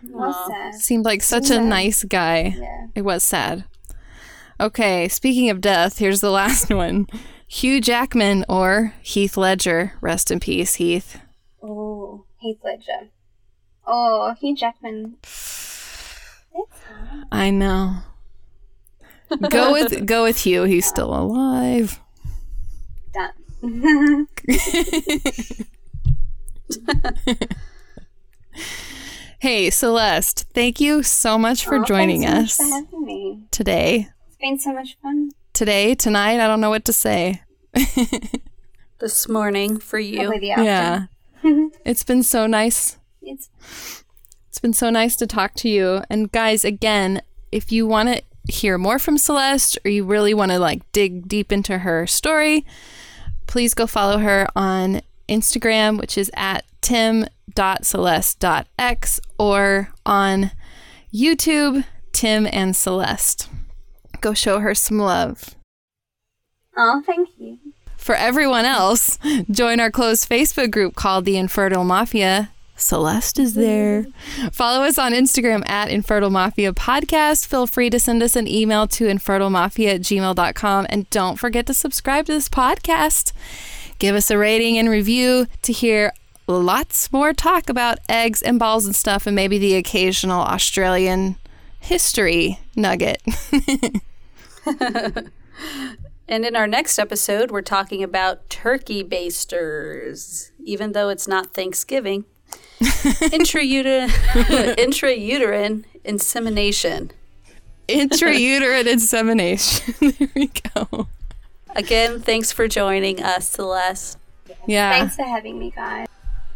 It. 0.03 0.75
Seemed 0.75 1.05
like 1.05 1.21
such 1.21 1.49
a 1.51 1.55
Yeah. 1.55 1.63
nice 1.63 2.03
guy. 2.03 2.55
Yeah. 2.57 2.87
It 2.95 3.01
was 3.03 3.23
sad. 3.23 3.65
Okay, 4.59 5.07
speaking 5.07 5.49
of 5.49 5.61
death, 5.61 5.97
here's 5.99 6.21
the 6.21 6.31
last 6.41 6.69
one. 6.71 7.07
Hugh 7.47 7.81
Jackman 7.81 8.45
or 8.47 8.93
Heath 9.01 9.35
Ledger. 9.37 9.93
Rest 10.01 10.31
in 10.31 10.39
peace, 10.39 10.75
Heath. 10.75 11.19
Oh, 11.61 12.25
Heath 12.39 12.59
Ledger. 12.63 13.09
Oh, 13.85 14.33
Hugh 14.39 14.55
Jackman. 14.55 15.17
I 17.31 17.49
know. 17.49 17.97
Go 19.49 19.71
with 19.73 20.05
go 20.05 20.23
with 20.23 20.37
Hugh. 20.39 20.63
He's 20.63 20.85
still 20.85 21.13
alive. 21.13 21.99
Done. 23.13 23.33
Hey, 29.39 29.69
Celeste, 29.71 30.45
thank 30.53 30.79
you 30.79 31.01
so 31.03 31.37
much 31.37 31.65
for 31.65 31.75
Oh, 31.77 31.83
joining 31.83 32.21
thanks 32.21 32.51
us 32.53 32.57
so 32.57 32.63
much 32.69 32.89
for 32.89 32.95
having 32.95 33.05
me. 33.05 33.43
today. 33.51 34.07
It's 34.27 34.37
been 34.37 34.59
so 34.59 34.73
much 34.73 34.97
fun. 35.01 35.31
Today, 35.53 35.95
tonight, 35.95 36.39
I 36.39 36.47
don't 36.47 36.61
know 36.61 36.69
what 36.69 36.85
to 36.85 36.93
say. 36.93 37.41
This 38.99 39.27
morning 39.27 39.79
for 39.79 39.97
you. 39.97 40.29
The. 40.39 40.45
Yeah. 40.45 41.05
it's 41.83 42.03
been 42.03 42.21
so 42.21 42.45
nice 42.45 42.97
It's 43.23 43.49
It's 44.47 44.59
been 44.59 44.73
so 44.73 44.91
nice 44.91 45.15
to 45.15 45.25
talk 45.25 45.55
to 45.55 45.69
you. 45.69 46.03
And 46.07 46.31
guys, 46.31 46.63
again, 46.63 47.23
if 47.51 47.71
you 47.71 47.87
want 47.87 48.09
to 48.09 48.21
hear 48.53 48.77
more 48.77 48.99
from 48.99 49.17
Celeste 49.17 49.79
or 49.83 49.89
you 49.89 50.03
really 50.03 50.35
want 50.35 50.51
to 50.51 50.59
like 50.59 50.83
dig 50.91 51.27
deep 51.27 51.51
into 51.51 51.79
her 51.79 52.05
story, 52.05 52.63
please 53.47 53.73
go 53.73 53.87
follow 53.87 54.19
her 54.19 54.47
on 54.55 55.01
Instagram, 55.27 55.97
which 55.99 56.15
is 56.15 56.29
at 56.35 56.63
tim.celeste.x 56.81 59.19
or 59.37 59.89
on 60.05 60.51
YouTube, 61.13 61.85
Tim 62.11 62.47
and 62.51 62.75
Celeste. 62.75 63.47
Go 64.19 64.33
show 64.33 64.59
her 64.59 64.75
some 64.75 64.99
love. 64.99 65.55
oh, 66.77 67.01
thank 67.05 67.29
you. 67.37 67.57
For 67.97 68.15
everyone 68.15 68.65
else, 68.65 69.17
join 69.51 69.79
our 69.79 69.91
closed 69.91 70.27
Facebook 70.29 70.71
group 70.71 70.95
called 70.95 71.25
the 71.25 71.37
Infertile 71.37 71.83
Mafia. 71.83 72.49
Celeste 72.75 73.37
is 73.37 73.53
there. 73.53 74.07
Follow 74.51 74.83
us 74.83 74.97
on 74.97 75.11
Instagram 75.11 75.67
at 75.69 75.91
Infertile 75.91 76.31
Mafia 76.31 76.73
Podcast. 76.73 77.45
Feel 77.45 77.67
free 77.67 77.91
to 77.91 77.99
send 77.99 78.23
us 78.23 78.35
an 78.35 78.47
email 78.47 78.87
to 78.87 79.05
infertilemafia 79.05 79.93
at 79.95 80.01
gmail.com. 80.01 80.87
And 80.89 81.07
don't 81.11 81.37
forget 81.37 81.67
to 81.67 81.75
subscribe 81.75 82.25
to 82.25 82.33
this 82.33 82.49
podcast. 82.49 83.33
Give 83.99 84.15
us 84.15 84.31
a 84.31 84.37
rating 84.37 84.79
and 84.79 84.89
review 84.89 85.45
to 85.61 85.71
hear 85.71 86.11
lots 86.59 87.11
more 87.11 87.33
talk 87.33 87.69
about 87.69 87.99
eggs 88.09 88.41
and 88.41 88.59
balls 88.59 88.85
and 88.85 88.95
stuff, 88.95 89.27
and 89.27 89.35
maybe 89.35 89.57
the 89.57 89.75
occasional 89.75 90.41
Australian 90.41 91.35
history 91.79 92.59
nugget. 92.75 93.21
And 96.31 96.45
in 96.45 96.55
our 96.55 96.65
next 96.65 96.97
episode, 96.97 97.51
we're 97.51 97.61
talking 97.61 98.01
about 98.01 98.49
turkey 98.49 99.03
basters, 99.03 100.53
even 100.63 100.93
though 100.93 101.09
it's 101.09 101.27
not 101.27 101.53
Thanksgiving. 101.53 102.23
Intrauterine, 102.79 104.07
intrauterine 104.77 105.83
insemination. 106.05 107.11
Intrauterine 107.89 108.87
insemination. 108.87 109.93
there 109.99 110.29
we 110.33 110.49
go. 110.73 111.09
Again, 111.75 112.21
thanks 112.21 112.53
for 112.53 112.69
joining 112.69 113.21
us, 113.21 113.49
Celeste. 113.49 114.17
Yeah. 114.65 114.89
Thanks 114.91 115.17
for 115.17 115.23
having 115.25 115.59
me, 115.59 115.71
guys. 115.71 116.07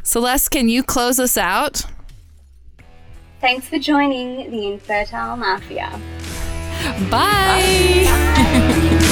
Celeste, 0.06 0.52
can 0.52 0.70
you 0.70 0.84
close 0.84 1.20
us 1.20 1.36
out? 1.36 1.84
Thanks 3.42 3.68
for 3.68 3.80
joining 3.80 4.52
the 4.52 4.68
Infertile 4.68 5.36
Mafia. 5.36 6.00
Bye. 7.10 8.06
Bye. 8.06 9.12